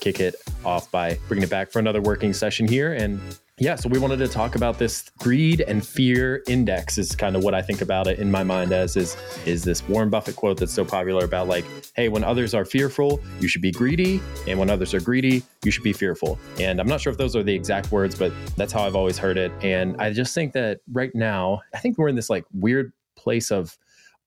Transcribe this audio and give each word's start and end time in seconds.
kick 0.00 0.20
it 0.20 0.34
off 0.64 0.90
by 0.90 1.18
bringing 1.28 1.44
it 1.44 1.50
back 1.50 1.70
for 1.70 1.78
another 1.78 2.00
working 2.00 2.32
session 2.32 2.66
here. 2.66 2.94
And 2.94 3.20
yeah, 3.60 3.76
so 3.76 3.90
we 3.90 3.98
wanted 3.98 4.16
to 4.20 4.28
talk 4.28 4.54
about 4.54 4.78
this 4.78 5.10
greed 5.18 5.60
and 5.60 5.86
fear 5.86 6.42
index 6.48 6.96
is 6.96 7.14
kind 7.14 7.36
of 7.36 7.44
what 7.44 7.54
I 7.54 7.60
think 7.60 7.82
about 7.82 8.06
it 8.06 8.18
in 8.18 8.30
my 8.30 8.42
mind 8.42 8.72
as 8.72 8.96
is 8.96 9.18
is 9.44 9.64
this 9.64 9.86
Warren 9.86 10.08
Buffett 10.08 10.34
quote 10.34 10.56
that's 10.56 10.72
so 10.72 10.82
popular 10.82 11.26
about 11.26 11.46
like, 11.46 11.66
hey, 11.94 12.08
when 12.08 12.24
others 12.24 12.54
are 12.54 12.64
fearful, 12.64 13.20
you 13.38 13.48
should 13.48 13.60
be 13.60 13.70
greedy, 13.70 14.22
and 14.48 14.58
when 14.58 14.70
others 14.70 14.94
are 14.94 15.00
greedy, 15.00 15.42
you 15.62 15.70
should 15.70 15.82
be 15.82 15.92
fearful. 15.92 16.38
And 16.58 16.80
I'm 16.80 16.88
not 16.88 17.02
sure 17.02 17.10
if 17.10 17.18
those 17.18 17.36
are 17.36 17.42
the 17.42 17.54
exact 17.54 17.92
words, 17.92 18.14
but 18.14 18.32
that's 18.56 18.72
how 18.72 18.82
I've 18.82 18.96
always 18.96 19.18
heard 19.18 19.36
it. 19.36 19.52
And 19.60 19.94
I 19.98 20.10
just 20.10 20.34
think 20.34 20.54
that 20.54 20.80
right 20.90 21.14
now, 21.14 21.60
I 21.74 21.78
think 21.80 21.98
we're 21.98 22.08
in 22.08 22.16
this 22.16 22.30
like 22.30 22.46
weird 22.54 22.94
place 23.14 23.50
of 23.50 23.76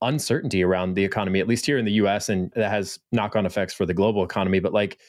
uncertainty 0.03 0.63
around 0.63 0.93
the 0.93 1.03
economy, 1.03 1.39
at 1.39 1.47
least 1.47 1.65
here 1.65 1.79
in 1.79 1.85
the 1.85 1.93
US, 1.93 2.29
and 2.29 2.51
that 2.51 2.69
has 2.69 2.99
knock 3.11 3.35
on 3.35 3.47
effects 3.47 3.73
for 3.73 3.87
the 3.87 3.95
global 3.95 4.23
economy. 4.23 4.59
But 4.59 4.73
like, 4.73 4.99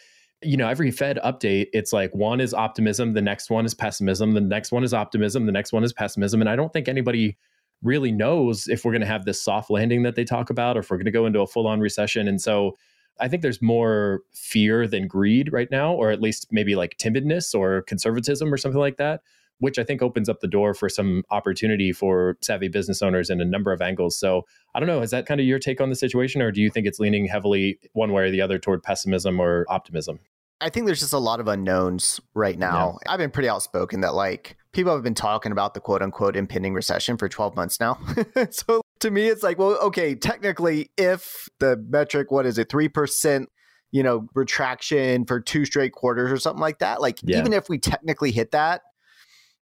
you 0.44 0.56
know, 0.56 0.68
every 0.68 0.90
Fed 0.90 1.18
update, 1.24 1.68
it's 1.72 1.92
like 1.92 2.14
one 2.14 2.40
is 2.40 2.54
optimism, 2.54 3.12
the 3.12 3.22
next 3.22 3.50
one 3.50 3.64
is 3.64 3.74
pessimism, 3.74 4.32
the 4.32 4.40
next 4.40 4.72
one 4.72 4.84
is 4.84 4.94
optimism, 4.94 5.46
the 5.46 5.52
next 5.52 5.72
one 5.72 5.84
is 5.84 5.92
pessimism. 5.92 6.40
And 6.40 6.48
I 6.48 6.56
don't 6.56 6.72
think 6.72 6.88
anybody 6.88 7.36
really 7.82 8.12
knows 8.12 8.68
if 8.68 8.84
we're 8.84 8.92
going 8.92 9.00
to 9.00 9.06
have 9.06 9.24
this 9.24 9.42
soft 9.42 9.70
landing 9.70 10.02
that 10.02 10.14
they 10.14 10.24
talk 10.24 10.50
about 10.50 10.76
or 10.76 10.80
if 10.80 10.90
we're 10.90 10.96
going 10.96 11.04
to 11.06 11.10
go 11.10 11.26
into 11.26 11.40
a 11.40 11.46
full 11.46 11.66
on 11.66 11.80
recession. 11.80 12.28
And 12.28 12.40
so 12.40 12.76
I 13.20 13.28
think 13.28 13.42
there's 13.42 13.62
more 13.62 14.20
fear 14.32 14.86
than 14.86 15.06
greed 15.06 15.52
right 15.52 15.70
now, 15.70 15.92
or 15.92 16.10
at 16.10 16.20
least 16.20 16.48
maybe 16.50 16.74
like 16.74 16.96
timidness 16.96 17.54
or 17.54 17.82
conservatism 17.82 18.52
or 18.52 18.56
something 18.56 18.80
like 18.80 18.96
that 18.96 19.20
which 19.58 19.78
I 19.78 19.84
think 19.84 20.02
opens 20.02 20.28
up 20.28 20.40
the 20.40 20.48
door 20.48 20.74
for 20.74 20.88
some 20.88 21.24
opportunity 21.30 21.92
for 21.92 22.36
savvy 22.42 22.68
business 22.68 23.02
owners 23.02 23.30
in 23.30 23.40
a 23.40 23.44
number 23.44 23.72
of 23.72 23.80
angles. 23.80 24.18
So 24.18 24.46
I 24.74 24.80
don't 24.80 24.86
know, 24.86 25.02
is 25.02 25.10
that 25.10 25.26
kind 25.26 25.40
of 25.40 25.46
your 25.46 25.58
take 25.58 25.80
on 25.80 25.90
the 25.90 25.96
situation, 25.96 26.42
or 26.42 26.50
do 26.50 26.60
you 26.60 26.70
think 26.70 26.86
it's 26.86 26.98
leaning 26.98 27.26
heavily 27.26 27.78
one 27.92 28.12
way 28.12 28.24
or 28.24 28.30
the 28.30 28.40
other 28.40 28.58
toward 28.58 28.82
pessimism 28.82 29.40
or 29.40 29.64
optimism? 29.68 30.18
I 30.60 30.70
think 30.70 30.86
there's 30.86 31.00
just 31.00 31.12
a 31.12 31.18
lot 31.18 31.40
of 31.40 31.48
unknowns 31.48 32.20
right 32.34 32.58
now. 32.58 32.98
Yeah. 33.04 33.12
I've 33.12 33.18
been 33.18 33.30
pretty 33.30 33.48
outspoken 33.48 34.00
that 34.02 34.14
like 34.14 34.56
people 34.72 34.94
have 34.94 35.02
been 35.02 35.14
talking 35.14 35.52
about 35.52 35.74
the 35.74 35.80
quote 35.80 36.02
unquote 36.02 36.36
impending 36.36 36.74
recession 36.74 37.16
for 37.16 37.28
12 37.28 37.56
months 37.56 37.80
now. 37.80 37.98
so 38.50 38.80
to 39.00 39.10
me, 39.10 39.28
it's 39.28 39.42
like, 39.42 39.58
well, 39.58 39.78
okay, 39.82 40.14
technically, 40.14 40.90
if 40.96 41.48
the 41.58 41.76
metric, 41.88 42.30
what 42.30 42.46
is 42.46 42.58
it, 42.58 42.68
3%, 42.68 43.46
you 43.92 44.02
know, 44.02 44.26
retraction 44.34 45.24
for 45.24 45.40
two 45.40 45.64
straight 45.64 45.92
quarters 45.92 46.30
or 46.32 46.38
something 46.38 46.60
like 46.60 46.78
that, 46.78 47.00
like 47.00 47.18
yeah. 47.22 47.38
even 47.38 47.52
if 47.52 47.68
we 47.68 47.78
technically 47.78 48.30
hit 48.30 48.52
that, 48.52 48.82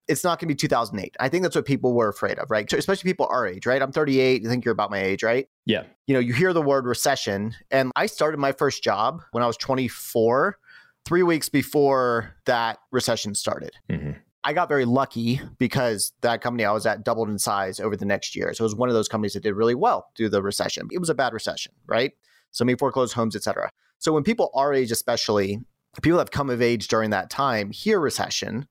it's 0.08 0.24
not 0.24 0.38
going 0.38 0.48
to 0.48 0.54
be 0.54 0.56
2008. 0.56 1.16
I 1.20 1.28
think 1.28 1.42
that's 1.42 1.56
what 1.56 1.64
people 1.64 1.94
were 1.94 2.08
afraid 2.08 2.38
of, 2.38 2.50
right? 2.50 2.68
So 2.68 2.76
especially 2.76 3.10
people 3.10 3.28
our 3.30 3.46
age, 3.46 3.66
right? 3.66 3.80
I'm 3.80 3.92
38. 3.92 4.42
You 4.42 4.48
think 4.48 4.64
you're 4.64 4.72
about 4.72 4.90
my 4.90 5.00
age, 5.00 5.22
right? 5.22 5.48
Yeah. 5.64 5.84
You 6.06 6.14
know, 6.14 6.20
you 6.20 6.32
hear 6.34 6.52
the 6.52 6.62
word 6.62 6.86
recession, 6.86 7.54
and 7.70 7.92
I 7.94 8.06
started 8.06 8.38
my 8.38 8.52
first 8.52 8.82
job 8.82 9.22
when 9.30 9.42
I 9.42 9.46
was 9.46 9.56
24, 9.56 10.58
three 11.04 11.22
weeks 11.22 11.48
before 11.48 12.34
that 12.46 12.78
recession 12.90 13.34
started. 13.34 13.72
Mm-hmm. 13.90 14.12
I 14.44 14.52
got 14.52 14.68
very 14.68 14.84
lucky 14.84 15.40
because 15.58 16.12
that 16.22 16.40
company 16.40 16.64
I 16.64 16.72
was 16.72 16.84
at 16.84 17.04
doubled 17.04 17.28
in 17.28 17.38
size 17.38 17.78
over 17.78 17.96
the 17.96 18.04
next 18.04 18.34
year. 18.34 18.52
So 18.54 18.64
it 18.64 18.66
was 18.66 18.74
one 18.74 18.88
of 18.88 18.94
those 18.94 19.08
companies 19.08 19.34
that 19.34 19.42
did 19.44 19.54
really 19.54 19.76
well 19.76 20.08
through 20.16 20.30
the 20.30 20.42
recession. 20.42 20.88
It 20.90 20.98
was 20.98 21.08
a 21.08 21.14
bad 21.14 21.32
recession, 21.32 21.72
right? 21.86 22.12
So 22.50 22.64
many 22.64 22.76
foreclosed 22.76 23.14
homes, 23.14 23.36
et 23.36 23.44
cetera. 23.44 23.70
So 23.98 24.12
when 24.12 24.24
people 24.24 24.50
our 24.54 24.74
age, 24.74 24.90
especially 24.90 25.60
people 26.02 26.16
that 26.16 26.22
have 26.24 26.30
come 26.32 26.50
of 26.50 26.60
age 26.60 26.88
during 26.88 27.10
that 27.10 27.30
time, 27.30 27.70
hear 27.70 28.00
recession, 28.00 28.66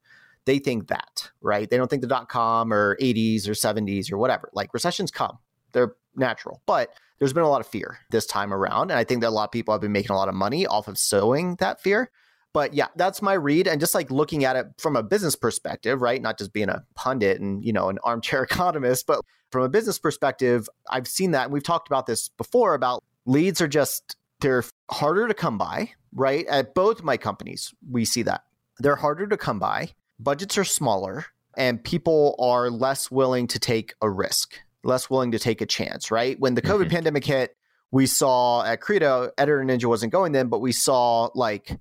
they 0.45 0.59
think 0.59 0.87
that, 0.87 1.31
right? 1.41 1.69
They 1.69 1.77
don't 1.77 1.89
think 1.89 2.01
the 2.01 2.07
dot 2.07 2.27
com 2.27 2.73
or 2.73 2.97
80s 2.97 3.47
or 3.47 3.51
70s 3.51 4.11
or 4.11 4.17
whatever. 4.17 4.49
Like 4.53 4.73
recessions 4.73 5.09
come, 5.09 5.37
they're 5.71 5.95
natural. 6.15 6.61
But 6.65 6.89
there's 7.19 7.33
been 7.33 7.43
a 7.43 7.49
lot 7.49 7.61
of 7.61 7.67
fear 7.67 7.99
this 8.09 8.25
time 8.25 8.53
around. 8.53 8.91
And 8.91 8.97
I 8.97 9.03
think 9.03 9.21
that 9.21 9.29
a 9.29 9.31
lot 9.31 9.45
of 9.45 9.51
people 9.51 9.73
have 9.73 9.81
been 9.81 9.91
making 9.91 10.11
a 10.11 10.17
lot 10.17 10.27
of 10.27 10.35
money 10.35 10.65
off 10.65 10.87
of 10.87 10.97
sowing 10.97 11.55
that 11.59 11.79
fear. 11.79 12.09
But 12.53 12.73
yeah, 12.73 12.87
that's 12.95 13.21
my 13.21 13.33
read. 13.33 13.67
And 13.67 13.79
just 13.79 13.95
like 13.95 14.11
looking 14.11 14.43
at 14.43 14.55
it 14.55 14.67
from 14.77 14.95
a 14.95 15.03
business 15.03 15.35
perspective, 15.35 16.01
right? 16.01 16.21
Not 16.21 16.37
just 16.37 16.53
being 16.53 16.69
a 16.69 16.83
pundit 16.95 17.39
and, 17.39 17.63
you 17.63 17.73
know, 17.73 17.89
an 17.89 17.99
armchair 18.03 18.43
economist, 18.51 19.07
but 19.07 19.21
from 19.51 19.63
a 19.63 19.69
business 19.69 19.99
perspective, 19.99 20.67
I've 20.89 21.07
seen 21.07 21.31
that. 21.31 21.45
And 21.45 21.53
we've 21.53 21.63
talked 21.63 21.87
about 21.87 22.05
this 22.05 22.29
before 22.29 22.73
about 22.73 23.03
leads 23.25 23.61
are 23.61 23.67
just, 23.67 24.15
they're 24.39 24.63
harder 24.89 25.27
to 25.27 25.33
come 25.33 25.57
by, 25.57 25.91
right? 26.13 26.45
At 26.47 26.73
both 26.73 27.03
my 27.03 27.17
companies, 27.17 27.73
we 27.89 28.05
see 28.05 28.23
that. 28.23 28.43
They're 28.79 28.95
harder 28.95 29.27
to 29.27 29.37
come 29.37 29.59
by 29.59 29.91
budgets 30.21 30.57
are 30.57 30.63
smaller 30.63 31.25
and 31.57 31.83
people 31.83 32.35
are 32.39 32.69
less 32.69 33.11
willing 33.11 33.47
to 33.47 33.59
take 33.59 33.93
a 34.01 34.09
risk, 34.09 34.59
less 34.83 35.09
willing 35.09 35.31
to 35.31 35.39
take 35.39 35.61
a 35.61 35.65
chance, 35.65 36.11
right? 36.11 36.39
When 36.39 36.55
the 36.55 36.61
COVID 36.61 36.83
mm-hmm. 36.83 36.89
pandemic 36.89 37.25
hit, 37.25 37.55
we 37.91 38.05
saw 38.05 38.63
at 38.63 38.79
Credo, 38.79 39.31
Editor 39.37 39.63
Ninja 39.63 39.85
wasn't 39.85 40.13
going 40.13 40.31
then, 40.31 40.47
but 40.47 40.59
we 40.59 40.71
saw 40.71 41.29
like 41.35 41.77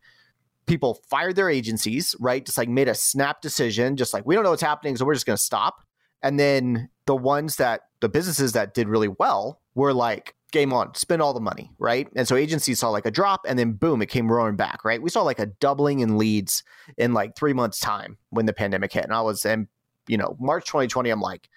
people 0.66 1.00
fired 1.08 1.36
their 1.36 1.50
agencies, 1.50 2.14
right? 2.20 2.44
Just 2.44 2.58
like 2.58 2.68
made 2.68 2.88
a 2.88 2.94
snap 2.94 3.40
decision, 3.40 3.96
just 3.96 4.14
like 4.14 4.26
we 4.26 4.34
don't 4.34 4.44
know 4.44 4.50
what's 4.50 4.62
happening, 4.62 4.96
so 4.96 5.04
we're 5.04 5.14
just 5.14 5.26
going 5.26 5.36
to 5.36 5.42
stop. 5.42 5.82
And 6.22 6.38
then 6.38 6.90
the 7.06 7.16
ones 7.16 7.56
that 7.56 7.82
the 8.00 8.08
businesses 8.08 8.52
that 8.52 8.74
did 8.74 8.88
really 8.88 9.08
well 9.08 9.60
were 9.74 9.92
like, 9.92 10.34
game 10.50 10.72
on, 10.72 10.94
spend 10.94 11.22
all 11.22 11.32
the 11.32 11.40
money, 11.40 11.70
right? 11.78 12.08
And 12.16 12.26
so 12.26 12.36
agencies 12.36 12.80
saw 12.80 12.90
like 12.90 13.06
a 13.06 13.10
drop 13.10 13.42
and 13.48 13.58
then 13.58 13.72
boom, 13.72 14.02
it 14.02 14.06
came 14.06 14.30
roaring 14.30 14.56
back, 14.56 14.84
right? 14.84 15.00
We 15.00 15.10
saw 15.10 15.22
like 15.22 15.38
a 15.38 15.46
doubling 15.46 16.00
in 16.00 16.18
leads 16.18 16.62
in 16.96 17.14
like 17.14 17.36
three 17.36 17.52
months' 17.52 17.78
time 17.78 18.18
when 18.30 18.46
the 18.46 18.52
pandemic 18.52 18.92
hit. 18.92 19.04
And 19.04 19.14
I 19.14 19.22
was, 19.22 19.44
and 19.44 19.68
you 20.06 20.16
know, 20.16 20.36
March 20.40 20.66
2020, 20.66 21.10
I'm 21.10 21.20
like, 21.20 21.48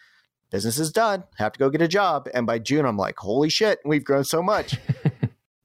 business 0.51 0.77
is 0.77 0.91
done, 0.91 1.23
have 1.37 1.53
to 1.53 1.59
go 1.59 1.69
get 1.69 1.81
a 1.81 1.87
job. 1.87 2.29
And 2.33 2.45
by 2.45 2.59
June, 2.59 2.85
I'm 2.85 2.97
like, 2.97 3.17
holy 3.17 3.49
shit, 3.49 3.79
we've 3.85 4.03
grown 4.03 4.23
so 4.23 4.43
much. 4.43 4.77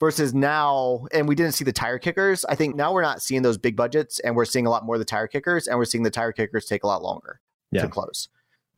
Versus 0.01 0.33
now, 0.33 1.07
and 1.13 1.27
we 1.27 1.35
didn't 1.35 1.55
see 1.55 1.65
the 1.65 1.73
tire 1.73 1.99
kickers. 1.99 2.45
I 2.45 2.55
think 2.55 2.77
now 2.77 2.93
we're 2.93 3.03
not 3.03 3.21
seeing 3.21 3.43
those 3.43 3.59
big 3.59 3.75
budgets 3.75 4.21
and 4.21 4.37
we're 4.37 4.45
seeing 4.45 4.65
a 4.65 4.71
lot 4.71 4.87
more 4.87 4.95
of 4.95 5.01
the 5.01 5.05
tire 5.05 5.27
kickers 5.27 5.67
and 5.67 5.77
we're 5.77 5.87
seeing 5.87 6.05
the 6.05 6.11
tire 6.11 6.31
kickers 6.31 6.67
take 6.67 6.85
a 6.85 6.87
lot 6.87 7.03
longer 7.03 7.41
yeah. 7.73 7.83
to 7.83 7.89
close. 7.89 8.29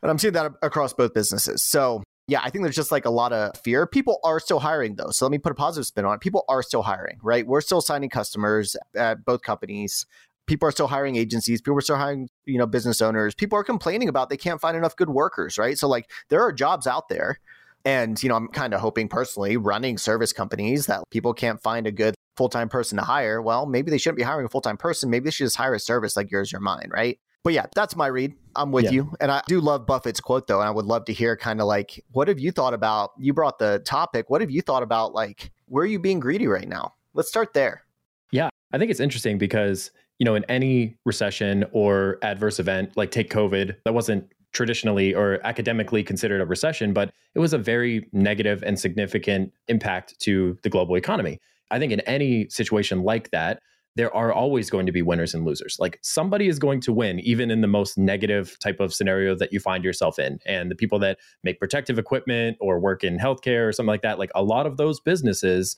And 0.02 0.10
I'm 0.10 0.18
seeing 0.18 0.32
that 0.32 0.52
across 0.62 0.94
both 0.94 1.12
businesses. 1.12 1.62
So 1.62 2.02
yeah, 2.30 2.40
I 2.42 2.50
think 2.50 2.62
there's 2.64 2.76
just 2.76 2.92
like 2.92 3.04
a 3.04 3.10
lot 3.10 3.32
of 3.32 3.56
fear. 3.62 3.86
People 3.86 4.20
are 4.22 4.38
still 4.38 4.60
hiring 4.60 4.94
though. 4.94 5.10
So 5.10 5.24
let 5.24 5.32
me 5.32 5.38
put 5.38 5.52
a 5.52 5.54
positive 5.54 5.86
spin 5.86 6.04
on 6.04 6.14
it. 6.14 6.20
People 6.20 6.44
are 6.48 6.62
still 6.62 6.82
hiring, 6.82 7.18
right? 7.22 7.46
We're 7.46 7.60
still 7.60 7.80
signing 7.80 8.08
customers 8.08 8.76
at 8.94 9.24
both 9.24 9.42
companies. 9.42 10.06
People 10.46 10.68
are 10.68 10.72
still 10.72 10.86
hiring 10.86 11.16
agencies. 11.16 11.60
People 11.60 11.76
are 11.76 11.82
still 11.82 11.96
hiring, 11.96 12.28
you 12.44 12.56
know, 12.56 12.66
business 12.66 13.02
owners. 13.02 13.34
People 13.34 13.58
are 13.58 13.64
complaining 13.64 14.08
about 14.08 14.30
they 14.30 14.36
can't 14.36 14.60
find 14.60 14.76
enough 14.76 14.96
good 14.96 15.10
workers, 15.10 15.58
right? 15.58 15.76
So 15.76 15.88
like 15.88 16.08
there 16.28 16.40
are 16.40 16.52
jobs 16.52 16.86
out 16.86 17.08
there. 17.08 17.40
And, 17.84 18.22
you 18.22 18.28
know, 18.28 18.36
I'm 18.36 18.48
kind 18.48 18.74
of 18.74 18.80
hoping 18.80 19.08
personally 19.08 19.56
running 19.56 19.98
service 19.98 20.32
companies 20.32 20.86
that 20.86 21.02
people 21.10 21.32
can't 21.32 21.62
find 21.62 21.86
a 21.86 21.92
good 21.92 22.14
full 22.36 22.48
time 22.48 22.68
person 22.68 22.98
to 22.98 23.04
hire. 23.04 23.40
Well, 23.40 23.66
maybe 23.66 23.90
they 23.90 23.98
shouldn't 23.98 24.18
be 24.18 24.22
hiring 24.22 24.46
a 24.46 24.48
full 24.48 24.60
time 24.60 24.76
person. 24.76 25.10
Maybe 25.10 25.24
they 25.24 25.30
should 25.30 25.46
just 25.46 25.56
hire 25.56 25.74
a 25.74 25.80
service 25.80 26.16
like 26.16 26.30
yours 26.30 26.52
or 26.52 26.60
mine, 26.60 26.88
right? 26.90 27.18
But 27.42 27.54
yeah, 27.54 27.66
that's 27.74 27.96
my 27.96 28.06
read. 28.06 28.34
I'm 28.54 28.70
with 28.70 28.86
yeah. 28.86 28.90
you. 28.90 29.14
And 29.20 29.30
I 29.30 29.42
do 29.46 29.60
love 29.60 29.86
Buffett's 29.86 30.20
quote 30.20 30.46
though. 30.46 30.60
And 30.60 30.68
I 30.68 30.70
would 30.70 30.84
love 30.84 31.06
to 31.06 31.12
hear 31.12 31.36
kind 31.36 31.60
of 31.60 31.66
like, 31.66 32.04
what 32.12 32.28
have 32.28 32.38
you 32.38 32.52
thought 32.52 32.74
about? 32.74 33.12
You 33.18 33.32
brought 33.32 33.58
the 33.58 33.80
topic. 33.84 34.28
What 34.28 34.40
have 34.42 34.50
you 34.50 34.60
thought 34.60 34.82
about 34.82 35.14
like, 35.14 35.50
where 35.66 35.84
are 35.84 35.86
you 35.86 35.98
being 35.98 36.20
greedy 36.20 36.46
right 36.46 36.68
now? 36.68 36.94
Let's 37.14 37.28
start 37.28 37.54
there. 37.54 37.84
Yeah. 38.30 38.50
I 38.72 38.78
think 38.78 38.90
it's 38.90 39.00
interesting 39.00 39.38
because, 39.38 39.90
you 40.18 40.24
know, 40.24 40.34
in 40.34 40.44
any 40.44 40.96
recession 41.06 41.64
or 41.72 42.18
adverse 42.22 42.60
event, 42.60 42.96
like 42.96 43.10
take 43.10 43.30
COVID, 43.30 43.76
that 43.84 43.94
wasn't 43.94 44.30
traditionally 44.52 45.14
or 45.14 45.38
academically 45.44 46.02
considered 46.02 46.40
a 46.40 46.46
recession, 46.46 46.92
but 46.92 47.12
it 47.34 47.38
was 47.38 47.52
a 47.52 47.58
very 47.58 48.08
negative 48.12 48.62
and 48.64 48.78
significant 48.78 49.52
impact 49.68 50.18
to 50.20 50.58
the 50.62 50.70
global 50.70 50.96
economy. 50.96 51.38
I 51.70 51.78
think 51.78 51.92
in 51.92 52.00
any 52.00 52.48
situation 52.48 53.02
like 53.02 53.30
that, 53.30 53.60
there 53.96 54.14
are 54.14 54.32
always 54.32 54.70
going 54.70 54.86
to 54.86 54.92
be 54.92 55.02
winners 55.02 55.34
and 55.34 55.44
losers. 55.44 55.76
Like 55.78 55.98
somebody 56.02 56.48
is 56.48 56.58
going 56.58 56.80
to 56.82 56.92
win, 56.92 57.20
even 57.20 57.50
in 57.50 57.60
the 57.60 57.66
most 57.66 57.98
negative 57.98 58.56
type 58.60 58.80
of 58.80 58.94
scenario 58.94 59.34
that 59.34 59.52
you 59.52 59.60
find 59.60 59.84
yourself 59.84 60.18
in. 60.18 60.38
And 60.46 60.70
the 60.70 60.76
people 60.76 60.98
that 61.00 61.18
make 61.42 61.58
protective 61.58 61.98
equipment 61.98 62.56
or 62.60 62.78
work 62.78 63.02
in 63.02 63.18
healthcare 63.18 63.68
or 63.68 63.72
something 63.72 63.88
like 63.88 64.02
that, 64.02 64.18
like 64.18 64.30
a 64.34 64.42
lot 64.42 64.66
of 64.66 64.76
those 64.76 65.00
businesses 65.00 65.76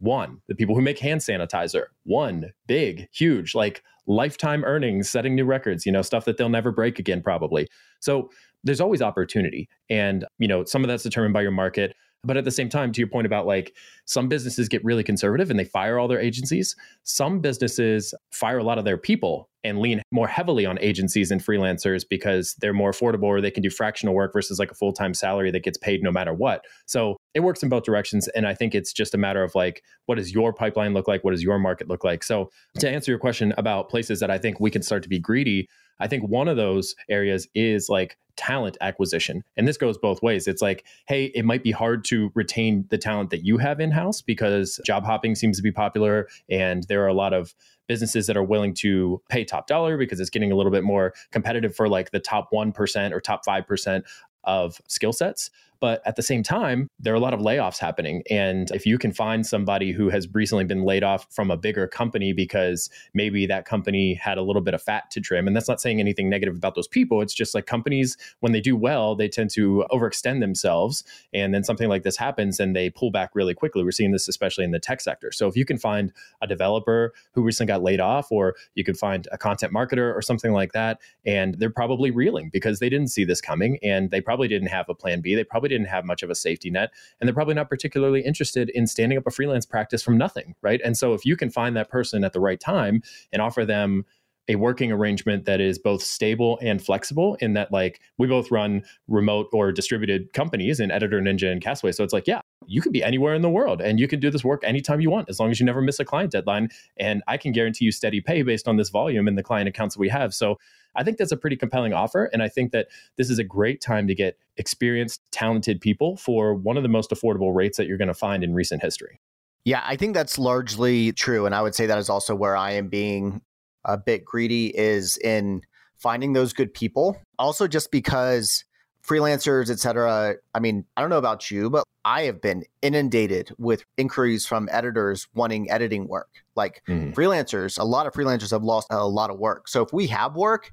won. 0.00 0.40
The 0.48 0.54
people 0.54 0.74
who 0.74 0.80
make 0.80 0.98
hand 0.98 1.20
sanitizer 1.20 1.86
one 2.04 2.52
big, 2.66 3.08
huge, 3.12 3.54
like 3.54 3.82
lifetime 4.06 4.64
earnings, 4.64 5.08
setting 5.08 5.34
new 5.34 5.44
records, 5.44 5.86
you 5.86 5.92
know, 5.92 6.02
stuff 6.02 6.24
that 6.24 6.36
they'll 6.36 6.48
never 6.48 6.72
break 6.72 6.98
again, 6.98 7.22
probably. 7.22 7.68
So 8.00 8.30
there's 8.64 8.80
always 8.80 9.02
opportunity. 9.02 9.68
And, 9.88 10.24
you 10.38 10.48
know, 10.48 10.64
some 10.64 10.82
of 10.82 10.88
that's 10.88 11.02
determined 11.02 11.34
by 11.34 11.42
your 11.42 11.50
market. 11.50 11.94
But 12.22 12.36
at 12.36 12.44
the 12.44 12.50
same 12.50 12.68
time, 12.68 12.92
to 12.92 13.00
your 13.00 13.08
point 13.08 13.26
about 13.26 13.46
like 13.46 13.74
some 14.04 14.28
businesses 14.28 14.68
get 14.68 14.84
really 14.84 15.02
conservative 15.02 15.48
and 15.48 15.58
they 15.58 15.64
fire 15.64 15.98
all 15.98 16.06
their 16.06 16.20
agencies, 16.20 16.76
some 17.02 17.40
businesses 17.40 18.12
fire 18.30 18.58
a 18.58 18.62
lot 18.62 18.76
of 18.76 18.84
their 18.84 18.98
people 18.98 19.48
and 19.64 19.78
lean 19.78 20.02
more 20.12 20.28
heavily 20.28 20.66
on 20.66 20.78
agencies 20.80 21.30
and 21.30 21.40
freelancers 21.40 22.04
because 22.08 22.56
they're 22.60 22.74
more 22.74 22.90
affordable 22.90 23.24
or 23.24 23.40
they 23.40 23.50
can 23.50 23.62
do 23.62 23.70
fractional 23.70 24.14
work 24.14 24.34
versus 24.34 24.58
like 24.58 24.70
a 24.70 24.74
full 24.74 24.92
time 24.92 25.14
salary 25.14 25.50
that 25.50 25.62
gets 25.62 25.78
paid 25.78 26.02
no 26.02 26.12
matter 26.12 26.34
what. 26.34 26.64
So 26.84 27.16
it 27.34 27.40
works 27.40 27.62
in 27.62 27.68
both 27.68 27.84
directions. 27.84 28.28
And 28.28 28.46
I 28.46 28.54
think 28.54 28.74
it's 28.74 28.92
just 28.92 29.14
a 29.14 29.18
matter 29.18 29.42
of 29.42 29.54
like, 29.54 29.82
what 30.06 30.16
does 30.16 30.32
your 30.32 30.52
pipeline 30.52 30.94
look 30.94 31.06
like? 31.06 31.22
What 31.22 31.30
does 31.30 31.42
your 31.42 31.58
market 31.58 31.88
look 31.88 32.04
like? 32.04 32.24
So, 32.24 32.50
to 32.78 32.88
answer 32.88 33.10
your 33.10 33.18
question 33.18 33.54
about 33.56 33.88
places 33.88 34.20
that 34.20 34.30
I 34.30 34.38
think 34.38 34.60
we 34.60 34.70
can 34.70 34.82
start 34.82 35.02
to 35.04 35.08
be 35.08 35.18
greedy, 35.18 35.68
I 36.00 36.08
think 36.08 36.24
one 36.24 36.48
of 36.48 36.56
those 36.56 36.94
areas 37.08 37.46
is 37.54 37.88
like 37.88 38.16
talent 38.36 38.78
acquisition. 38.80 39.44
And 39.56 39.68
this 39.68 39.76
goes 39.76 39.98
both 39.98 40.22
ways. 40.22 40.48
It's 40.48 40.62
like, 40.62 40.86
hey, 41.06 41.26
it 41.34 41.44
might 41.44 41.62
be 41.62 41.72
hard 41.72 42.04
to 42.06 42.32
retain 42.34 42.86
the 42.88 42.96
talent 42.96 43.28
that 43.30 43.44
you 43.44 43.58
have 43.58 43.80
in 43.80 43.90
house 43.90 44.22
because 44.22 44.80
job 44.84 45.04
hopping 45.04 45.34
seems 45.34 45.58
to 45.58 45.62
be 45.62 45.70
popular 45.70 46.26
and 46.48 46.84
there 46.84 47.04
are 47.04 47.08
a 47.08 47.14
lot 47.14 47.34
of 47.34 47.54
businesses 47.86 48.26
that 48.28 48.36
are 48.36 48.42
willing 48.42 48.72
to 48.72 49.20
pay 49.28 49.44
top 49.44 49.66
dollar 49.66 49.98
because 49.98 50.20
it's 50.20 50.30
getting 50.30 50.52
a 50.52 50.56
little 50.56 50.72
bit 50.72 50.84
more 50.84 51.12
competitive 51.32 51.74
for 51.74 51.88
like 51.88 52.12
the 52.12 52.20
top 52.20 52.50
1% 52.50 53.12
or 53.12 53.20
top 53.20 53.44
5% 53.44 54.02
of 54.44 54.80
skill 54.88 55.12
sets. 55.12 55.50
But 55.80 56.02
at 56.06 56.16
the 56.16 56.22
same 56.22 56.42
time, 56.42 56.88
there 56.98 57.12
are 57.12 57.16
a 57.16 57.20
lot 57.20 57.34
of 57.34 57.40
layoffs 57.40 57.78
happening. 57.78 58.22
And 58.30 58.70
if 58.70 58.86
you 58.86 58.98
can 58.98 59.12
find 59.12 59.46
somebody 59.46 59.92
who 59.92 60.10
has 60.10 60.28
recently 60.32 60.64
been 60.64 60.84
laid 60.84 61.02
off 61.02 61.26
from 61.30 61.50
a 61.50 61.56
bigger 61.56 61.86
company 61.86 62.32
because 62.32 62.90
maybe 63.14 63.46
that 63.46 63.64
company 63.64 64.14
had 64.14 64.38
a 64.38 64.42
little 64.42 64.62
bit 64.62 64.74
of 64.74 64.82
fat 64.82 65.10
to 65.12 65.20
trim, 65.20 65.46
and 65.46 65.56
that's 65.56 65.68
not 65.68 65.80
saying 65.80 66.00
anything 66.00 66.28
negative 66.28 66.54
about 66.54 66.74
those 66.74 66.88
people. 66.88 67.22
It's 67.22 67.34
just 67.34 67.54
like 67.54 67.66
companies, 67.66 68.16
when 68.40 68.52
they 68.52 68.60
do 68.60 68.76
well, 68.76 69.14
they 69.14 69.28
tend 69.28 69.50
to 69.50 69.84
overextend 69.90 70.40
themselves. 70.40 71.02
And 71.32 71.54
then 71.54 71.64
something 71.64 71.88
like 71.88 72.02
this 72.02 72.16
happens 72.16 72.60
and 72.60 72.76
they 72.76 72.90
pull 72.90 73.10
back 73.10 73.30
really 73.34 73.54
quickly. 73.54 73.82
We're 73.82 73.90
seeing 73.90 74.12
this 74.12 74.28
especially 74.28 74.64
in 74.64 74.70
the 74.70 74.78
tech 74.78 75.00
sector. 75.00 75.32
So 75.32 75.48
if 75.48 75.56
you 75.56 75.64
can 75.64 75.78
find 75.78 76.12
a 76.42 76.46
developer 76.46 77.14
who 77.32 77.42
recently 77.42 77.68
got 77.68 77.82
laid 77.82 78.00
off, 78.00 78.30
or 78.30 78.54
you 78.74 78.84
could 78.84 78.98
find 78.98 79.26
a 79.32 79.38
content 79.38 79.72
marketer 79.72 80.14
or 80.14 80.20
something 80.20 80.52
like 80.52 80.72
that, 80.72 81.00
and 81.24 81.54
they're 81.54 81.70
probably 81.70 82.10
reeling 82.10 82.50
because 82.52 82.80
they 82.80 82.88
didn't 82.88 83.08
see 83.08 83.24
this 83.24 83.40
coming 83.40 83.78
and 83.82 84.10
they 84.10 84.20
probably 84.20 84.48
didn't 84.48 84.68
have 84.68 84.88
a 84.88 84.94
plan 84.94 85.20
B. 85.20 85.34
They 85.34 85.44
probably 85.44 85.69
didn't 85.70 85.86
have 85.86 86.04
much 86.04 86.22
of 86.22 86.30
a 86.30 86.34
safety 86.34 86.70
net 86.70 86.90
and 87.18 87.26
they're 87.26 87.34
probably 87.34 87.54
not 87.54 87.68
particularly 87.68 88.20
interested 88.20 88.70
in 88.70 88.86
standing 88.86 89.16
up 89.16 89.26
a 89.26 89.30
freelance 89.30 89.66
practice 89.66 90.02
from 90.02 90.18
nothing 90.18 90.54
right? 90.62 90.80
And 90.84 90.96
so 90.96 91.14
if 91.14 91.24
you 91.24 91.36
can 91.36 91.50
find 91.50 91.76
that 91.76 91.88
person 91.88 92.24
at 92.24 92.32
the 92.32 92.40
right 92.40 92.60
time 92.60 93.02
and 93.32 93.40
offer 93.40 93.64
them 93.64 94.04
a 94.48 94.56
working 94.56 94.90
arrangement 94.90 95.44
that 95.44 95.60
is 95.60 95.78
both 95.78 96.02
stable 96.02 96.58
and 96.60 96.84
flexible 96.84 97.36
in 97.36 97.52
that 97.52 97.70
like 97.70 98.00
we 98.18 98.26
both 98.26 98.50
run 98.50 98.82
remote 99.06 99.46
or 99.52 99.70
distributed 99.70 100.32
companies 100.32 100.80
in 100.80 100.90
editor 100.90 101.20
ninja 101.20 101.52
and 101.52 101.60
castaway 101.60 101.92
so 101.92 102.02
it's 102.02 102.12
like 102.12 102.26
yeah 102.26 102.40
you 102.66 102.80
could 102.80 102.92
be 102.92 103.04
anywhere 103.04 103.34
in 103.34 103.42
the 103.42 103.50
world 103.50 103.80
and 103.80 104.00
you 104.00 104.08
can 104.08 104.18
do 104.18 104.28
this 104.28 104.42
work 104.42 104.62
anytime 104.64 105.00
you 105.00 105.10
want 105.10 105.28
as 105.28 105.38
long 105.38 105.50
as 105.50 105.60
you 105.60 105.66
never 105.66 105.80
miss 105.80 106.00
a 106.00 106.04
client 106.04 106.32
deadline 106.32 106.68
and 106.96 107.22
i 107.28 107.36
can 107.36 107.52
guarantee 107.52 107.84
you 107.84 107.92
steady 107.92 108.20
pay 108.20 108.42
based 108.42 108.66
on 108.66 108.76
this 108.76 108.88
volume 108.88 109.28
and 109.28 109.38
the 109.38 109.42
client 109.42 109.68
accounts 109.68 109.94
that 109.94 110.00
we 110.00 110.08
have. 110.08 110.34
So 110.34 110.58
I 110.94 111.04
think 111.04 111.18
that's 111.18 111.32
a 111.32 111.36
pretty 111.36 111.56
compelling 111.56 111.92
offer. 111.92 112.30
And 112.32 112.42
I 112.42 112.48
think 112.48 112.72
that 112.72 112.88
this 113.16 113.30
is 113.30 113.38
a 113.38 113.44
great 113.44 113.80
time 113.80 114.06
to 114.08 114.14
get 114.14 114.38
experienced, 114.56 115.20
talented 115.30 115.80
people 115.80 116.16
for 116.16 116.54
one 116.54 116.76
of 116.76 116.82
the 116.82 116.88
most 116.88 117.10
affordable 117.10 117.54
rates 117.54 117.76
that 117.76 117.86
you're 117.86 117.98
going 117.98 118.08
to 118.08 118.14
find 118.14 118.44
in 118.44 118.54
recent 118.54 118.82
history. 118.82 119.20
Yeah, 119.64 119.82
I 119.84 119.96
think 119.96 120.14
that's 120.14 120.38
largely 120.38 121.12
true. 121.12 121.46
And 121.46 121.54
I 121.54 121.62
would 121.62 121.74
say 121.74 121.86
that 121.86 121.98
is 121.98 122.08
also 122.08 122.34
where 122.34 122.56
I 122.56 122.72
am 122.72 122.88
being 122.88 123.42
a 123.84 123.96
bit 123.96 124.24
greedy 124.24 124.76
is 124.76 125.16
in 125.18 125.62
finding 125.98 126.32
those 126.32 126.52
good 126.52 126.72
people. 126.72 127.20
Also, 127.38 127.66
just 127.66 127.90
because 127.90 128.64
freelancers, 129.06 129.70
etc. 129.70 130.36
I 130.54 130.60
mean, 130.60 130.84
I 130.96 131.00
don't 131.00 131.10
know 131.10 131.18
about 131.18 131.50
you, 131.50 131.70
but 131.70 131.84
I 132.04 132.22
have 132.22 132.40
been 132.40 132.64
inundated 132.82 133.52
with 133.58 133.84
inquiries 133.96 134.46
from 134.46 134.68
editors 134.70 135.28
wanting 135.34 135.70
editing 135.70 136.06
work. 136.08 136.28
Like 136.54 136.82
mm. 136.88 137.14
freelancers, 137.14 137.78
a 137.78 137.84
lot 137.84 138.06
of 138.06 138.12
freelancers 138.12 138.50
have 138.50 138.62
lost 138.62 138.88
a 138.90 139.06
lot 139.06 139.30
of 139.30 139.38
work. 139.38 139.68
So 139.68 139.82
if 139.82 139.92
we 139.92 140.06
have 140.08 140.36
work, 140.36 140.70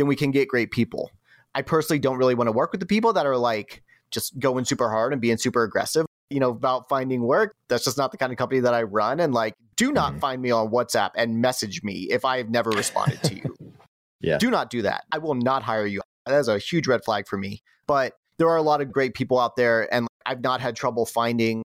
then 0.00 0.06
we 0.06 0.16
can 0.16 0.30
get 0.30 0.48
great 0.48 0.70
people. 0.70 1.10
I 1.54 1.60
personally 1.60 1.98
don't 1.98 2.16
really 2.16 2.34
want 2.34 2.48
to 2.48 2.52
work 2.52 2.72
with 2.72 2.80
the 2.80 2.86
people 2.86 3.12
that 3.12 3.26
are 3.26 3.36
like 3.36 3.82
just 4.10 4.38
going 4.38 4.64
super 4.64 4.88
hard 4.88 5.12
and 5.12 5.20
being 5.20 5.36
super 5.36 5.62
aggressive, 5.62 6.06
you 6.30 6.40
know, 6.40 6.50
about 6.50 6.88
finding 6.88 7.20
work. 7.22 7.54
That's 7.68 7.84
just 7.84 7.98
not 7.98 8.10
the 8.10 8.16
kind 8.16 8.32
of 8.32 8.38
company 8.38 8.60
that 8.60 8.72
I 8.72 8.82
run. 8.82 9.20
And 9.20 9.34
like, 9.34 9.54
do 9.76 9.92
not 9.92 10.14
mm. 10.14 10.20
find 10.20 10.40
me 10.40 10.50
on 10.50 10.70
WhatsApp 10.70 11.10
and 11.16 11.42
message 11.42 11.82
me 11.82 12.08
if 12.10 12.24
I 12.24 12.38
have 12.38 12.48
never 12.48 12.70
responded 12.70 13.22
to 13.24 13.34
you. 13.34 13.54
yeah. 14.20 14.38
Do 14.38 14.50
not 14.50 14.70
do 14.70 14.80
that. 14.82 15.04
I 15.12 15.18
will 15.18 15.34
not 15.34 15.62
hire 15.62 15.86
you. 15.86 16.00
That 16.24 16.38
is 16.38 16.48
a 16.48 16.58
huge 16.58 16.86
red 16.86 17.04
flag 17.04 17.28
for 17.28 17.36
me. 17.36 17.62
But 17.86 18.14
there 18.38 18.48
are 18.48 18.56
a 18.56 18.62
lot 18.62 18.80
of 18.80 18.90
great 18.90 19.12
people 19.12 19.38
out 19.38 19.56
there, 19.56 19.92
and 19.92 20.08
I've 20.24 20.40
not 20.40 20.62
had 20.62 20.76
trouble 20.76 21.04
finding. 21.04 21.62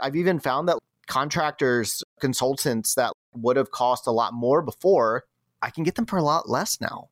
I've 0.00 0.16
even 0.16 0.40
found 0.40 0.68
that 0.68 0.78
contractors, 1.06 2.02
consultants 2.18 2.96
that 2.96 3.12
would 3.32 3.56
have 3.56 3.70
cost 3.70 4.08
a 4.08 4.10
lot 4.10 4.34
more 4.34 4.60
before, 4.60 5.22
I 5.62 5.70
can 5.70 5.84
get 5.84 5.94
them 5.94 6.06
for 6.06 6.16
a 6.16 6.22
lot 6.22 6.48
less 6.48 6.80
now 6.80 7.10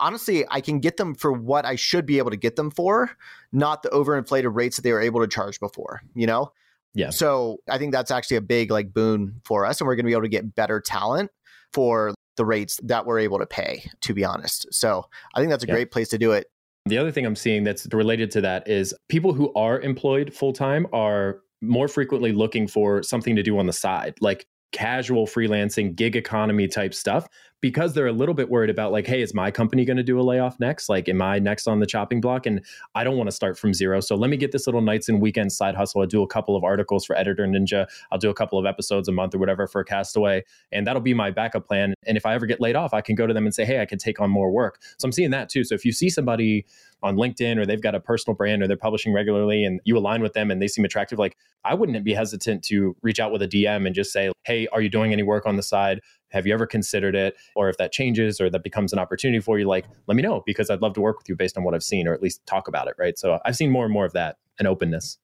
honestly, 0.00 0.44
I 0.50 0.60
can 0.60 0.80
get 0.80 0.96
them 0.96 1.14
for 1.14 1.32
what 1.32 1.64
I 1.64 1.76
should 1.76 2.06
be 2.06 2.18
able 2.18 2.30
to 2.30 2.36
get 2.36 2.56
them 2.56 2.70
for, 2.70 3.10
not 3.52 3.82
the 3.82 3.90
overinflated 3.90 4.54
rates 4.54 4.76
that 4.76 4.82
they 4.82 4.92
were 4.92 5.00
able 5.00 5.20
to 5.20 5.28
charge 5.28 5.60
before, 5.60 6.00
you 6.14 6.26
know? 6.26 6.52
Yeah. 6.94 7.10
So 7.10 7.58
I 7.68 7.78
think 7.78 7.92
that's 7.92 8.10
actually 8.10 8.38
a 8.38 8.42
big 8.42 8.70
like 8.70 8.92
boon 8.92 9.40
for 9.44 9.64
us. 9.64 9.80
And 9.80 9.86
we're 9.86 9.94
going 9.94 10.04
to 10.06 10.08
be 10.08 10.12
able 10.12 10.22
to 10.22 10.28
get 10.28 10.54
better 10.54 10.80
talent 10.80 11.30
for 11.72 12.14
the 12.36 12.44
rates 12.44 12.80
that 12.82 13.06
we're 13.06 13.20
able 13.20 13.38
to 13.38 13.46
pay, 13.46 13.88
to 14.00 14.14
be 14.14 14.24
honest. 14.24 14.66
So 14.72 15.04
I 15.34 15.40
think 15.40 15.50
that's 15.50 15.62
a 15.62 15.68
yeah. 15.68 15.74
great 15.74 15.90
place 15.92 16.08
to 16.08 16.18
do 16.18 16.32
it. 16.32 16.46
The 16.86 16.98
other 16.98 17.12
thing 17.12 17.26
I'm 17.26 17.36
seeing 17.36 17.62
that's 17.62 17.86
related 17.92 18.30
to 18.32 18.40
that 18.40 18.66
is 18.66 18.94
people 19.08 19.34
who 19.34 19.52
are 19.54 19.80
employed 19.80 20.34
full 20.34 20.52
time 20.52 20.86
are 20.92 21.40
more 21.60 21.88
frequently 21.88 22.32
looking 22.32 22.66
for 22.66 23.02
something 23.02 23.36
to 23.36 23.42
do 23.42 23.58
on 23.58 23.66
the 23.66 23.72
side. 23.72 24.14
Like 24.20 24.46
casual 24.72 25.26
freelancing, 25.26 25.94
gig 25.94 26.16
economy 26.16 26.66
type 26.66 26.94
stuff 26.94 27.28
because 27.60 27.94
they're 27.94 28.06
a 28.06 28.12
little 28.12 28.34
bit 28.34 28.48
worried 28.48 28.70
about 28.70 28.92
like, 28.92 29.06
hey, 29.06 29.20
is 29.20 29.34
my 29.34 29.50
company 29.50 29.84
going 29.84 29.96
to 29.96 30.02
do 30.02 30.18
a 30.18 30.22
layoff 30.22 30.58
next? 30.60 30.88
Like, 30.88 31.08
am 31.08 31.20
I 31.20 31.38
next 31.38 31.66
on 31.66 31.80
the 31.80 31.86
chopping 31.86 32.20
block? 32.20 32.46
And 32.46 32.64
I 32.94 33.04
don't 33.04 33.16
want 33.16 33.28
to 33.28 33.32
start 33.32 33.58
from 33.58 33.74
zero. 33.74 34.00
So 34.00 34.14
let 34.14 34.30
me 34.30 34.36
get 34.36 34.52
this 34.52 34.66
little 34.66 34.80
nights 34.80 35.08
and 35.08 35.20
weekends 35.20 35.56
side 35.56 35.74
hustle. 35.74 36.00
I'll 36.00 36.06
do 36.06 36.22
a 36.22 36.26
couple 36.26 36.56
of 36.56 36.64
articles 36.64 37.04
for 37.04 37.16
Editor 37.16 37.46
Ninja. 37.46 37.86
I'll 38.10 38.18
do 38.18 38.30
a 38.30 38.34
couple 38.34 38.58
of 38.58 38.66
episodes 38.66 39.08
a 39.08 39.12
month 39.12 39.34
or 39.34 39.38
whatever 39.38 39.66
for 39.66 39.84
Castaway. 39.84 40.42
And 40.72 40.86
that'll 40.86 41.02
be 41.02 41.14
my 41.14 41.30
backup 41.30 41.66
plan. 41.66 41.94
And 42.06 42.16
if 42.16 42.24
I 42.24 42.34
ever 42.34 42.46
get 42.46 42.60
laid 42.60 42.76
off, 42.76 42.94
I 42.94 43.00
can 43.00 43.14
go 43.14 43.26
to 43.26 43.34
them 43.34 43.44
and 43.44 43.54
say, 43.54 43.64
hey, 43.64 43.80
I 43.80 43.86
can 43.86 43.98
take 43.98 44.20
on 44.20 44.30
more 44.30 44.50
work. 44.50 44.80
So 44.98 45.06
I'm 45.06 45.12
seeing 45.12 45.30
that 45.30 45.48
too. 45.48 45.64
So 45.64 45.74
if 45.74 45.84
you 45.84 45.92
see 45.92 46.08
somebody 46.08 46.64
on 47.02 47.16
LinkedIn 47.16 47.56
or 47.58 47.66
they've 47.66 47.80
got 47.80 47.94
a 47.94 48.00
personal 48.00 48.36
brand 48.36 48.62
or 48.62 48.68
they're 48.68 48.76
publishing 48.76 49.12
regularly 49.12 49.64
and 49.64 49.80
you 49.84 49.96
align 49.96 50.22
with 50.22 50.34
them 50.34 50.50
and 50.50 50.60
they 50.60 50.68
seem 50.68 50.84
attractive, 50.84 51.18
like 51.18 51.36
I 51.64 51.74
wouldn't 51.74 52.02
be 52.04 52.14
hesitant 52.14 52.62
to 52.64 52.96
reach 53.02 53.20
out 53.20 53.32
with 53.32 53.42
a 53.42 53.48
DM 53.48 53.86
and 53.86 53.94
just 53.94 54.12
say, 54.12 54.30
hey, 54.44 54.66
are 54.68 54.80
you 54.80 54.88
doing 54.88 55.12
any 55.12 55.22
work 55.22 55.46
on 55.46 55.56
the 55.56 55.62
side? 55.62 56.00
Have 56.30 56.46
you 56.46 56.54
ever 56.54 56.66
considered 56.66 57.14
it? 57.14 57.36
Or 57.54 57.68
if 57.68 57.76
that 57.78 57.92
changes 57.92 58.40
or 58.40 58.50
that 58.50 58.62
becomes 58.62 58.92
an 58.92 58.98
opportunity 58.98 59.40
for 59.40 59.58
you, 59.58 59.66
like, 59.66 59.86
let 60.06 60.16
me 60.16 60.22
know 60.22 60.42
because 60.46 60.70
I'd 60.70 60.82
love 60.82 60.94
to 60.94 61.00
work 61.00 61.18
with 61.18 61.28
you 61.28 61.36
based 61.36 61.56
on 61.56 61.64
what 61.64 61.74
I've 61.74 61.82
seen 61.82 62.08
or 62.08 62.12
at 62.12 62.22
least 62.22 62.44
talk 62.46 62.68
about 62.68 62.88
it. 62.88 62.94
Right. 62.98 63.18
So 63.18 63.38
I've 63.44 63.56
seen 63.56 63.70
more 63.70 63.84
and 63.84 63.92
more 63.92 64.04
of 64.04 64.12
that 64.14 64.36
and 64.58 64.66
openness. 64.66 65.18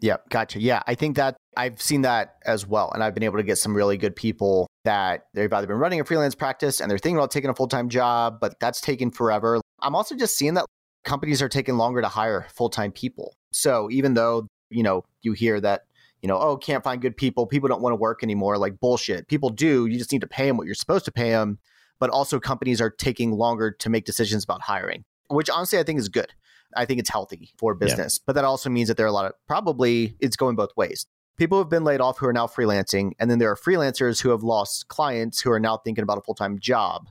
Yeah, 0.00 0.16
gotcha. 0.28 0.60
Yeah, 0.60 0.82
I 0.86 0.94
think 0.96 1.16
that 1.16 1.36
I've 1.56 1.80
seen 1.80 2.02
that 2.02 2.34
as 2.44 2.66
well. 2.66 2.90
And 2.92 3.02
I've 3.02 3.14
been 3.14 3.22
able 3.22 3.38
to 3.38 3.42
get 3.42 3.58
some 3.58 3.74
really 3.74 3.96
good 3.96 4.14
people 4.14 4.66
that 4.84 5.26
they've 5.32 5.50
either 5.50 5.66
been 5.66 5.78
running 5.78 6.00
a 6.00 6.04
freelance 6.04 6.34
practice 6.34 6.80
and 6.80 6.90
they're 6.90 6.98
thinking 6.98 7.16
about 7.16 7.30
taking 7.30 7.48
a 7.48 7.54
full 7.54 7.68
time 7.68 7.88
job, 7.88 8.38
but 8.40 8.58
that's 8.60 8.80
taken 8.80 9.10
forever. 9.10 9.60
I'm 9.80 9.94
also 9.94 10.14
just 10.14 10.36
seeing 10.36 10.54
that 10.54 10.66
companies 11.04 11.40
are 11.40 11.48
taking 11.48 11.76
longer 11.76 12.02
to 12.02 12.08
hire 12.08 12.46
full 12.54 12.68
time 12.68 12.92
people. 12.92 13.34
So 13.52 13.88
even 13.90 14.14
though, 14.14 14.46
you 14.68 14.82
know, 14.82 15.04
you 15.22 15.32
hear 15.32 15.60
that 15.60 15.84
you 16.24 16.28
know, 16.28 16.38
oh, 16.38 16.56
can't 16.56 16.82
find 16.82 17.02
good 17.02 17.18
people. 17.18 17.46
People 17.46 17.68
don't 17.68 17.82
want 17.82 17.92
to 17.92 17.96
work 17.96 18.22
anymore. 18.22 18.56
Like 18.56 18.80
bullshit. 18.80 19.28
People 19.28 19.50
do. 19.50 19.84
You 19.84 19.98
just 19.98 20.10
need 20.10 20.22
to 20.22 20.26
pay 20.26 20.46
them 20.46 20.56
what 20.56 20.64
you're 20.64 20.74
supposed 20.74 21.04
to 21.04 21.12
pay 21.12 21.28
them. 21.28 21.58
But 22.00 22.08
also, 22.08 22.40
companies 22.40 22.80
are 22.80 22.88
taking 22.88 23.32
longer 23.32 23.70
to 23.70 23.90
make 23.90 24.06
decisions 24.06 24.42
about 24.42 24.62
hiring, 24.62 25.04
which 25.28 25.50
honestly 25.50 25.78
I 25.78 25.82
think 25.82 25.98
is 25.98 26.08
good. 26.08 26.32
I 26.74 26.86
think 26.86 26.98
it's 26.98 27.10
healthy 27.10 27.50
for 27.58 27.74
business. 27.74 28.18
Yeah. 28.18 28.22
But 28.26 28.36
that 28.36 28.44
also 28.46 28.70
means 28.70 28.88
that 28.88 28.96
there 28.96 29.04
are 29.04 29.10
a 29.10 29.12
lot 29.12 29.26
of 29.26 29.32
probably 29.46 30.16
it's 30.18 30.34
going 30.34 30.56
both 30.56 30.70
ways. 30.78 31.04
People 31.36 31.58
have 31.58 31.68
been 31.68 31.84
laid 31.84 32.00
off 32.00 32.16
who 32.16 32.26
are 32.26 32.32
now 32.32 32.46
freelancing, 32.46 33.10
and 33.18 33.30
then 33.30 33.38
there 33.38 33.50
are 33.50 33.56
freelancers 33.56 34.22
who 34.22 34.30
have 34.30 34.42
lost 34.42 34.88
clients 34.88 35.42
who 35.42 35.50
are 35.50 35.60
now 35.60 35.76
thinking 35.76 36.04
about 36.04 36.16
a 36.16 36.22
full 36.22 36.34
time 36.34 36.58
job. 36.58 37.10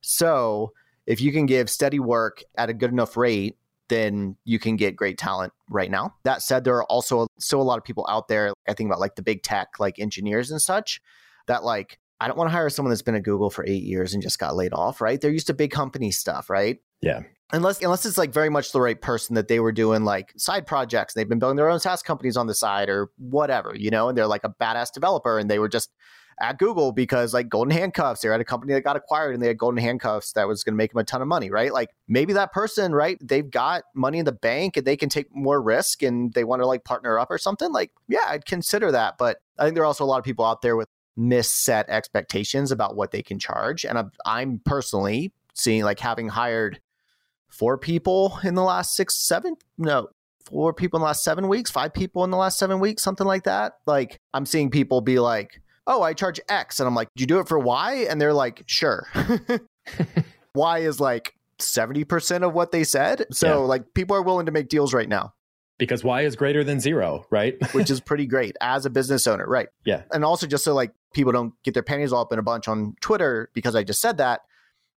So 0.00 0.72
if 1.06 1.20
you 1.20 1.30
can 1.30 1.46
give 1.46 1.70
steady 1.70 2.00
work 2.00 2.42
at 2.56 2.70
a 2.70 2.74
good 2.74 2.90
enough 2.90 3.16
rate 3.16 3.56
then 3.88 4.36
you 4.44 4.58
can 4.58 4.76
get 4.76 4.96
great 4.96 5.18
talent 5.18 5.52
right 5.70 5.90
now. 5.90 6.14
That 6.24 6.42
said, 6.42 6.64
there 6.64 6.76
are 6.76 6.84
also 6.84 7.26
still 7.38 7.60
a 7.60 7.64
lot 7.64 7.78
of 7.78 7.84
people 7.84 8.06
out 8.08 8.28
there. 8.28 8.52
I 8.68 8.74
think 8.74 8.88
about 8.88 9.00
like 9.00 9.16
the 9.16 9.22
big 9.22 9.42
tech, 9.42 9.68
like 9.78 9.98
engineers 9.98 10.50
and 10.50 10.60
such, 10.60 11.00
that 11.46 11.64
like, 11.64 11.98
I 12.20 12.26
don't 12.26 12.36
want 12.36 12.48
to 12.48 12.52
hire 12.52 12.68
someone 12.68 12.90
that's 12.90 13.02
been 13.02 13.14
at 13.14 13.22
Google 13.22 13.50
for 13.50 13.64
eight 13.66 13.84
years 13.84 14.12
and 14.12 14.22
just 14.22 14.38
got 14.38 14.56
laid 14.56 14.72
off, 14.72 15.00
right? 15.00 15.20
They're 15.20 15.30
used 15.30 15.46
to 15.48 15.54
big 15.54 15.70
company 15.70 16.10
stuff, 16.10 16.50
right? 16.50 16.78
Yeah. 17.00 17.22
Unless 17.52 17.82
unless 17.82 18.04
it's 18.04 18.18
like 18.18 18.32
very 18.32 18.50
much 18.50 18.72
the 18.72 18.80
right 18.80 19.00
person 19.00 19.34
that 19.36 19.48
they 19.48 19.60
were 19.60 19.72
doing 19.72 20.04
like 20.04 20.34
side 20.36 20.66
projects, 20.66 21.14
they've 21.14 21.28
been 21.28 21.38
building 21.38 21.56
their 21.56 21.70
own 21.70 21.80
SaaS 21.80 22.02
companies 22.02 22.36
on 22.36 22.46
the 22.46 22.54
side 22.54 22.90
or 22.90 23.10
whatever, 23.16 23.72
you 23.74 23.90
know, 23.90 24.08
and 24.08 24.18
they're 24.18 24.26
like 24.26 24.44
a 24.44 24.54
badass 24.60 24.92
developer 24.92 25.38
and 25.38 25.48
they 25.48 25.58
were 25.58 25.68
just 25.68 25.90
at 26.40 26.58
Google 26.58 26.92
because 26.92 27.34
like 27.34 27.48
golden 27.48 27.76
handcuffs, 27.76 28.20
they're 28.20 28.32
at 28.32 28.40
a 28.40 28.44
company 28.44 28.72
that 28.74 28.82
got 28.82 28.96
acquired 28.96 29.34
and 29.34 29.42
they 29.42 29.48
had 29.48 29.58
golden 29.58 29.82
handcuffs 29.82 30.32
that 30.32 30.46
was 30.46 30.62
going 30.62 30.74
to 30.74 30.76
make 30.76 30.92
them 30.92 31.00
a 31.00 31.04
ton 31.04 31.22
of 31.22 31.28
money, 31.28 31.50
right? 31.50 31.72
Like 31.72 31.90
maybe 32.06 32.32
that 32.34 32.52
person, 32.52 32.94
right? 32.94 33.18
They've 33.20 33.48
got 33.48 33.84
money 33.94 34.18
in 34.18 34.24
the 34.24 34.32
bank 34.32 34.76
and 34.76 34.86
they 34.86 34.96
can 34.96 35.08
take 35.08 35.34
more 35.34 35.60
risk 35.60 36.02
and 36.02 36.32
they 36.32 36.44
want 36.44 36.62
to 36.62 36.66
like 36.66 36.84
partner 36.84 37.18
up 37.18 37.30
or 37.30 37.38
something. 37.38 37.72
Like, 37.72 37.90
yeah, 38.08 38.24
I'd 38.28 38.44
consider 38.44 38.92
that. 38.92 39.16
But 39.18 39.38
I 39.58 39.64
think 39.64 39.74
there 39.74 39.82
are 39.82 39.86
also 39.86 40.04
a 40.04 40.06
lot 40.06 40.18
of 40.18 40.24
people 40.24 40.44
out 40.44 40.62
there 40.62 40.76
with 40.76 40.88
misset 41.18 41.84
expectations 41.88 42.70
about 42.70 42.96
what 42.96 43.10
they 43.10 43.22
can 43.22 43.38
charge. 43.38 43.84
And 43.84 43.98
I'm, 43.98 44.12
I'm 44.24 44.60
personally 44.64 45.32
seeing 45.54 45.82
like 45.82 45.98
having 45.98 46.28
hired 46.28 46.80
four 47.48 47.78
people 47.78 48.38
in 48.44 48.54
the 48.54 48.62
last 48.62 48.94
six, 48.94 49.16
seven, 49.16 49.56
no, 49.76 50.08
four 50.44 50.72
people 50.72 50.98
in 50.98 51.00
the 51.00 51.06
last 51.06 51.24
seven 51.24 51.48
weeks, 51.48 51.70
five 51.70 51.92
people 51.92 52.24
in 52.24 52.30
the 52.30 52.36
last 52.36 52.58
seven 52.58 52.80
weeks, 52.80 53.02
something 53.02 53.26
like 53.26 53.44
that. 53.44 53.74
Like 53.86 54.20
I'm 54.32 54.46
seeing 54.46 54.70
people 54.70 55.00
be 55.00 55.18
like, 55.18 55.60
oh, 55.88 56.02
I 56.02 56.12
charge 56.12 56.38
X. 56.48 56.78
And 56.78 56.86
I'm 56.86 56.94
like, 56.94 57.08
do 57.16 57.22
you 57.22 57.26
do 57.26 57.40
it 57.40 57.48
for 57.48 57.58
Y? 57.58 58.06
And 58.08 58.20
they're 58.20 58.34
like, 58.34 58.62
sure. 58.66 59.08
y 60.54 60.78
is 60.80 61.00
like 61.00 61.34
70% 61.58 62.46
of 62.46 62.52
what 62.52 62.70
they 62.70 62.84
said. 62.84 63.26
So 63.32 63.46
yeah. 63.46 63.54
like 63.54 63.94
people 63.94 64.14
are 64.14 64.22
willing 64.22 64.46
to 64.46 64.52
make 64.52 64.68
deals 64.68 64.94
right 64.94 65.08
now. 65.08 65.32
Because 65.78 66.04
Y 66.04 66.22
is 66.22 66.36
greater 66.36 66.62
than 66.62 66.80
zero, 66.80 67.24
right? 67.30 67.56
Which 67.72 67.90
is 67.90 68.00
pretty 68.00 68.26
great 68.26 68.56
as 68.60 68.84
a 68.84 68.90
business 68.90 69.26
owner, 69.26 69.46
right? 69.46 69.68
Yeah. 69.84 70.02
And 70.12 70.24
also 70.24 70.46
just 70.46 70.64
so 70.64 70.74
like 70.74 70.92
people 71.14 71.32
don't 71.32 71.54
get 71.62 71.74
their 71.74 71.82
panties 71.82 72.12
all 72.12 72.22
up 72.22 72.32
in 72.32 72.38
a 72.38 72.42
bunch 72.42 72.68
on 72.68 72.94
Twitter 73.00 73.50
because 73.54 73.74
I 73.74 73.82
just 73.82 74.00
said 74.00 74.18
that, 74.18 74.42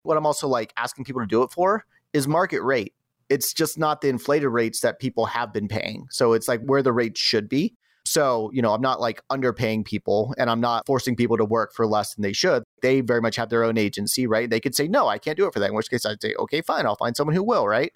what 0.04 0.18
I'm 0.18 0.26
also 0.26 0.48
like 0.48 0.74
asking 0.78 1.06
people 1.06 1.22
to 1.22 1.28
do 1.28 1.44
it 1.44 1.52
for 1.52 1.86
is 2.14 2.28
market 2.28 2.62
rate. 2.64 2.94
It's 3.30 3.54
just 3.54 3.78
not 3.78 4.02
the 4.02 4.10
inflated 4.10 4.50
rates 4.50 4.82
that 4.82 5.00
people 5.00 5.28
have 5.28 5.54
been 5.54 5.68
paying. 5.68 6.08
So 6.10 6.34
it's 6.34 6.48
like 6.48 6.62
where 6.62 6.82
the 6.82 6.92
rates 6.92 7.20
should 7.22 7.48
be. 7.48 7.76
So, 8.06 8.50
you 8.54 8.62
know, 8.62 8.74
I'm 8.74 8.82
not 8.82 9.00
like 9.00 9.22
underpaying 9.30 9.86
people 9.86 10.34
and 10.38 10.50
I'm 10.50 10.60
not 10.60 10.86
forcing 10.86 11.16
people 11.16 11.38
to 11.38 11.46
work 11.46 11.74
for 11.74 11.86
less 11.86 12.16
than 12.16 12.24
they 12.24 12.34
should. 12.34 12.64
They 12.82 13.02
very 13.02 13.22
much 13.22 13.36
have 13.36 13.50
their 13.50 13.64
own 13.64 13.78
agency, 13.78 14.26
right? 14.28 14.50
They 14.50 14.60
could 14.60 14.76
say, 14.76 14.88
no, 14.88 15.08
I 15.08 15.18
can't 15.18 15.38
do 15.38 15.48
it 15.48 15.54
for 15.54 15.60
that. 15.60 15.70
In 15.70 15.76
which 15.76 15.90
case 15.90 16.06
I'd 16.06 16.22
say, 16.22 16.34
okay, 16.40 16.62
fine, 16.62 16.86
I'll 16.86 16.96
find 16.96 17.16
someone 17.16 17.36
who 17.36 17.44
will, 17.44 17.68
right? 17.68 17.92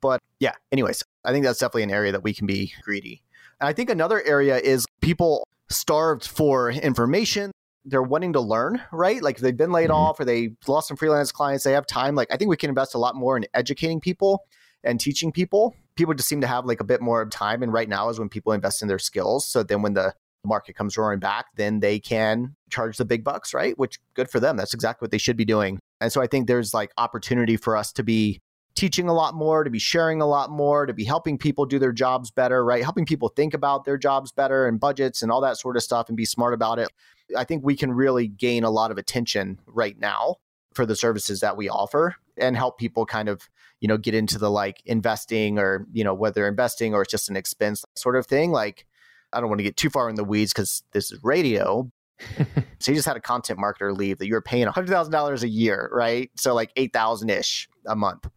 But 0.00 0.20
yeah, 0.38 0.52
anyways, 0.70 1.02
I 1.24 1.32
think 1.32 1.44
that's 1.44 1.58
definitely 1.58 1.84
an 1.84 1.90
area 1.90 2.12
that 2.12 2.22
we 2.22 2.34
can 2.34 2.46
be 2.46 2.72
greedy. 2.82 3.22
And 3.60 3.68
I 3.68 3.72
think 3.72 3.90
another 3.90 4.22
area 4.22 4.58
is 4.58 4.86
people 5.00 5.46
starved 5.70 6.26
for 6.26 6.70
information. 6.70 7.50
They're 7.84 8.02
wanting 8.02 8.34
to 8.34 8.40
learn, 8.40 8.82
right? 8.92 9.22
Like 9.22 9.38
they've 9.38 9.56
been 9.56 9.72
laid 9.72 9.84
mm-hmm. 9.84 9.96
off 9.96 10.20
or 10.20 10.24
they 10.24 10.50
lost 10.66 10.88
some 10.88 10.96
freelance 10.96 11.32
clients, 11.32 11.64
they 11.64 11.72
have 11.72 11.86
time. 11.86 12.14
Like 12.14 12.28
I 12.30 12.36
think 12.36 12.50
we 12.50 12.56
can 12.56 12.68
invest 12.68 12.94
a 12.94 12.98
lot 12.98 13.16
more 13.16 13.36
in 13.36 13.46
educating 13.54 14.00
people 14.00 14.44
and 14.84 15.00
teaching 15.00 15.32
people. 15.32 15.74
People 15.98 16.14
just 16.14 16.28
seem 16.28 16.40
to 16.40 16.46
have 16.46 16.64
like 16.64 16.80
a 16.80 16.84
bit 16.84 17.02
more 17.02 17.26
time. 17.26 17.62
And 17.62 17.72
right 17.72 17.88
now 17.88 18.08
is 18.08 18.18
when 18.18 18.28
people 18.28 18.52
invest 18.52 18.82
in 18.82 18.88
their 18.88 19.00
skills. 19.00 19.46
So 19.46 19.62
then 19.64 19.82
when 19.82 19.94
the 19.94 20.14
market 20.44 20.76
comes 20.76 20.96
roaring 20.96 21.18
back, 21.18 21.46
then 21.56 21.80
they 21.80 21.98
can 21.98 22.54
charge 22.70 22.96
the 22.96 23.04
big 23.04 23.24
bucks, 23.24 23.52
right? 23.52 23.76
Which 23.76 23.98
good 24.14 24.30
for 24.30 24.38
them. 24.38 24.56
That's 24.56 24.72
exactly 24.72 25.04
what 25.04 25.10
they 25.10 25.18
should 25.18 25.36
be 25.36 25.44
doing. 25.44 25.80
And 26.00 26.12
so 26.12 26.22
I 26.22 26.28
think 26.28 26.46
there's 26.46 26.72
like 26.72 26.92
opportunity 26.96 27.56
for 27.56 27.76
us 27.76 27.92
to 27.94 28.04
be 28.04 28.40
teaching 28.76 29.08
a 29.08 29.12
lot 29.12 29.34
more, 29.34 29.64
to 29.64 29.70
be 29.70 29.80
sharing 29.80 30.22
a 30.22 30.26
lot 30.26 30.50
more, 30.50 30.86
to 30.86 30.94
be 30.94 31.02
helping 31.02 31.36
people 31.36 31.66
do 31.66 31.80
their 31.80 31.90
jobs 31.90 32.30
better, 32.30 32.64
right? 32.64 32.84
Helping 32.84 33.04
people 33.04 33.28
think 33.28 33.52
about 33.52 33.84
their 33.84 33.98
jobs 33.98 34.30
better 34.30 34.68
and 34.68 34.78
budgets 34.78 35.20
and 35.20 35.32
all 35.32 35.40
that 35.40 35.58
sort 35.58 35.76
of 35.76 35.82
stuff 35.82 36.08
and 36.08 36.16
be 36.16 36.24
smart 36.24 36.54
about 36.54 36.78
it. 36.78 36.88
I 37.36 37.42
think 37.42 37.64
we 37.64 37.74
can 37.74 37.90
really 37.90 38.28
gain 38.28 38.62
a 38.62 38.70
lot 38.70 38.92
of 38.92 38.98
attention 38.98 39.58
right 39.66 39.98
now 39.98 40.36
for 40.74 40.86
the 40.86 40.94
services 40.94 41.40
that 41.40 41.56
we 41.56 41.68
offer 41.68 42.14
and 42.40 42.56
help 42.56 42.78
people 42.78 43.06
kind 43.06 43.28
of 43.28 43.48
you 43.80 43.88
know 43.88 43.96
get 43.96 44.14
into 44.14 44.38
the 44.38 44.50
like 44.50 44.82
investing 44.86 45.58
or 45.58 45.86
you 45.92 46.04
know 46.04 46.14
whether 46.14 46.46
investing 46.46 46.94
or 46.94 47.02
it's 47.02 47.10
just 47.10 47.28
an 47.28 47.36
expense 47.36 47.84
sort 47.94 48.16
of 48.16 48.26
thing 48.26 48.50
like 48.50 48.86
i 49.32 49.40
don't 49.40 49.48
want 49.48 49.58
to 49.58 49.64
get 49.64 49.76
too 49.76 49.90
far 49.90 50.08
in 50.08 50.16
the 50.16 50.24
weeds 50.24 50.52
because 50.52 50.82
this 50.92 51.12
is 51.12 51.20
radio. 51.22 51.90
So 52.80 52.92
you 52.92 52.96
just 52.96 53.08
had 53.08 53.16
a 53.16 53.20
content 53.20 53.58
marketer 53.58 53.96
leave 53.96 54.18
that 54.18 54.28
you 54.28 54.34
were 54.34 54.40
paying 54.40 54.66
$100000 54.66 55.42
a 55.42 55.48
year 55.48 55.90
right? 55.92 56.30
So 56.36 56.54
like 56.54 56.72
8000-ish 56.76 57.68
a 57.86 57.96
month. 57.96 58.28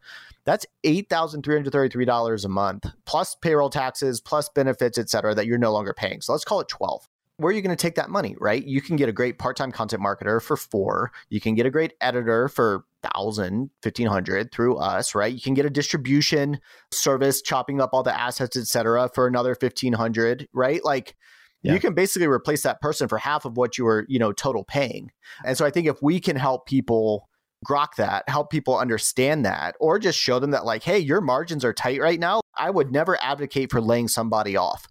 That's 0.46 0.66
$8333 0.84 2.46
a 2.46 2.48
month 2.48 2.86
plus 3.06 3.36
payroll 3.36 3.70
taxes 3.70 4.20
plus 4.20 4.50
benefits 4.50 4.98
et 4.98 5.10
cetera 5.10 5.36
that 5.36 5.46
you're 5.46 5.60
no 5.60 5.72
longer 5.72 5.94
paying. 5.94 6.22
So 6.22 6.32
let's 6.32 6.44
call 6.44 6.60
it 6.60 6.70
12 6.70 7.08
where 7.42 7.52
are 7.52 7.56
you 7.56 7.62
going 7.62 7.76
to 7.76 7.82
take 7.82 7.96
that 7.96 8.10
money, 8.10 8.36
right? 8.40 8.64
You 8.64 8.82
can 8.82 8.96
get 8.96 9.10
a 9.10 9.12
great 9.12 9.40
part-time 9.40 9.72
content 9.72 10.02
marketer 10.02 10.42
for 10.42 10.56
four. 10.56 11.12
You 11.30 11.42
can 11.42 11.56
get 11.56 11.66
a 11.66 11.72
great 11.72 11.94
editor 12.00 12.48
for 12.48 12.86
thousand, 13.04 13.70
fifteen 13.82 14.08
hundred 14.08 14.52
through 14.52 14.78
us, 14.78 15.16
right? 15.16 15.34
You 15.34 15.42
can 15.42 15.54
get 15.54 15.66
a 15.66 15.70
distribution 15.70 16.60
service, 16.92 17.42
chopping 17.42 17.82
up 17.82 17.92
all 17.94 18.04
the 18.04 18.18
assets, 18.18 18.58
etc., 18.58 19.10
for 19.14 19.28
another 19.28 19.56
fifteen 19.56 19.94
hundred, 19.94 20.48
right? 20.54 20.84
Like 20.84 21.16
yeah. 21.62 21.74
you 21.74 21.80
can 21.80 21.94
basically 21.94 22.28
replace 22.28 22.64
that 22.64 22.82
person 22.82 23.08
for 23.08 23.18
half 23.18 23.46
of 23.46 23.58
what 23.58 23.78
you 23.78 23.86
were, 23.86 24.06
you 24.08 24.20
know, 24.20 24.32
total 24.32 24.64
paying. 24.64 25.12
And 25.46 25.58
so 25.58 25.66
I 25.66 25.70
think 25.70 25.88
if 25.88 26.02
we 26.02 26.20
can 26.20 26.36
help 26.36 26.66
people 26.66 27.28
grok 27.66 27.96
that, 27.98 28.28
help 28.28 28.50
people 28.50 28.78
understand 28.78 29.46
that, 29.46 29.76
or 29.80 30.00
just 30.00 30.18
show 30.18 30.40
them 30.40 30.52
that, 30.52 30.66
like, 30.66 30.84
hey, 30.84 30.98
your 30.98 31.22
margins 31.22 31.64
are 31.64 31.74
tight 31.74 32.02
right 32.02 32.20
now, 32.20 32.42
I 32.56 32.70
would 32.72 32.92
never 32.92 33.22
advocate 33.22 33.72
for 33.72 33.82
laying 33.82 34.08
somebody 34.08 34.58
off. 34.58 34.88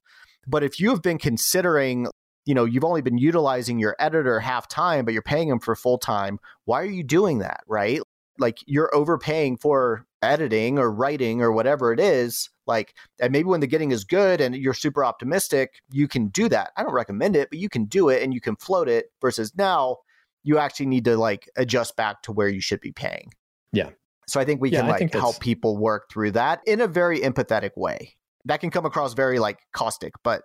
But 0.47 0.63
if 0.63 0.81
you 0.81 0.91
have 0.91 1.03
been 1.03 1.19
considering 1.19 2.07
you 2.51 2.55
know 2.55 2.65
you've 2.65 2.83
only 2.83 3.01
been 3.01 3.17
utilizing 3.17 3.79
your 3.79 3.95
editor 4.01 4.41
half 4.41 4.67
time 4.67 5.05
but 5.05 5.15
you're 5.15 5.23
paying 5.23 5.49
them 5.49 5.61
for 5.61 5.77
full 5.77 5.99
time. 5.99 6.41
Why 6.65 6.81
are 6.83 6.85
you 6.85 7.05
doing 7.05 7.39
that 7.39 7.61
right? 7.69 8.01
Like 8.41 8.59
you're 8.67 8.93
overpaying 8.93 9.59
for 9.59 10.05
editing 10.21 10.77
or 10.77 10.91
writing 10.91 11.43
or 11.43 11.53
whatever 11.53 11.93
it 11.93 12.01
is 12.01 12.51
like 12.67 12.93
and 13.21 13.31
maybe 13.31 13.45
when 13.45 13.61
the 13.61 13.69
getting 13.69 13.93
is 13.93 14.03
good 14.03 14.41
and 14.41 14.57
you're 14.57 14.75
super 14.75 15.05
optimistic 15.05 15.75
you 15.93 16.09
can 16.09 16.27
do 16.27 16.49
that. 16.49 16.73
I 16.77 16.83
don't 16.83 16.93
recommend 16.93 17.37
it 17.37 17.51
but 17.51 17.61
you 17.61 17.69
can 17.69 17.85
do 17.85 18.09
it 18.09 18.21
and 18.21 18.35
you 18.35 18.41
can 18.41 18.57
float 18.57 18.89
it 18.89 19.13
versus 19.21 19.53
now 19.57 19.99
you 20.43 20.59
actually 20.59 20.87
need 20.87 21.05
to 21.05 21.17
like 21.17 21.49
adjust 21.57 21.95
back 21.95 22.21
to 22.23 22.33
where 22.33 22.49
you 22.49 22.61
should 22.61 22.81
be 22.81 22.91
paying. 22.91 23.31
Yeah. 23.73 23.91
So 24.27 24.41
i 24.41 24.45
think 24.45 24.61
we 24.61 24.71
yeah, 24.71 24.81
can 24.81 24.89
like 24.89 25.13
help 25.13 25.39
people 25.39 25.77
work 25.77 26.11
through 26.11 26.33
that 26.33 26.63
in 26.67 26.81
a 26.81 26.89
very 26.89 27.21
empathetic 27.21 27.77
way. 27.77 28.17
That 28.47 28.59
can 28.59 28.71
come 28.71 28.87
across 28.87 29.15
very 29.15 29.39
like 29.39 29.61
caustic 29.73 30.15
but 30.25 30.43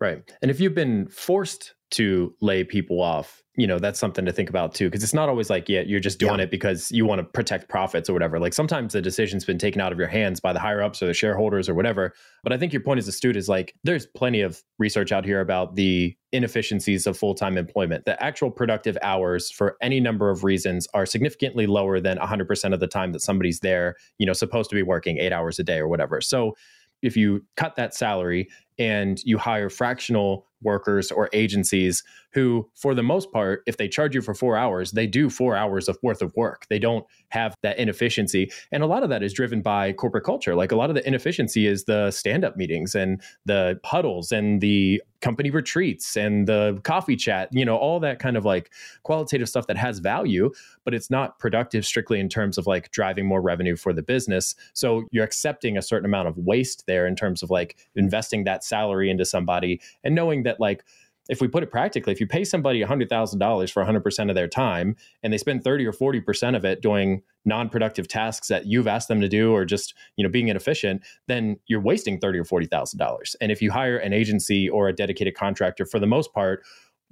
Right. 0.00 0.22
And 0.42 0.50
if 0.50 0.60
you've 0.60 0.74
been 0.74 1.06
forced 1.08 1.74
to 1.92 2.34
lay 2.40 2.64
people 2.64 3.00
off, 3.00 3.42
you 3.56 3.68
know, 3.68 3.78
that's 3.78 4.00
something 4.00 4.24
to 4.24 4.32
think 4.32 4.50
about 4.50 4.74
too. 4.74 4.90
Cause 4.90 5.04
it's 5.04 5.14
not 5.14 5.28
always 5.28 5.48
like, 5.48 5.68
yeah, 5.68 5.82
you're 5.86 6.00
just 6.00 6.18
doing 6.18 6.38
yeah. 6.38 6.44
it 6.44 6.50
because 6.50 6.90
you 6.90 7.06
want 7.06 7.20
to 7.20 7.24
protect 7.24 7.68
profits 7.68 8.10
or 8.10 8.12
whatever. 8.12 8.40
Like 8.40 8.52
sometimes 8.52 8.94
the 8.94 9.00
decision's 9.00 9.44
been 9.44 9.58
taken 9.58 9.80
out 9.80 9.92
of 9.92 9.98
your 9.98 10.08
hands 10.08 10.40
by 10.40 10.52
the 10.52 10.58
higher 10.58 10.82
ups 10.82 11.00
or 11.00 11.06
the 11.06 11.14
shareholders 11.14 11.68
or 11.68 11.74
whatever. 11.74 12.12
But 12.42 12.52
I 12.52 12.58
think 12.58 12.72
your 12.72 12.82
point 12.82 12.98
as 12.98 13.06
astute 13.06 13.36
is 13.36 13.48
like, 13.48 13.76
there's 13.84 14.06
plenty 14.06 14.40
of 14.40 14.60
research 14.80 15.12
out 15.12 15.24
here 15.24 15.40
about 15.40 15.76
the 15.76 16.16
inefficiencies 16.32 17.06
of 17.06 17.16
full 17.16 17.34
time 17.34 17.56
employment. 17.56 18.06
The 18.06 18.20
actual 18.20 18.50
productive 18.50 18.98
hours 19.02 19.52
for 19.52 19.76
any 19.80 20.00
number 20.00 20.30
of 20.30 20.42
reasons 20.42 20.88
are 20.92 21.06
significantly 21.06 21.66
lower 21.66 22.00
than 22.00 22.18
100% 22.18 22.74
of 22.74 22.80
the 22.80 22.88
time 22.88 23.12
that 23.12 23.20
somebody's 23.20 23.60
there, 23.60 23.94
you 24.18 24.26
know, 24.26 24.32
supposed 24.32 24.68
to 24.70 24.74
be 24.74 24.82
working 24.82 25.18
eight 25.18 25.32
hours 25.32 25.60
a 25.60 25.64
day 25.64 25.78
or 25.78 25.86
whatever. 25.86 26.20
So, 26.20 26.56
if 27.02 27.18
you 27.18 27.44
cut 27.56 27.76
that 27.76 27.94
salary 27.94 28.48
and 28.78 29.20
you 29.24 29.38
hire 29.38 29.70
fractional 29.70 30.46
workers 30.62 31.12
or 31.12 31.28
agencies 31.32 32.02
who, 32.32 32.68
for 32.74 32.94
the 32.94 33.02
most 33.02 33.30
part, 33.32 33.62
if 33.66 33.76
they 33.76 33.86
charge 33.86 34.14
you 34.14 34.22
for 34.22 34.34
four 34.34 34.56
hours, 34.56 34.92
they 34.92 35.06
do 35.06 35.30
four 35.30 35.54
hours 35.54 35.88
of 35.88 35.98
worth 36.02 36.22
of 36.22 36.34
work. 36.34 36.66
They 36.68 36.78
don't 36.78 37.04
have 37.28 37.54
that 37.62 37.78
inefficiency. 37.78 38.50
And 38.72 38.82
a 38.82 38.86
lot 38.86 39.02
of 39.02 39.10
that 39.10 39.22
is 39.22 39.32
driven 39.32 39.62
by 39.62 39.92
corporate 39.92 40.24
culture. 40.24 40.54
Like 40.54 40.72
a 40.72 40.76
lot 40.76 40.90
of 40.90 40.96
the 40.96 41.06
inefficiency 41.06 41.66
is 41.66 41.84
the 41.84 42.10
stand 42.10 42.44
up 42.44 42.56
meetings 42.56 42.94
and 42.94 43.22
the 43.44 43.78
huddles 43.84 44.32
and 44.32 44.60
the 44.60 45.02
company 45.24 45.48
retreats 45.48 46.18
and 46.18 46.46
the 46.46 46.78
coffee 46.84 47.16
chat, 47.16 47.48
you 47.50 47.64
know, 47.64 47.78
all 47.78 47.98
that 47.98 48.18
kind 48.18 48.36
of 48.36 48.44
like 48.44 48.70
qualitative 49.04 49.48
stuff 49.48 49.66
that 49.66 49.78
has 49.78 49.98
value, 49.98 50.52
but 50.84 50.92
it's 50.92 51.10
not 51.10 51.38
productive 51.38 51.86
strictly 51.86 52.20
in 52.20 52.28
terms 52.28 52.58
of 52.58 52.66
like 52.66 52.90
driving 52.90 53.24
more 53.24 53.40
revenue 53.40 53.74
for 53.74 53.94
the 53.94 54.02
business. 54.02 54.54
So 54.74 55.04
you're 55.12 55.24
accepting 55.24 55.78
a 55.78 55.82
certain 55.82 56.04
amount 56.04 56.28
of 56.28 56.36
waste 56.36 56.84
there 56.86 57.06
in 57.06 57.16
terms 57.16 57.42
of 57.42 57.50
like 57.50 57.78
investing 57.96 58.44
that 58.44 58.64
salary 58.64 59.10
into 59.10 59.24
somebody 59.24 59.80
and 60.04 60.14
knowing 60.14 60.42
that 60.42 60.60
like 60.60 60.84
if 61.28 61.40
we 61.40 61.48
put 61.48 61.62
it 61.62 61.70
practically, 61.70 62.12
if 62.12 62.20
you 62.20 62.26
pay 62.26 62.44
somebody 62.44 62.82
$100,000 62.82 63.70
for 63.72 63.84
100% 63.84 64.28
of 64.28 64.34
their 64.34 64.48
time 64.48 64.96
and 65.22 65.32
they 65.32 65.38
spend 65.38 65.64
30 65.64 65.86
or 65.86 65.92
40% 65.92 66.56
of 66.56 66.64
it 66.64 66.82
doing 66.82 67.22
non-productive 67.44 68.08
tasks 68.08 68.48
that 68.48 68.66
you've 68.66 68.86
asked 68.86 69.08
them 69.08 69.20
to 69.20 69.28
do 69.28 69.52
or 69.52 69.64
just, 69.64 69.94
you 70.16 70.24
know, 70.24 70.30
being 70.30 70.48
inefficient, 70.48 71.02
then 71.26 71.56
you're 71.66 71.80
wasting 71.80 72.18
30 72.18 72.38
or 72.38 72.44
$40,000. 72.44 73.36
And 73.40 73.52
if 73.52 73.62
you 73.62 73.70
hire 73.70 73.96
an 73.96 74.12
agency 74.12 74.68
or 74.68 74.88
a 74.88 74.92
dedicated 74.92 75.34
contractor 75.34 75.86
for 75.86 75.98
the 75.98 76.06
most 76.06 76.32
part 76.32 76.62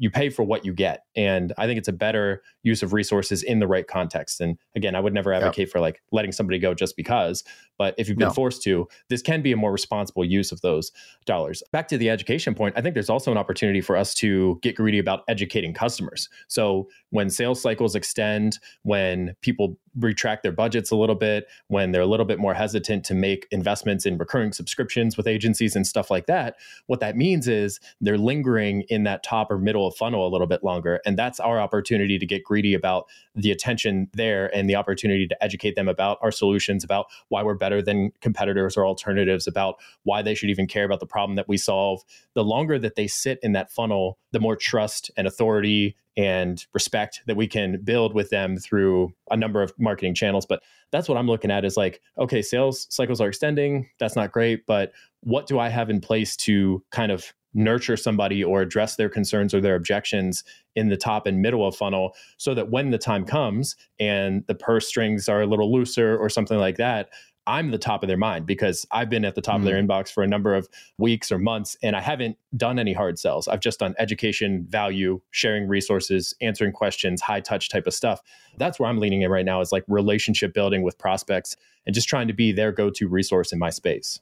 you 0.02 0.11
pay 0.11 0.28
for 0.28 0.42
what 0.42 0.64
you 0.64 0.75
get. 0.75 1.04
And 1.14 1.52
I 1.59 1.66
think 1.66 1.78
it's 1.78 1.87
a 1.87 1.92
better 1.92 2.42
use 2.64 2.82
of 2.82 2.92
resources 2.92 3.44
in 3.44 3.61
the 3.61 3.68
right 3.68 3.87
context. 3.87 4.40
And 4.40 4.59
again, 4.75 4.97
I 4.97 5.00
would 5.00 5.14
never 5.14 5.32
advocate 5.32 5.71
for 5.71 5.78
like 5.78 6.02
letting 6.11 6.32
somebody 6.32 6.59
go 6.59 6.75
just 6.75 6.97
because, 6.97 7.44
but 7.78 7.94
if 7.99 8.09
you've 8.09 8.18
been 8.18 8.26
no. 8.26 8.35
forced 8.35 8.62
to, 8.62 8.88
this 9.11 9.23
can 9.23 9.42
be 9.42 9.52
a 9.52 9.56
more 9.56 9.71
responsible 9.71 10.25
use 10.25 10.50
of 10.50 10.61
those 10.61 10.90
dollars. 11.25 11.62
Back 11.71 11.87
to 11.87 11.99
the 11.99 12.11
education 12.11 12.52
point, 12.52 12.75
I 12.76 12.80
think 12.80 12.94
there's 12.94 13.11
also 13.11 13.30
an 13.30 13.38
opportunity 13.38 13.80
for 13.80 13.97
us 13.97 14.12
to 14.16 14.59
get 14.61 14.75
greedy 14.75 14.99
about 14.99 15.23
educating 15.28 15.73
customers. 15.73 16.28
So 16.49 16.88
when 17.11 17.30
sales 17.30 17.62
cycles 17.62 17.94
extend, 17.94 18.59
when 18.82 19.37
people 19.40 19.78
retract 19.99 20.43
their 20.43 20.53
budgets 20.53 20.91
a 20.91 20.97
little 20.97 21.15
bit, 21.15 21.47
when 21.69 21.93
they're 21.93 22.03
a 22.03 22.07
little 22.07 22.27
bit 22.27 22.39
more 22.39 22.55
hesitant 22.55 23.05
to 23.05 23.15
make 23.15 23.47
investments 23.51 24.07
in 24.07 24.17
recurring 24.17 24.53
subscriptions 24.53 25.17
with 25.17 25.27
agencies 25.27 25.77
and 25.77 25.87
stuff 25.87 26.11
like 26.11 26.27
that, 26.27 26.57
what 26.87 27.01
that 27.01 27.17
means 27.17 27.49
is 27.49 27.79
they're 28.01 28.19
lingering 28.19 28.83
in 28.89 29.05
that 29.05 29.23
top 29.23 29.51
or 29.51 29.59
middle 29.59 29.87
of 29.87 29.95
funnel 29.95 30.27
a 30.27 30.31
little 30.31 30.47
bit 30.47 30.65
longer. 30.65 31.01
And 31.05 31.19
that's 31.19 31.41
our 31.41 31.61
opportunity 31.61 32.19
to 32.19 32.27
get 32.27 32.45
greedy 32.45 32.75
about 32.75 33.07
the 33.35 33.51
attention 33.51 34.09
there 34.15 34.55
and 34.55 34.69
the 34.69 34.77
opportunity 34.77 35.27
to 35.27 35.45
educate 35.45 35.77
them 35.77 35.89
about 35.89 36.19
our 36.23 36.31
solutions, 36.31 36.85
about 36.85 37.07
why 37.29 37.43
we're 37.43 37.55
better 37.55 37.83
than 37.83 38.13
competitors 38.21 38.77
or 38.77 38.87
alternatives, 38.87 39.47
about 39.47 39.77
why 40.05 40.23
they 40.23 40.35
should 40.35 40.51
even 40.51 40.67
care 40.67 40.85
about 40.85 41.01
the 41.01 41.07
problem 41.07 41.37
that 41.37 41.49
we 41.49 41.57
solve. 41.57 42.03
The 42.35 42.45
longer 42.45 42.79
that 42.79 42.97
they 42.97 43.07
sit 43.07 43.39
in 43.43 43.53
that 43.53 43.71
funnel, 43.71 44.19
the 44.33 44.41
more 44.41 44.57
trust 44.57 45.11
and 45.17 45.27
authority 45.27 45.97
and 46.16 46.66
respect 46.75 47.23
that 47.26 47.37
we 47.37 47.47
can 47.47 47.81
build 47.83 48.14
with 48.14 48.31
them 48.31 48.57
through 48.57 49.12
a 49.31 49.37
number 49.37 49.62
of 49.62 49.73
marketing 49.78 50.14
channels. 50.14 50.47
But 50.47 50.62
that's 50.90 51.09
what 51.09 51.16
I'm 51.16 51.26
looking 51.26 51.50
at 51.50 51.64
is 51.64 51.76
like, 51.76 52.00
okay, 52.19 52.42
sales 52.42 52.87
cycles 52.90 53.21
are 53.21 53.28
extending. 53.28 53.88
That's 53.99 54.16
not 54.16 54.33
great. 54.33 54.66
But 54.66 54.92
what 55.21 55.47
do 55.47 55.59
I 55.59 55.69
have 55.69 55.88
in 55.88 56.00
place 56.00 56.37
to 56.38 56.83
kind 56.90 57.11
of 57.11 57.33
nurture 57.54 57.97
somebody 57.97 58.42
or 58.42 58.62
address 58.62 58.97
their 58.97 59.09
concerns 59.09 59.52
or 59.52 59.61
their 59.61 59.75
objections 59.75 60.42
in 60.75 60.88
the 60.88 60.97
top 60.97 61.26
and 61.26 61.42
middle 61.42 61.66
of 61.66 61.76
funnel 61.76 62.14
so 62.38 62.54
that 62.54 62.71
when 62.71 62.90
the 62.90 62.99
time 62.99 63.25
comes 63.25 63.76
and 64.00 64.45
the 64.47 64.54
purse 64.54 64.88
strings 64.88 65.28
are 65.28 65.42
a 65.42 65.47
little 65.47 65.73
looser 65.73 66.16
or 66.16 66.28
something 66.28 66.59
like 66.59 66.76
that 66.76 67.11
I'm 67.47 67.71
the 67.71 67.79
top 67.79 68.03
of 68.03 68.09
their 68.09 68.17
mind 68.17 68.47
because 68.47 68.87
I've 68.91 69.11
been 69.11 69.25
at 69.25 69.35
the 69.35 69.41
top 69.41 69.57
mm. 69.57 69.59
of 69.61 69.65
their 69.65 69.81
mm. 69.81 69.87
inbox 69.87 70.13
for 70.13 70.23
a 70.23 70.27
number 70.27 70.55
of 70.55 70.69
weeks 70.99 71.33
or 71.33 71.39
months 71.39 71.77
and 71.83 71.97
I 71.97 72.01
haven't 72.01 72.37
done 72.57 72.79
any 72.79 72.93
hard 72.93 73.19
sells. 73.19 73.49
I've 73.49 73.61
just 73.61 73.81
done 73.81 73.95
education, 73.99 74.67
value, 74.69 75.21
sharing 75.31 75.69
resources, 75.69 76.35
answering 76.41 76.73
questions, 76.73 77.21
high 77.21 77.41
touch 77.41 77.69
type 77.69 77.87
of 77.87 77.95
stuff. 77.95 78.21
That's 78.59 78.79
where 78.79 78.89
I'm 78.89 78.99
leaning 78.99 79.23
in 79.23 79.31
right 79.31 79.45
now 79.45 79.61
is 79.61 79.73
like 79.73 79.85
relationship 79.89 80.55
building 80.55 80.83
with 80.83 80.99
prospects 80.99 81.57
and 81.87 81.95
just 81.95 82.09
trying 82.09 82.29
to 82.29 82.35
be 82.35 82.53
their 82.53 82.73
go-to 82.73 83.09
resource 83.09 83.53
in 83.53 83.59
my 83.59 83.71
space. 83.71 84.21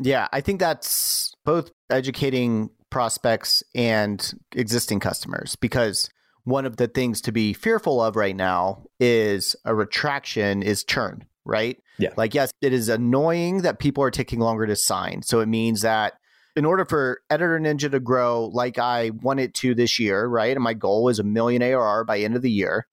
Yeah, 0.00 0.28
I 0.32 0.40
think 0.40 0.60
that's 0.60 1.34
both 1.44 1.70
educating 1.90 2.70
prospects 2.90 3.62
and 3.74 4.34
existing 4.54 5.00
customers 5.00 5.56
because 5.56 6.10
one 6.44 6.64
of 6.64 6.76
the 6.76 6.88
things 6.88 7.20
to 7.20 7.32
be 7.32 7.52
fearful 7.52 8.00
of 8.02 8.16
right 8.16 8.34
now 8.34 8.84
is 8.98 9.54
a 9.64 9.74
retraction 9.74 10.62
is 10.62 10.82
churn 10.82 11.24
right? 11.48 11.80
Yeah. 11.98 12.10
Like, 12.16 12.34
yes, 12.34 12.52
it 12.60 12.72
is 12.72 12.88
annoying 12.88 13.62
that 13.62 13.78
people 13.78 14.04
are 14.04 14.10
taking 14.10 14.38
longer 14.38 14.66
to 14.66 14.76
sign. 14.76 15.22
So 15.22 15.40
it 15.40 15.46
means 15.46 15.82
that 15.82 16.14
in 16.56 16.64
order 16.64 16.84
for 16.84 17.20
Editor 17.30 17.58
Ninja 17.58 17.90
to 17.90 18.00
grow 18.00 18.46
like 18.46 18.78
I 18.78 19.10
want 19.10 19.40
it 19.40 19.54
to 19.54 19.74
this 19.74 19.98
year, 19.98 20.26
right? 20.26 20.56
And 20.56 20.62
my 20.62 20.74
goal 20.74 21.08
is 21.08 21.18
a 21.18 21.24
million 21.24 21.62
ARR 21.62 22.04
by 22.04 22.18
end 22.18 22.36
of 22.36 22.42
the 22.42 22.50
year. 22.50 22.86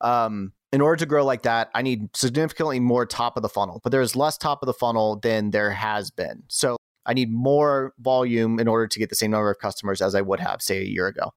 Um, 0.00 0.52
in 0.72 0.80
order 0.80 0.96
to 0.96 1.06
grow 1.06 1.24
like 1.24 1.42
that, 1.42 1.70
I 1.74 1.82
need 1.82 2.16
significantly 2.16 2.80
more 2.80 3.04
top 3.04 3.36
of 3.36 3.42
the 3.42 3.48
funnel, 3.48 3.80
but 3.84 3.92
there's 3.92 4.16
less 4.16 4.38
top 4.38 4.62
of 4.62 4.66
the 4.66 4.72
funnel 4.72 5.16
than 5.16 5.50
there 5.50 5.70
has 5.70 6.10
been. 6.10 6.42
So 6.48 6.76
I 7.04 7.14
need 7.14 7.30
more 7.30 7.92
volume 8.00 8.58
in 8.58 8.68
order 8.68 8.86
to 8.86 8.98
get 8.98 9.10
the 9.10 9.16
same 9.16 9.30
number 9.30 9.50
of 9.50 9.58
customers 9.58 10.00
as 10.00 10.14
I 10.14 10.20
would 10.20 10.40
have, 10.40 10.62
say, 10.62 10.78
a 10.78 10.84
year 10.84 11.06
ago. 11.06 11.32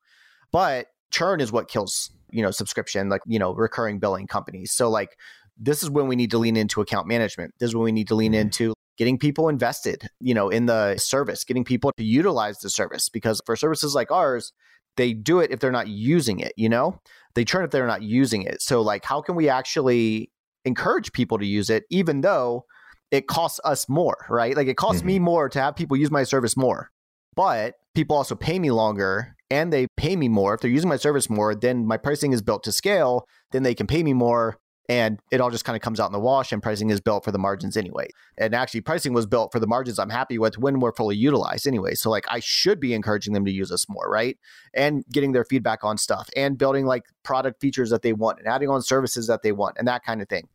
But 0.52 0.88
churn 1.12 1.42
is 1.42 1.52
what 1.52 1.68
kills, 1.68 2.12
you 2.32 2.42
know, 2.42 2.52
subscription, 2.52 3.10
like, 3.10 3.22
you 3.26 3.40
know, 3.40 3.54
recurring 3.54 4.00
billing 4.00 4.28
companies. 4.28 4.72
So 4.72 4.90
like 4.90 5.18
this 5.58 5.84
is 5.84 5.90
when 5.90 6.08
we 6.08 6.16
need 6.16 6.32
to 6.32 6.38
lean 6.38 6.58
into 6.58 6.82
account 6.82 7.08
management. 7.08 7.54
This 7.60 7.70
is 7.70 7.76
when 7.76 7.86
we 7.86 7.92
need 7.92 8.08
to 8.10 8.16
lean 8.16 8.34
mm-hmm. 8.34 8.42
into 8.42 8.74
getting 8.98 9.18
people 9.18 9.50
invested, 9.50 10.08
you 10.20 10.34
know, 10.34 10.50
in 10.50 10.66
the 10.66 10.98
service, 10.98 11.44
getting 11.44 11.64
people 11.64 11.92
to 11.98 12.04
utilize 12.04 12.60
the 12.60 12.70
service 12.70 13.10
because 13.10 13.42
for 13.46 13.56
services 13.56 13.94
like 13.94 14.12
ours, 14.12 14.54
they 14.98 15.14
do 15.14 15.40
it 15.40 15.52
if 15.52 15.60
they're 15.60 15.72
not 15.72 15.88
using 15.88 16.40
it, 16.40 16.54
you 16.56 16.70
know? 16.70 17.00
They 17.34 17.44
churn 17.44 17.66
if 17.66 17.72
they're 17.72 17.88
not 17.88 18.02
using 18.02 18.44
it. 18.44 18.62
So 18.62 18.82
like 18.82 19.04
how 19.04 19.22
can 19.22 19.36
we 19.36 19.50
actually 19.50 20.32
encourage 20.64 21.12
people 21.12 21.38
to 21.38 21.46
use 21.46 21.70
it 21.70 21.84
even 21.90 22.22
though 22.22 22.66
it 23.12 23.28
costs 23.28 23.60
us 23.64 23.88
more, 23.90 24.26
right? 24.30 24.56
Like 24.56 24.68
it 24.68 24.78
costs 24.78 25.02
mm-hmm. 25.02 25.08
me 25.08 25.20
more 25.20 25.50
to 25.50 25.62
have 25.62 25.76
people 25.76 25.98
use 25.98 26.12
my 26.12 26.24
service 26.24 26.58
more. 26.58 26.90
But 27.36 27.76
people 27.94 28.16
also 28.16 28.36
pay 28.36 28.60
me 28.60 28.72
longer 28.72 29.36
and 29.50 29.72
they 29.72 29.88
pay 29.98 30.16
me 30.16 30.28
more. 30.28 30.54
If 30.56 30.62
they're 30.62 30.72
using 30.72 30.90
my 30.90 30.96
service 30.96 31.30
more, 31.30 31.54
then 31.54 31.86
my 31.86 31.98
pricing 31.98 32.32
is 32.32 32.42
built 32.42 32.64
to 32.64 32.72
scale, 32.72 33.26
then 33.52 33.64
they 33.64 33.76
can 33.76 33.88
pay 33.88 34.04
me 34.04 34.14
more 34.14 34.58
and 34.88 35.20
it 35.32 35.42
all 35.42 35.50
just 35.50 35.66
kind 35.66 35.76
of 35.76 35.82
comes 35.82 36.00
out 36.00 36.08
in 36.08 36.12
the 36.12 36.20
wash 36.20 36.52
and 36.52 36.62
pricing 36.62 36.90
is 36.90 37.02
built 37.02 37.24
for 37.24 37.32
the 37.32 37.40
margins 37.40 37.76
anyway. 37.76 38.08
And 38.38 38.54
actually 38.54 38.82
pricing 38.82 39.14
was 39.14 39.26
built 39.26 39.52
for 39.52 39.60
the 39.60 39.68
margins 39.68 40.00
i'm 40.00 40.10
happy 40.10 40.38
with 40.38 40.58
when 40.58 40.80
we're 40.80 40.94
fully 40.94 41.16
utilized 41.16 41.68
anyway. 41.68 41.96
So 41.96 42.10
like 42.10 42.26
i 42.30 42.40
should 42.40 42.80
be 42.80 42.94
encouraging 42.94 43.34
them 43.34 43.46
to 43.46 43.52
use 43.52 43.72
us 43.72 43.88
more 43.90 44.10
right? 44.10 44.38
And 44.74 45.04
getting 45.12 45.32
their 45.32 45.46
feedback 45.46 45.84
on 45.84 45.98
stuff 45.98 46.30
and 46.36 46.58
building 46.58 46.86
like 46.86 47.04
product 47.24 47.62
features 47.62 47.90
that 47.90 48.02
they 48.02 48.14
want 48.14 48.40
and 48.40 48.48
adding 48.48 48.70
on 48.70 48.82
services 48.82 49.28
that 49.28 49.42
they 49.42 49.52
want 49.52 49.78
and 49.78 49.88
that 49.88 50.04
kind 50.04 50.22
of 50.22 50.30
thing. 50.30 50.48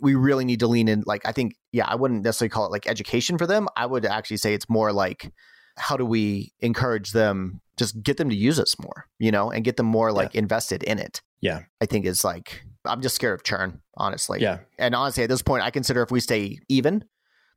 We 0.00 0.14
really 0.14 0.44
need 0.44 0.60
to 0.60 0.66
lean 0.66 0.88
in 0.88 1.02
like 1.06 1.26
i 1.26 1.32
think 1.32 1.54
yeah 1.72 1.86
i 1.86 1.94
wouldn't 1.94 2.22
necessarily 2.22 2.50
call 2.50 2.66
it 2.66 2.72
like 2.72 2.86
education 2.86 3.38
for 3.38 3.46
them. 3.46 3.68
I 3.76 3.86
would 3.86 4.04
actually 4.04 4.38
say 4.38 4.54
it's 4.54 4.68
more 4.68 4.92
like 4.92 5.32
how 5.76 5.96
do 5.96 6.04
we 6.04 6.52
encourage 6.60 7.12
them 7.12 7.60
just 7.76 8.02
get 8.02 8.16
them 8.16 8.28
to 8.28 8.34
use 8.34 8.58
us 8.58 8.76
more 8.80 9.06
you 9.18 9.30
know 9.30 9.50
and 9.50 9.64
get 9.64 9.76
them 9.76 9.86
more 9.86 10.12
like 10.12 10.34
yeah. 10.34 10.40
invested 10.40 10.82
in 10.82 10.98
it. 10.98 11.22
Yeah. 11.40 11.62
I 11.80 11.86
think 11.86 12.04
is 12.04 12.24
like 12.24 12.64
I'm 12.84 13.02
just 13.02 13.14
scared 13.14 13.34
of 13.34 13.44
churn, 13.44 13.80
honestly. 13.96 14.40
Yeah. 14.40 14.58
And 14.78 14.94
honestly, 14.94 15.24
at 15.24 15.28
this 15.28 15.42
point, 15.42 15.62
I 15.62 15.70
consider 15.70 16.02
if 16.02 16.10
we 16.10 16.20
stay 16.20 16.58
even, 16.68 17.04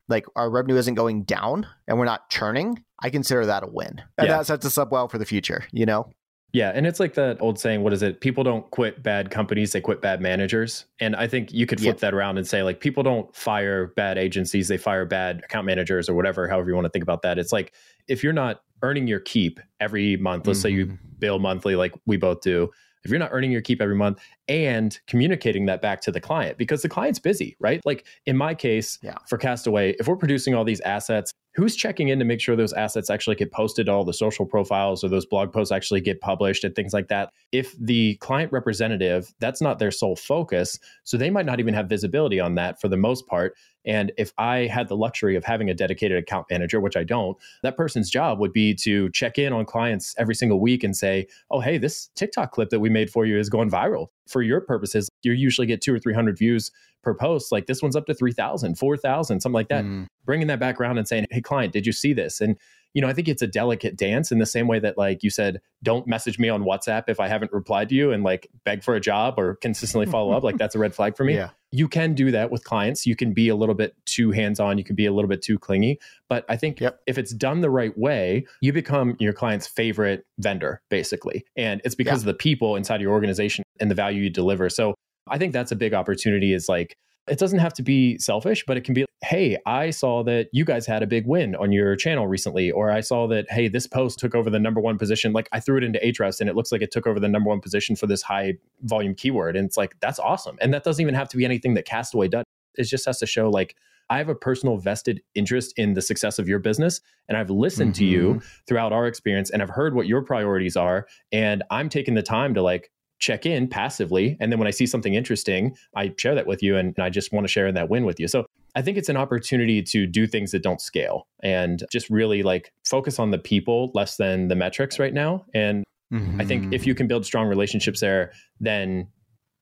like 0.07 0.25
our 0.35 0.49
revenue 0.49 0.75
isn't 0.75 0.95
going 0.95 1.23
down 1.23 1.67
and 1.87 1.97
we're 1.97 2.05
not 2.05 2.29
churning, 2.29 2.83
I 3.01 3.09
consider 3.09 3.45
that 3.45 3.63
a 3.63 3.67
win. 3.67 4.01
And 4.17 4.27
yeah. 4.27 4.37
that 4.37 4.45
sets 4.45 4.65
us 4.65 4.77
up 4.77 4.91
well 4.91 5.07
for 5.07 5.17
the 5.17 5.25
future, 5.25 5.63
you 5.71 5.85
know? 5.85 6.09
Yeah. 6.53 6.71
And 6.75 6.85
it's 6.85 6.99
like 6.99 7.13
that 7.13 7.41
old 7.41 7.57
saying, 7.59 7.81
what 7.81 7.93
is 7.93 8.03
it? 8.03 8.19
People 8.19 8.43
don't 8.43 8.69
quit 8.71 9.01
bad 9.01 9.31
companies, 9.31 9.71
they 9.71 9.79
quit 9.79 10.01
bad 10.01 10.19
managers. 10.19 10.85
And 10.99 11.15
I 11.15 11.27
think 11.27 11.53
you 11.53 11.65
could 11.65 11.79
flip 11.79 11.97
yeah. 11.97 12.09
that 12.09 12.13
around 12.13 12.37
and 12.37 12.45
say, 12.45 12.61
like, 12.61 12.81
people 12.81 13.03
don't 13.03 13.33
fire 13.33 13.87
bad 13.95 14.17
agencies, 14.17 14.67
they 14.67 14.77
fire 14.77 15.05
bad 15.05 15.43
account 15.45 15.65
managers 15.65 16.09
or 16.09 16.13
whatever, 16.13 16.49
however 16.49 16.69
you 16.69 16.75
want 16.75 16.85
to 16.85 16.89
think 16.91 17.03
about 17.03 17.21
that. 17.21 17.39
It's 17.39 17.53
like 17.53 17.73
if 18.09 18.21
you're 18.21 18.33
not 18.33 18.63
earning 18.81 19.07
your 19.07 19.21
keep 19.21 19.61
every 19.79 20.17
month, 20.17 20.45
let's 20.45 20.59
mm-hmm. 20.59 20.63
say 20.63 20.71
you 20.71 20.85
mm-hmm. 20.87 20.95
bill 21.19 21.39
monthly, 21.39 21.75
like 21.75 21.93
we 22.05 22.17
both 22.17 22.41
do 22.41 22.69
if 23.03 23.09
you're 23.09 23.19
not 23.19 23.29
earning 23.31 23.51
your 23.51 23.61
keep 23.61 23.81
every 23.81 23.95
month 23.95 24.19
and 24.51 24.99
communicating 25.07 25.65
that 25.65 25.81
back 25.81 26.01
to 26.01 26.11
the 26.11 26.19
client 26.19 26.57
because 26.57 26.81
the 26.81 26.89
client's 26.89 27.19
busy, 27.19 27.55
right? 27.59 27.81
Like 27.85 28.05
in 28.25 28.35
my 28.37 28.53
case, 28.53 28.99
yeah. 29.01 29.15
for 29.27 29.37
Castaway, 29.37 29.95
if 29.99 30.07
we're 30.07 30.17
producing 30.17 30.53
all 30.53 30.63
these 30.63 30.81
assets, 30.81 31.31
who's 31.53 31.75
checking 31.75 32.07
in 32.07 32.19
to 32.19 32.25
make 32.25 32.39
sure 32.39 32.55
those 32.55 32.73
assets 32.73 33.09
actually 33.09 33.35
get 33.35 33.51
posted 33.51 33.85
to 33.85 33.91
all 33.91 34.05
the 34.05 34.13
social 34.13 34.45
profiles 34.45 35.03
or 35.03 35.09
those 35.09 35.25
blog 35.25 35.51
posts 35.51 35.71
actually 35.71 36.01
get 36.01 36.21
published 36.21 36.63
and 36.63 36.75
things 36.75 36.93
like 36.93 37.09
that 37.09 37.29
if 37.51 37.75
the 37.77 38.15
client 38.17 38.51
representative 38.53 39.33
that's 39.39 39.61
not 39.61 39.77
their 39.77 39.91
sole 39.91 40.15
focus 40.15 40.79
so 41.03 41.17
they 41.17 41.29
might 41.29 41.45
not 41.45 41.59
even 41.59 41.73
have 41.73 41.89
visibility 41.89 42.39
on 42.39 42.55
that 42.55 42.79
for 42.79 42.87
the 42.87 42.95
most 42.95 43.27
part 43.27 43.53
and 43.85 44.11
if 44.17 44.31
I 44.37 44.67
had 44.67 44.87
the 44.87 44.95
luxury 44.95 45.35
of 45.35 45.43
having 45.43 45.69
a 45.69 45.73
dedicated 45.73 46.17
account 46.17 46.47
manager, 46.49 46.79
which 46.79 46.95
I 46.95 47.03
don't, 47.03 47.37
that 47.63 47.77
person's 47.77 48.09
job 48.09 48.39
would 48.39 48.53
be 48.53 48.75
to 48.75 49.09
check 49.09 49.37
in 49.37 49.53
on 49.53 49.65
clients 49.65 50.13
every 50.17 50.35
single 50.35 50.59
week 50.59 50.83
and 50.83 50.95
say, 50.95 51.27
oh, 51.49 51.59
hey, 51.59 51.77
this 51.77 52.09
TikTok 52.15 52.51
clip 52.51 52.69
that 52.69 52.79
we 52.79 52.89
made 52.89 53.09
for 53.09 53.25
you 53.25 53.39
is 53.39 53.49
going 53.49 53.71
viral. 53.71 54.07
For 54.31 54.41
your 54.41 54.61
purposes, 54.61 55.09
you 55.23 55.33
usually 55.33 55.67
get 55.67 55.81
two 55.81 55.93
or 55.93 55.99
300 55.99 56.37
views 56.37 56.71
per 57.03 57.13
post. 57.13 57.51
Like 57.51 57.65
this 57.65 57.81
one's 57.81 57.95
up 57.95 58.05
to 58.05 58.13
3,000, 58.13 58.77
4,000, 58.77 59.41
something 59.41 59.53
like 59.53 59.69
that. 59.69 59.83
Mm. 59.83 60.07
Bringing 60.25 60.47
that 60.47 60.59
back 60.59 60.79
around 60.79 60.97
and 60.97 61.07
saying, 61.07 61.25
hey, 61.31 61.41
client, 61.41 61.73
did 61.73 61.85
you 61.85 61.91
see 61.91 62.13
this? 62.13 62.41
And 62.41 62.57
you 62.93 63.01
know, 63.01 63.07
I 63.07 63.13
think 63.13 63.27
it's 63.27 63.41
a 63.41 63.47
delicate 63.47 63.95
dance 63.95 64.31
in 64.31 64.39
the 64.39 64.45
same 64.45 64.67
way 64.67 64.79
that, 64.79 64.97
like 64.97 65.23
you 65.23 65.29
said, 65.29 65.61
don't 65.81 66.05
message 66.07 66.37
me 66.37 66.49
on 66.49 66.63
WhatsApp 66.63 67.03
if 67.07 67.19
I 67.19 67.27
haven't 67.27 67.53
replied 67.53 67.89
to 67.89 67.95
you 67.95 68.11
and 68.11 68.23
like 68.23 68.47
beg 68.65 68.83
for 68.83 68.95
a 68.95 68.99
job 68.99 69.35
or 69.37 69.55
consistently 69.55 70.05
follow 70.05 70.33
up. 70.33 70.43
Like 70.43 70.57
that's 70.57 70.75
a 70.75 70.79
red 70.79 70.93
flag 70.93 71.15
for 71.15 71.23
me. 71.23 71.31
Yeah. 71.41 71.49
You 71.73 71.87
can 71.87 72.13
do 72.13 72.31
that 72.31 72.51
with 72.51 72.65
clients. 72.65 73.07
You 73.07 73.15
can 73.15 73.31
be 73.31 73.47
a 73.47 73.55
little 73.55 73.73
bit 73.73 73.95
too 74.05 74.31
hands 74.31 74.59
on. 74.59 74.77
You 74.77 74.83
can 74.83 74.95
be 74.95 75.05
a 75.05 75.13
little 75.13 75.29
bit 75.29 75.41
too 75.41 75.57
clingy. 75.57 75.99
But 76.27 76.43
I 76.49 76.57
think 76.57 76.81
yep. 76.81 76.99
if 77.07 77.17
it's 77.17 77.33
done 77.33 77.61
the 77.61 77.69
right 77.69 77.97
way, 77.97 78.45
you 78.59 78.73
become 78.73 79.15
your 79.19 79.31
client's 79.31 79.67
favorite 79.67 80.25
vendor, 80.37 80.81
basically. 80.89 81.45
And 81.55 81.81
it's 81.85 81.95
because 81.95 82.25
yeah. 82.25 82.29
of 82.29 82.35
the 82.35 82.37
people 82.37 82.75
inside 82.75 82.99
your 82.99 83.13
organization 83.13 83.63
and 83.81 83.91
the 83.91 83.95
value 83.95 84.23
you 84.23 84.29
deliver. 84.29 84.69
So 84.69 84.93
I 85.27 85.37
think 85.37 85.53
that's 85.53 85.71
a 85.71 85.75
big 85.75 85.93
opportunity 85.93 86.53
is 86.53 86.69
like, 86.69 86.95
it 87.27 87.37
doesn't 87.37 87.59
have 87.59 87.73
to 87.73 87.83
be 87.83 88.17
selfish, 88.17 88.63
but 88.65 88.77
it 88.77 88.83
can 88.83 88.93
be, 88.93 89.05
hey, 89.23 89.57
I 89.65 89.91
saw 89.91 90.23
that 90.23 90.47
you 90.51 90.65
guys 90.65 90.87
had 90.87 91.03
a 91.03 91.07
big 91.07 91.27
win 91.27 91.55
on 91.55 91.71
your 91.71 91.95
channel 91.95 92.27
recently, 92.27 92.71
or 92.71 92.89
I 92.89 93.01
saw 93.01 93.27
that, 93.27 93.45
hey, 93.51 93.67
this 93.67 93.85
post 93.85 94.17
took 94.19 94.33
over 94.33 94.49
the 94.49 94.59
number 94.59 94.81
one 94.81 94.97
position. 94.97 95.31
Like 95.31 95.47
I 95.51 95.59
threw 95.59 95.77
it 95.77 95.83
into 95.83 95.99
Ahrefs 95.99 96.41
and 96.41 96.49
it 96.49 96.55
looks 96.55 96.71
like 96.71 96.81
it 96.81 96.91
took 96.91 97.05
over 97.05 97.19
the 97.19 97.27
number 97.27 97.49
one 97.49 97.61
position 97.61 97.95
for 97.95 98.07
this 98.07 98.23
high 98.23 98.55
volume 98.81 99.13
keyword. 99.13 99.55
And 99.55 99.67
it's 99.67 99.77
like, 99.77 99.99
that's 99.99 100.17
awesome. 100.19 100.57
And 100.61 100.73
that 100.73 100.83
doesn't 100.83 101.01
even 101.01 101.13
have 101.13 101.29
to 101.29 101.37
be 101.37 101.45
anything 101.45 101.75
that 101.75 101.85
Castaway 101.85 102.27
does. 102.27 102.43
It 102.75 102.85
just 102.85 103.05
has 103.05 103.19
to 103.19 103.27
show 103.27 103.49
like, 103.49 103.75
I 104.09 104.17
have 104.17 104.27
a 104.27 104.35
personal 104.35 104.77
vested 104.77 105.21
interest 105.35 105.73
in 105.77 105.93
the 105.93 106.01
success 106.01 106.39
of 106.39 106.49
your 106.49 106.59
business. 106.59 106.99
And 107.29 107.37
I've 107.37 107.49
listened 107.49 107.93
mm-hmm. 107.93 107.99
to 107.99 108.05
you 108.05 108.29
mm-hmm. 108.29 108.47
throughout 108.67 108.91
our 108.91 109.07
experience 109.07 109.51
and 109.51 109.61
I've 109.61 109.69
heard 109.69 109.93
what 109.93 110.07
your 110.07 110.23
priorities 110.23 110.75
are. 110.75 111.07
And 111.31 111.63
I'm 111.69 111.87
taking 111.87 112.15
the 112.15 112.23
time 112.23 112.55
to 112.55 112.61
like 112.61 112.91
check 113.21 113.45
in 113.45 113.67
passively. 113.67 114.35
And 114.39 114.51
then 114.51 114.59
when 114.59 114.67
I 114.67 114.71
see 114.71 114.85
something 114.85 115.13
interesting, 115.13 115.77
I 115.95 116.13
share 116.17 116.35
that 116.35 116.47
with 116.47 116.61
you 116.61 116.75
and, 116.75 116.93
and 116.97 117.05
I 117.05 117.09
just 117.09 117.31
want 117.31 117.45
to 117.45 117.47
share 117.47 117.67
in 117.67 117.75
that 117.75 117.89
win 117.89 118.03
with 118.03 118.19
you. 118.19 118.27
So 118.27 118.45
I 118.75 118.81
think 118.81 118.97
it's 118.97 119.09
an 119.09 119.17
opportunity 119.17 119.81
to 119.83 120.07
do 120.07 120.25
things 120.27 120.51
that 120.51 120.63
don't 120.63 120.81
scale 120.81 121.27
and 121.43 121.83
just 121.91 122.09
really 122.09 122.41
like 122.41 122.73
focus 122.83 123.19
on 123.19 123.31
the 123.31 123.37
people 123.37 123.91
less 123.93 124.17
than 124.17 124.47
the 124.47 124.55
metrics 124.55 124.97
right 124.97 125.13
now. 125.13 125.45
And 125.53 125.83
mm-hmm. 126.11 126.41
I 126.41 126.45
think 126.45 126.73
if 126.73 126.87
you 126.87 126.95
can 126.95 127.07
build 127.07 127.25
strong 127.25 127.47
relationships 127.47 127.99
there, 127.99 128.33
then 128.59 129.07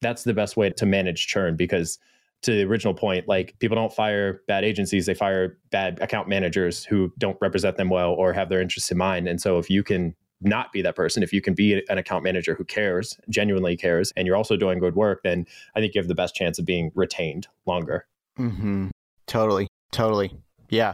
that's 0.02 0.24
the 0.24 0.34
best 0.34 0.56
way 0.56 0.70
to 0.70 0.86
manage 0.86 1.28
churn 1.28 1.58
because 1.58 2.00
to 2.44 2.52
the 2.52 2.64
original 2.64 2.94
point, 2.94 3.28
like 3.28 3.60
people 3.60 3.76
don't 3.76 3.92
fire 3.92 4.42
bad 4.48 4.64
agencies, 4.64 5.06
they 5.06 5.14
fire 5.14 5.58
bad 5.72 6.00
account 6.02 6.30
managers 6.30 6.86
who 6.86 7.12
don't 7.18 7.38
represent 7.42 7.76
them 7.76 7.90
well 7.90 8.14
or 8.14 8.32
have 8.32 8.48
their 8.48 8.62
interests 8.62 8.90
in 8.90 8.98
mind. 8.98 9.28
And 9.28 9.42
so 9.42 9.58
if 9.58 9.70
you 9.70 9.84
can 9.84 10.16
not 10.42 10.72
be 10.72 10.82
that 10.82 10.96
person, 10.96 11.24
if 11.24 11.34
you 11.34 11.42
can 11.42 11.54
be 11.54 11.84
an 11.90 11.98
account 11.98 12.24
manager 12.24 12.56
who 12.56 12.64
cares, 12.64 13.20
genuinely 13.30 13.76
cares, 13.76 14.12
and 14.16 14.26
you're 14.26 14.36
also 14.36 14.56
doing 14.56 14.80
good 14.80 14.96
work, 14.96 15.22
then 15.24 15.46
I 15.76 15.80
think 15.80 15.96
you 15.96 16.02
have 16.02 16.08
the 16.08 16.16
best 16.16 16.36
chance 16.36 16.60
of 16.60 16.66
being 16.66 16.92
retained 16.96 17.48
longer. 17.66 18.06
Mm-hmm. 18.38 18.90
Totally. 19.28 19.68
Totally. 19.92 20.36
Yeah. 20.70 20.94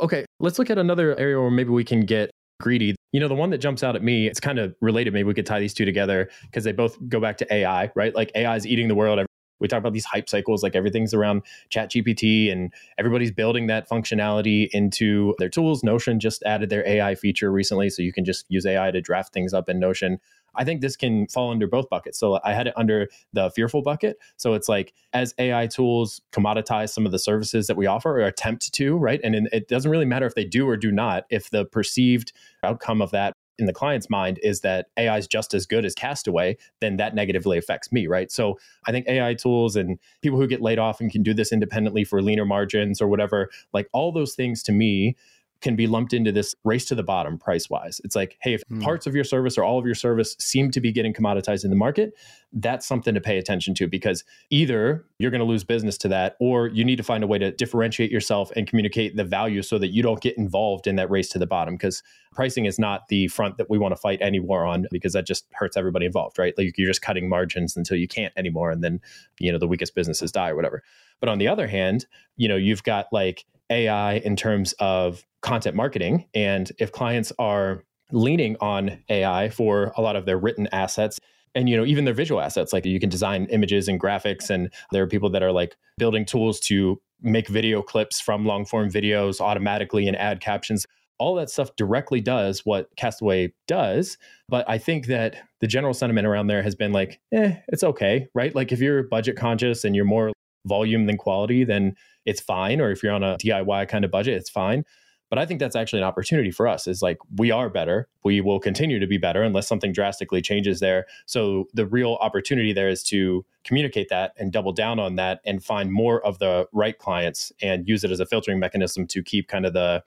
Okay. 0.00 0.24
Let's 0.40 0.58
look 0.58 0.70
at 0.70 0.78
another 0.78 1.18
area 1.18 1.40
where 1.40 1.50
maybe 1.50 1.70
we 1.70 1.84
can 1.84 2.00
get 2.00 2.30
greedy. 2.60 2.96
You 3.12 3.20
know, 3.20 3.28
the 3.28 3.34
one 3.34 3.50
that 3.50 3.58
jumps 3.58 3.82
out 3.82 3.96
at 3.96 4.02
me, 4.02 4.26
it's 4.26 4.40
kind 4.40 4.58
of 4.58 4.74
related. 4.80 5.12
Maybe 5.12 5.24
we 5.24 5.34
could 5.34 5.46
tie 5.46 5.60
these 5.60 5.74
two 5.74 5.84
together 5.84 6.30
because 6.42 6.64
they 6.64 6.72
both 6.72 6.96
go 7.08 7.20
back 7.20 7.36
to 7.38 7.54
AI, 7.54 7.90
right? 7.94 8.14
Like 8.14 8.32
AI 8.34 8.56
is 8.56 8.66
eating 8.66 8.88
the 8.88 8.94
world. 8.94 9.24
We 9.60 9.68
talk 9.68 9.78
about 9.78 9.92
these 9.92 10.04
hype 10.04 10.28
cycles, 10.28 10.62
like 10.62 10.76
everything's 10.76 11.14
around 11.14 11.42
Chat 11.68 11.90
GPT 11.90 12.52
and 12.52 12.72
everybody's 12.98 13.30
building 13.30 13.66
that 13.66 13.88
functionality 13.88 14.68
into 14.72 15.34
their 15.38 15.48
tools. 15.48 15.82
Notion 15.82 16.20
just 16.20 16.42
added 16.44 16.70
their 16.70 16.86
AI 16.86 17.14
feature 17.14 17.50
recently, 17.50 17.90
so 17.90 18.02
you 18.02 18.12
can 18.12 18.24
just 18.24 18.46
use 18.48 18.66
AI 18.66 18.90
to 18.90 19.00
draft 19.00 19.32
things 19.32 19.54
up 19.54 19.68
in 19.68 19.78
Notion. 19.78 20.18
I 20.54 20.64
think 20.64 20.80
this 20.80 20.96
can 20.96 21.28
fall 21.28 21.50
under 21.50 21.66
both 21.66 21.88
buckets. 21.88 22.18
So 22.18 22.40
I 22.44 22.52
had 22.52 22.66
it 22.66 22.74
under 22.76 23.08
the 23.32 23.50
fearful 23.50 23.82
bucket. 23.82 24.18
So 24.36 24.54
it's 24.54 24.68
like 24.68 24.92
as 25.12 25.34
AI 25.38 25.66
tools 25.68 26.20
commoditize 26.32 26.90
some 26.90 27.06
of 27.06 27.12
the 27.12 27.18
services 27.18 27.68
that 27.68 27.76
we 27.76 27.86
offer 27.86 28.20
or 28.20 28.26
attempt 28.26 28.72
to, 28.74 28.96
right? 28.96 29.20
And 29.22 29.34
in, 29.34 29.48
it 29.52 29.68
doesn't 29.68 29.90
really 29.90 30.04
matter 30.04 30.26
if 30.26 30.34
they 30.34 30.44
do 30.44 30.68
or 30.68 30.76
do 30.76 30.90
not, 30.90 31.24
if 31.30 31.50
the 31.50 31.64
perceived 31.64 32.32
outcome 32.64 33.00
of 33.00 33.12
that 33.12 33.34
in 33.58 33.66
the 33.66 33.72
client's 33.72 34.08
mind 34.08 34.38
is 34.42 34.60
that 34.60 34.86
AI 34.96 35.18
is 35.18 35.26
just 35.26 35.52
as 35.54 35.66
good 35.66 35.84
as 35.84 35.94
Castaway, 35.94 36.56
then 36.80 36.96
that 36.96 37.14
negatively 37.14 37.58
affects 37.58 37.90
me, 37.92 38.06
right? 38.06 38.30
So 38.30 38.58
I 38.86 38.92
think 38.92 39.08
AI 39.08 39.34
tools 39.34 39.76
and 39.76 39.98
people 40.22 40.38
who 40.38 40.46
get 40.46 40.62
laid 40.62 40.78
off 40.78 41.00
and 41.00 41.10
can 41.10 41.22
do 41.22 41.34
this 41.34 41.52
independently 41.52 42.04
for 42.04 42.22
leaner 42.22 42.44
margins 42.44 43.02
or 43.02 43.08
whatever, 43.08 43.50
like 43.72 43.88
all 43.92 44.12
those 44.12 44.34
things 44.34 44.62
to 44.64 44.72
me 44.72 45.16
can 45.60 45.74
be 45.74 45.86
lumped 45.86 46.12
into 46.12 46.30
this 46.30 46.54
race 46.64 46.84
to 46.86 46.94
the 46.94 47.02
bottom 47.02 47.36
price 47.36 47.68
wise. 47.68 48.00
It's 48.04 48.14
like, 48.14 48.36
hey, 48.42 48.54
if 48.54 48.62
mm. 48.70 48.82
parts 48.82 49.06
of 49.06 49.14
your 49.14 49.24
service 49.24 49.58
or 49.58 49.64
all 49.64 49.78
of 49.78 49.84
your 49.84 49.94
service 49.94 50.36
seem 50.38 50.70
to 50.70 50.80
be 50.80 50.92
getting 50.92 51.12
commoditized 51.12 51.64
in 51.64 51.70
the 51.70 51.76
market, 51.76 52.12
that's 52.52 52.86
something 52.86 53.14
to 53.14 53.20
pay 53.20 53.38
attention 53.38 53.74
to 53.74 53.88
because 53.88 54.24
either 54.50 55.04
you're 55.18 55.30
going 55.30 55.40
to 55.40 55.44
lose 55.44 55.64
business 55.64 55.98
to 55.98 56.08
that 56.08 56.36
or 56.40 56.68
you 56.68 56.84
need 56.84 56.96
to 56.96 57.02
find 57.02 57.24
a 57.24 57.26
way 57.26 57.38
to 57.38 57.50
differentiate 57.52 58.10
yourself 58.10 58.50
and 58.56 58.66
communicate 58.66 59.16
the 59.16 59.24
value 59.24 59.60
so 59.62 59.78
that 59.78 59.88
you 59.88 60.02
don't 60.02 60.20
get 60.20 60.38
involved 60.38 60.86
in 60.86 60.96
that 60.96 61.10
race 61.10 61.28
to 61.28 61.38
the 61.38 61.46
bottom 61.46 61.74
because 61.74 62.02
pricing 62.32 62.64
is 62.64 62.78
not 62.78 63.08
the 63.08 63.26
front 63.28 63.56
that 63.58 63.68
we 63.68 63.78
want 63.78 63.92
to 63.92 64.00
fight 64.00 64.18
any 64.22 64.38
war 64.38 64.64
on 64.64 64.86
because 64.90 65.12
that 65.12 65.26
just 65.26 65.46
hurts 65.52 65.76
everybody 65.76 66.06
involved, 66.06 66.38
right? 66.38 66.54
Like 66.56 66.78
you're 66.78 66.88
just 66.88 67.02
cutting 67.02 67.28
margins 67.28 67.76
until 67.76 67.96
you 67.96 68.08
can't 68.08 68.32
anymore 68.36 68.70
and 68.70 68.82
then, 68.82 69.00
you 69.40 69.50
know, 69.50 69.58
the 69.58 69.68
weakest 69.68 69.94
businesses 69.94 70.30
die 70.32 70.50
or 70.50 70.56
whatever. 70.56 70.82
But 71.20 71.28
on 71.28 71.38
the 71.38 71.48
other 71.48 71.66
hand, 71.66 72.06
you 72.36 72.48
know, 72.48 72.56
you've 72.56 72.84
got 72.84 73.06
like 73.12 73.44
AI 73.70 74.14
in 74.14 74.36
terms 74.36 74.72
of 74.78 75.24
content 75.42 75.76
marketing. 75.76 76.26
And 76.34 76.70
if 76.78 76.92
clients 76.92 77.32
are 77.38 77.84
leaning 78.12 78.56
on 78.60 79.02
AI 79.08 79.50
for 79.50 79.92
a 79.96 80.02
lot 80.02 80.16
of 80.16 80.26
their 80.26 80.38
written 80.38 80.68
assets, 80.72 81.18
and 81.54 81.68
you 81.68 81.76
know 81.76 81.84
even 81.84 82.04
their 82.04 82.14
visual 82.14 82.42
assets 82.42 82.74
like 82.74 82.84
you 82.84 83.00
can 83.00 83.08
design 83.08 83.46
images 83.46 83.88
and 83.88 83.98
graphics 83.98 84.50
and 84.50 84.70
there 84.92 85.02
are 85.02 85.06
people 85.06 85.30
that 85.30 85.42
are 85.42 85.50
like 85.50 85.76
building 85.96 86.26
tools 86.26 86.60
to 86.60 87.00
make 87.22 87.48
video 87.48 87.80
clips 87.80 88.20
from 88.20 88.44
long 88.44 88.66
form 88.66 88.90
videos 88.90 89.40
automatically 89.40 90.06
and 90.06 90.16
add 90.18 90.40
captions 90.40 90.86
all 91.18 91.34
that 91.34 91.48
stuff 91.48 91.74
directly 91.76 92.20
does 92.20 92.60
what 92.66 92.94
castaway 92.96 93.50
does 93.66 94.18
but 94.46 94.68
i 94.68 94.76
think 94.76 95.06
that 95.06 95.36
the 95.62 95.66
general 95.66 95.94
sentiment 95.94 96.26
around 96.26 96.48
there 96.48 96.62
has 96.62 96.74
been 96.74 96.92
like 96.92 97.18
eh 97.32 97.54
it's 97.68 97.82
okay 97.82 98.28
right 98.34 98.54
like 98.54 98.70
if 98.70 98.78
you're 98.78 99.04
budget 99.04 99.34
conscious 99.34 99.84
and 99.84 99.96
you're 99.96 100.04
more 100.04 100.30
volume 100.66 101.06
than 101.06 101.16
quality 101.16 101.64
then 101.64 101.94
it's 102.28 102.42
fine. 102.42 102.80
Or 102.80 102.90
if 102.90 103.02
you're 103.02 103.12
on 103.12 103.24
a 103.24 103.36
DIY 103.38 103.88
kind 103.88 104.04
of 104.04 104.10
budget, 104.10 104.34
it's 104.34 104.50
fine. 104.50 104.84
But 105.30 105.38
I 105.38 105.46
think 105.46 105.60
that's 105.60 105.76
actually 105.76 106.00
an 106.00 106.06
opportunity 106.06 106.50
for 106.50 106.66
us 106.66 106.86
is 106.86 107.02
like 107.02 107.18
we 107.36 107.50
are 107.50 107.68
better. 107.68 108.08
We 108.24 108.40
will 108.40 108.58
continue 108.58 108.98
to 108.98 109.06
be 109.06 109.18
better 109.18 109.42
unless 109.42 109.68
something 109.68 109.92
drastically 109.92 110.40
changes 110.40 110.80
there. 110.80 111.06
So 111.26 111.66
the 111.74 111.86
real 111.86 112.14
opportunity 112.20 112.72
there 112.72 112.88
is 112.88 113.02
to 113.04 113.44
communicate 113.64 114.08
that 114.08 114.32
and 114.38 114.52
double 114.52 114.72
down 114.72 114.98
on 114.98 115.16
that 115.16 115.40
and 115.44 115.62
find 115.62 115.92
more 115.92 116.24
of 116.24 116.38
the 116.38 116.66
right 116.72 116.98
clients 116.98 117.52
and 117.60 117.86
use 117.86 118.04
it 118.04 118.10
as 118.10 118.20
a 118.20 118.26
filtering 118.26 118.58
mechanism 118.58 119.06
to 119.08 119.22
keep 119.22 119.48
kind 119.48 119.66
of 119.66 119.74
the 119.74 120.02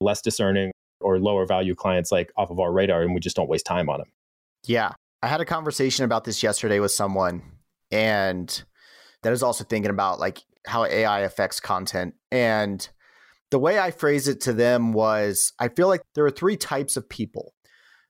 less 0.00 0.20
discerning 0.20 0.72
or 1.00 1.18
lower 1.18 1.46
value 1.46 1.74
clients 1.74 2.12
like 2.12 2.32
off 2.36 2.50
of 2.50 2.60
our 2.60 2.72
radar 2.72 3.02
and 3.02 3.14
we 3.14 3.20
just 3.20 3.36
don't 3.36 3.48
waste 3.48 3.66
time 3.66 3.88
on 3.88 3.98
them. 3.98 4.08
Yeah. 4.66 4.92
I 5.22 5.28
had 5.28 5.40
a 5.40 5.46
conversation 5.46 6.04
about 6.04 6.24
this 6.24 6.42
yesterday 6.42 6.80
with 6.80 6.90
someone 6.90 7.42
and 7.90 8.62
that 9.22 9.32
is 9.32 9.42
also 9.42 9.64
thinking 9.64 9.90
about 9.90 10.20
like 10.20 10.42
how 10.66 10.84
AI 10.84 11.20
affects 11.20 11.60
content. 11.60 12.14
And 12.30 12.86
the 13.50 13.58
way 13.58 13.78
I 13.78 13.90
phrased 13.90 14.28
it 14.28 14.40
to 14.42 14.52
them 14.52 14.92
was 14.92 15.52
I 15.58 15.68
feel 15.68 15.88
like 15.88 16.02
there 16.14 16.24
are 16.24 16.30
three 16.30 16.56
types 16.56 16.96
of 16.96 17.08
people. 17.08 17.52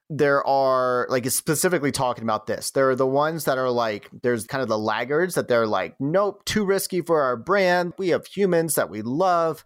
There 0.08 0.46
are 0.46 1.06
like 1.10 1.28
specifically 1.30 1.90
talking 1.90 2.22
about 2.22 2.46
this. 2.46 2.70
There 2.70 2.88
are 2.88 2.96
the 2.96 3.06
ones 3.06 3.44
that 3.44 3.58
are 3.58 3.70
like, 3.70 4.08
there's 4.22 4.46
kind 4.46 4.62
of 4.62 4.68
the 4.68 4.78
laggards 4.78 5.34
that 5.34 5.48
they're 5.48 5.66
like, 5.66 5.96
nope, 5.98 6.44
too 6.44 6.64
risky 6.64 7.00
for 7.00 7.22
our 7.22 7.36
brand. 7.36 7.92
We 7.98 8.08
have 8.10 8.26
humans 8.26 8.76
that 8.76 8.88
we 8.88 9.02
love. 9.02 9.64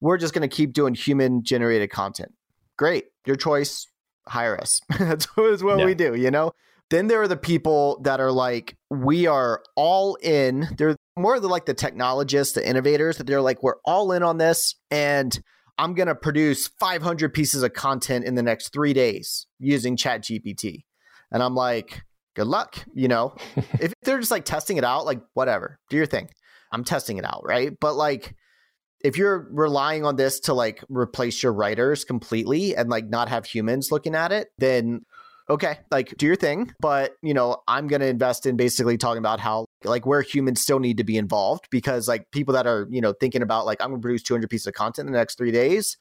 We're 0.00 0.16
just 0.16 0.32
going 0.32 0.48
to 0.48 0.54
keep 0.54 0.72
doing 0.72 0.94
human 0.94 1.42
generated 1.42 1.90
content. 1.90 2.32
Great. 2.76 3.06
Your 3.26 3.36
choice. 3.36 3.86
Hire 4.28 4.56
us. 4.58 4.80
That's 4.98 5.26
what 5.36 5.78
yeah. 5.78 5.84
we 5.84 5.94
do, 5.94 6.14
you 6.14 6.30
know? 6.30 6.52
Then 6.90 7.08
there 7.08 7.22
are 7.22 7.28
the 7.28 7.36
people 7.36 8.00
that 8.04 8.20
are 8.20 8.32
like, 8.32 8.76
we 8.90 9.26
are 9.26 9.62
all 9.76 10.16
in. 10.22 10.68
They're 10.76 10.96
more 11.20 11.38
the, 11.40 11.48
like 11.48 11.66
the 11.66 11.74
technologists, 11.74 12.54
the 12.54 12.68
innovators 12.68 13.18
that 13.18 13.26
they're 13.26 13.40
like, 13.40 13.62
we're 13.62 13.80
all 13.84 14.12
in 14.12 14.22
on 14.22 14.38
this. 14.38 14.74
And 14.90 15.38
I'm 15.78 15.94
going 15.94 16.08
to 16.08 16.14
produce 16.14 16.68
500 16.68 17.32
pieces 17.32 17.62
of 17.62 17.72
content 17.72 18.24
in 18.24 18.34
the 18.34 18.42
next 18.42 18.72
three 18.72 18.92
days 18.92 19.46
using 19.58 19.96
Chat 19.96 20.22
GPT. 20.22 20.84
And 21.32 21.42
I'm 21.42 21.54
like, 21.54 22.02
good 22.34 22.46
luck. 22.46 22.84
You 22.94 23.08
know, 23.08 23.34
if 23.80 23.92
they're 24.02 24.18
just 24.18 24.30
like 24.30 24.44
testing 24.44 24.76
it 24.76 24.84
out, 24.84 25.06
like 25.06 25.20
whatever, 25.34 25.78
do 25.88 25.96
your 25.96 26.06
thing. 26.06 26.28
I'm 26.72 26.84
testing 26.84 27.18
it 27.18 27.24
out. 27.24 27.42
Right. 27.44 27.72
But 27.80 27.94
like, 27.94 28.34
if 29.02 29.16
you're 29.16 29.48
relying 29.50 30.04
on 30.04 30.16
this 30.16 30.40
to 30.40 30.54
like 30.54 30.84
replace 30.90 31.42
your 31.42 31.52
writers 31.54 32.04
completely 32.04 32.76
and 32.76 32.90
like 32.90 33.08
not 33.08 33.30
have 33.30 33.46
humans 33.46 33.88
looking 33.90 34.14
at 34.14 34.30
it, 34.32 34.48
then 34.58 35.00
okay, 35.48 35.78
like 35.90 36.16
do 36.16 36.26
your 36.26 36.36
thing. 36.36 36.72
But, 36.80 37.12
you 37.22 37.34
know, 37.34 37.62
I'm 37.66 37.88
going 37.88 38.00
to 38.00 38.06
invest 38.06 38.46
in 38.46 38.56
basically 38.56 38.98
talking 38.98 39.18
about 39.18 39.40
how, 39.40 39.66
like, 39.84 40.06
where 40.06 40.22
humans 40.22 40.60
still 40.60 40.78
need 40.78 40.96
to 40.98 41.04
be 41.04 41.16
involved 41.16 41.68
because, 41.70 42.08
like, 42.08 42.30
people 42.30 42.54
that 42.54 42.66
are, 42.66 42.86
you 42.90 43.00
know, 43.00 43.12
thinking 43.12 43.42
about, 43.42 43.66
like, 43.66 43.80
I'm 43.80 43.90
going 43.90 44.00
to 44.00 44.02
produce 44.02 44.22
200 44.22 44.48
pieces 44.48 44.66
of 44.66 44.74
content 44.74 45.06
in 45.06 45.12
the 45.12 45.18
next 45.18 45.38
three 45.38 45.52
days, 45.52 45.96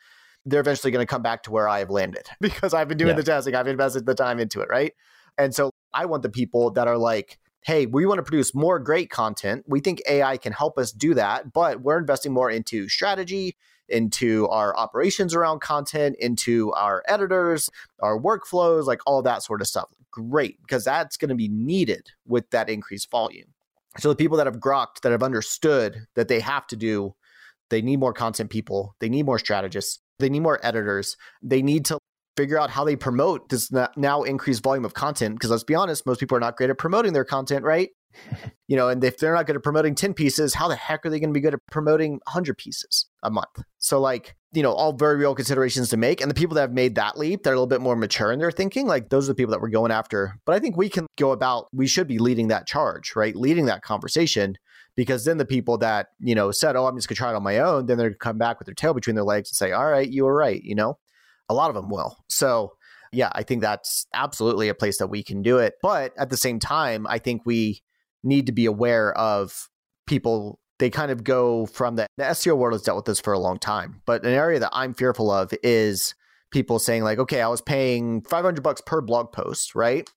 they're 0.46 0.62
eventually 0.62 0.92
going 0.92 1.06
to 1.06 1.10
come 1.10 1.22
back 1.22 1.44
to 1.44 1.52
where 1.52 1.68
I 1.68 1.80
have 1.80 1.90
landed 1.90 2.28
because 2.42 2.74
I've 2.74 2.88
been 2.88 2.98
doing 2.98 3.10
yeah. 3.10 3.16
the 3.16 3.24
testing, 3.24 3.56
I've 3.56 3.68
invested 3.68 4.06
the 4.06 4.16
time 4.16 4.40
into 4.40 4.62
it, 4.62 4.70
right? 4.70 4.94
And 5.38 5.54
so 5.54 5.72
I 5.94 6.06
want 6.06 6.24
the 6.24 6.30
people 6.30 6.72
that 6.72 6.88
are 6.88 6.98
like, 6.98 7.40
hey, 7.62 7.86
we 7.86 8.06
want 8.06 8.20
to 8.20 8.24
produce 8.24 8.56
more 8.56 8.80
great 8.80 9.10
content. 9.10 9.64
We 9.68 9.80
think 9.80 10.02
AI 10.08 10.38
can 10.38 10.54
help 10.54 10.78
us 10.78 10.92
do 10.92 11.14
that, 11.14 11.52
but 11.52 11.82
we're 11.82 11.98
investing 11.98 12.34
more 12.34 12.50
into 12.50 12.88
strategy, 12.88 13.58
into 13.90 14.48
our 14.48 14.76
operations 14.78 15.34
around 15.34 15.62
content, 15.62 16.16
into 16.20 16.72
our 16.74 17.04
editors, 17.08 17.70
our 18.02 18.20
workflows, 18.20 18.86
like 18.86 19.02
all 19.06 19.22
that 19.24 19.44
sort 19.44 19.62
of 19.62 19.68
stuff. 19.68 19.92
Great, 20.12 20.62
because 20.62 20.86
that's 20.86 21.18
going 21.18 21.30
to 21.30 21.36
be 21.36 21.48
needed 21.48 22.10
with 22.26 22.50
that 22.52 22.70
increased 22.70 23.12
volume. 23.12 23.54
So 23.98 24.10
the 24.10 24.16
people 24.16 24.38
that 24.38 24.48
have 24.48 24.58
grokked, 24.58 25.02
that 25.04 25.12
have 25.12 25.24
understood 25.24 26.06
that 26.16 26.28
they 26.28 26.40
have 26.40 26.68
to 26.68 26.76
do, 26.76 27.16
they 27.70 27.82
need 27.82 28.00
more 28.00 28.14
content 28.14 28.50
people, 28.50 28.96
they 29.00 29.10
need 29.10 29.26
more 29.26 29.40
strategists, 29.40 30.00
they 30.20 30.30
need 30.30 30.42
more 30.42 30.60
editors, 30.64 31.18
they 31.42 31.62
need 31.62 31.86
to 31.86 31.98
figure 32.38 32.60
out 32.60 32.70
how 32.70 32.86
they 32.86 32.96
promote 32.96 33.50
this 33.50 33.72
now 33.98 34.24
increased 34.24 34.64
volume 34.64 34.86
of 34.86 34.94
content. 34.94 35.36
Because 35.36 35.52
let's 35.52 35.64
be 35.64 35.76
honest, 35.76 36.06
most 36.06 36.20
people 36.20 36.38
are 36.38 36.42
not 36.42 36.56
great 36.56 36.70
at 36.70 36.78
promoting 36.78 37.14
their 37.14 37.26
content, 37.26 37.66
right? 37.66 37.90
You 38.68 38.76
know, 38.76 38.90
and 38.90 39.04
if 39.04 39.18
they're 39.18 39.34
not 39.34 39.48
good 39.48 39.56
at 39.56 39.64
promoting 39.64 39.96
10 39.96 40.14
pieces, 40.14 40.54
how 40.54 40.68
the 40.68 40.76
heck 40.76 41.06
are 41.06 41.10
they 41.10 41.20
going 41.20 41.30
to 41.30 41.34
be 41.34 41.40
good 41.40 41.54
at 41.54 41.60
promoting 41.72 42.14
100 42.24 42.58
pieces 42.58 43.08
a 43.24 43.32
month? 43.32 43.64
So, 43.78 44.00
like, 44.00 44.36
you 44.52 44.64
know, 44.64 44.74
all 44.74 44.94
very 44.94 45.18
real 45.18 45.36
considerations 45.36 45.90
to 45.90 45.98
make. 45.98 46.22
And 46.22 46.30
the 46.30 46.36
people 46.36 46.56
that 46.56 46.62
have 46.62 46.74
made 46.74 46.96
that 46.96 47.18
leap, 47.18 47.44
they're 47.44 47.54
a 47.54 47.56
little 47.56 47.68
bit 47.68 47.82
more 47.82 47.96
mature 47.96 48.32
in 48.32 48.40
their 48.40 48.52
thinking. 48.52 48.88
Like, 48.88 49.10
those 49.10 49.28
are 49.28 49.34
the 49.34 49.36
people 49.36 49.52
that 49.52 49.62
we're 49.62 49.70
going 49.70 49.92
after. 49.92 50.40
But 50.46 50.56
I 50.56 50.60
think 50.60 50.76
we 50.76 50.90
can 50.90 51.08
go 51.18 51.32
about, 51.32 51.68
we 51.74 51.88
should 51.88 52.08
be 52.08 52.20
leading 52.20 52.48
that 52.48 52.68
charge, 52.68 53.16
right? 53.16 53.36
Leading 53.36 53.66
that 53.66 53.84
conversation. 53.84 54.56
Because 54.96 55.24
then 55.24 55.38
the 55.38 55.46
people 55.46 55.78
that, 55.78 56.08
you 56.20 56.36
know, 56.36 56.52
said, 56.52 56.76
oh, 56.76 56.86
I'm 56.86 56.98
just 56.98 57.08
going 57.08 57.16
to 57.16 57.20
try 57.20 57.32
it 57.32 57.36
on 57.36 57.44
my 57.44 57.60
own, 57.60 57.86
then 57.86 57.98
they're 57.98 58.10
going 58.10 58.16
to 58.16 58.20
come 58.20 58.38
back 58.38 58.60
with 58.60 58.66
their 58.66 58.76
tail 58.76 58.94
between 58.94 59.16
their 59.16 59.24
legs 59.24 59.50
and 59.50 59.56
say, 59.56 59.72
all 59.72 59.90
right, 59.90 60.10
you 60.10 60.26
were 60.26 60.36
right. 60.36 60.62
You 60.62 60.76
know, 60.76 60.98
a 61.48 61.54
lot 61.54 61.70
of 61.70 61.76
them 61.76 61.90
will. 61.90 62.18
So, 62.28 62.74
yeah, 63.12 63.30
I 63.34 63.44
think 63.44 63.62
that's 63.62 64.08
absolutely 64.14 64.68
a 64.68 64.74
place 64.74 64.98
that 64.98 65.08
we 65.08 65.24
can 65.24 65.42
do 65.42 65.58
it. 65.58 65.76
But 65.82 66.14
at 66.18 66.30
the 66.30 66.38
same 66.38 66.60
time, 66.60 67.08
I 67.08 67.20
think 67.20 67.44
we, 67.46 67.82
need 68.24 68.46
to 68.48 68.52
be 68.52 68.66
aware 68.66 69.18
of 69.18 69.70
people 70.08 70.60
they 70.80 70.90
kind 70.90 71.12
of 71.12 71.24
go 71.24 71.66
from 71.66 71.98
the, 71.98 72.08
the 72.18 72.24
SEO 72.24 72.58
world 72.58 72.74
has 72.74 72.82
dealt 72.82 72.96
with 72.96 73.06
this 73.06 73.20
for 73.20 73.34
a 73.34 73.40
long 73.40 73.60
time, 73.60 74.02
but 74.06 74.24
an 74.24 74.32
area 74.32 74.60
that 74.60 74.72
I'm 74.72 74.94
fearful 74.94 75.30
of 75.30 75.54
is 75.62 76.16
people 76.52 76.80
saying 76.80 77.04
like, 77.04 77.20
okay, 77.20 77.42
I 77.42 77.48
was 77.50 77.62
paying 77.62 78.22
500 78.22 78.64
bucks 78.64 78.82
per 78.86 79.02
blog 79.02 79.32
post, 79.32 79.76
right? 79.76 80.10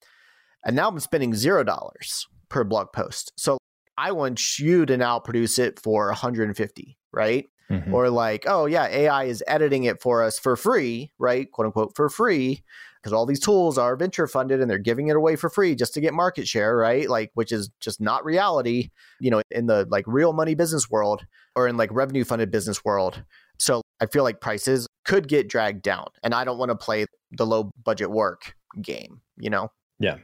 And 0.64 0.76
now 0.76 0.88
I'm 0.88 1.00
spending 1.00 1.34
zero 1.34 1.64
dollars 1.64 2.28
per 2.48 2.62
blog 2.62 2.92
post. 2.92 3.32
So 3.36 3.58
I 3.98 4.12
want 4.12 4.58
you 4.58 4.86
to 4.86 4.96
now 4.96 5.18
produce 5.18 5.58
it 5.58 5.80
for 5.80 6.06
150, 6.06 6.98
right? 7.12 7.46
Mm-hmm. 7.68 7.92
Or 7.92 8.08
like, 8.08 8.44
oh 8.46 8.66
yeah, 8.66 8.86
AI 8.86 9.24
is 9.24 9.42
editing 9.48 9.84
it 9.84 10.00
for 10.00 10.22
us 10.22 10.38
for 10.38 10.56
free, 10.56 11.10
right? 11.18 11.50
Quote 11.50 11.66
unquote 11.66 11.96
for 11.96 12.08
free 12.08 12.62
because 13.02 13.12
all 13.12 13.26
these 13.26 13.40
tools 13.40 13.78
are 13.78 13.96
venture 13.96 14.28
funded 14.28 14.60
and 14.60 14.70
they're 14.70 14.78
giving 14.78 15.08
it 15.08 15.16
away 15.16 15.34
for 15.34 15.50
free 15.50 15.74
just 15.74 15.92
to 15.94 16.00
get 16.00 16.14
market 16.14 16.46
share, 16.46 16.76
right? 16.76 17.10
Like, 17.10 17.32
which 17.34 17.50
is 17.50 17.68
just 17.80 18.00
not 18.00 18.24
reality, 18.24 18.90
you 19.20 19.30
know, 19.30 19.42
in 19.50 19.66
the 19.66 19.86
like 19.90 20.04
real 20.06 20.32
money 20.32 20.54
business 20.54 20.88
world 20.88 21.26
or 21.56 21.66
in 21.66 21.76
like 21.76 21.90
revenue 21.92 22.22
funded 22.22 22.52
business 22.52 22.84
world. 22.84 23.24
So 23.58 23.82
I 24.00 24.06
feel 24.06 24.22
like 24.22 24.40
prices 24.40 24.86
could 25.04 25.26
get 25.26 25.48
dragged 25.48 25.82
down. 25.82 26.06
And 26.22 26.32
I 26.32 26.44
don't 26.44 26.58
want 26.58 26.70
to 26.70 26.76
play 26.76 27.06
the 27.32 27.44
low 27.44 27.70
budget 27.82 28.10
work 28.10 28.54
game, 28.80 29.20
you 29.36 29.50
know? 29.50 29.68
Yeah. 29.98 30.18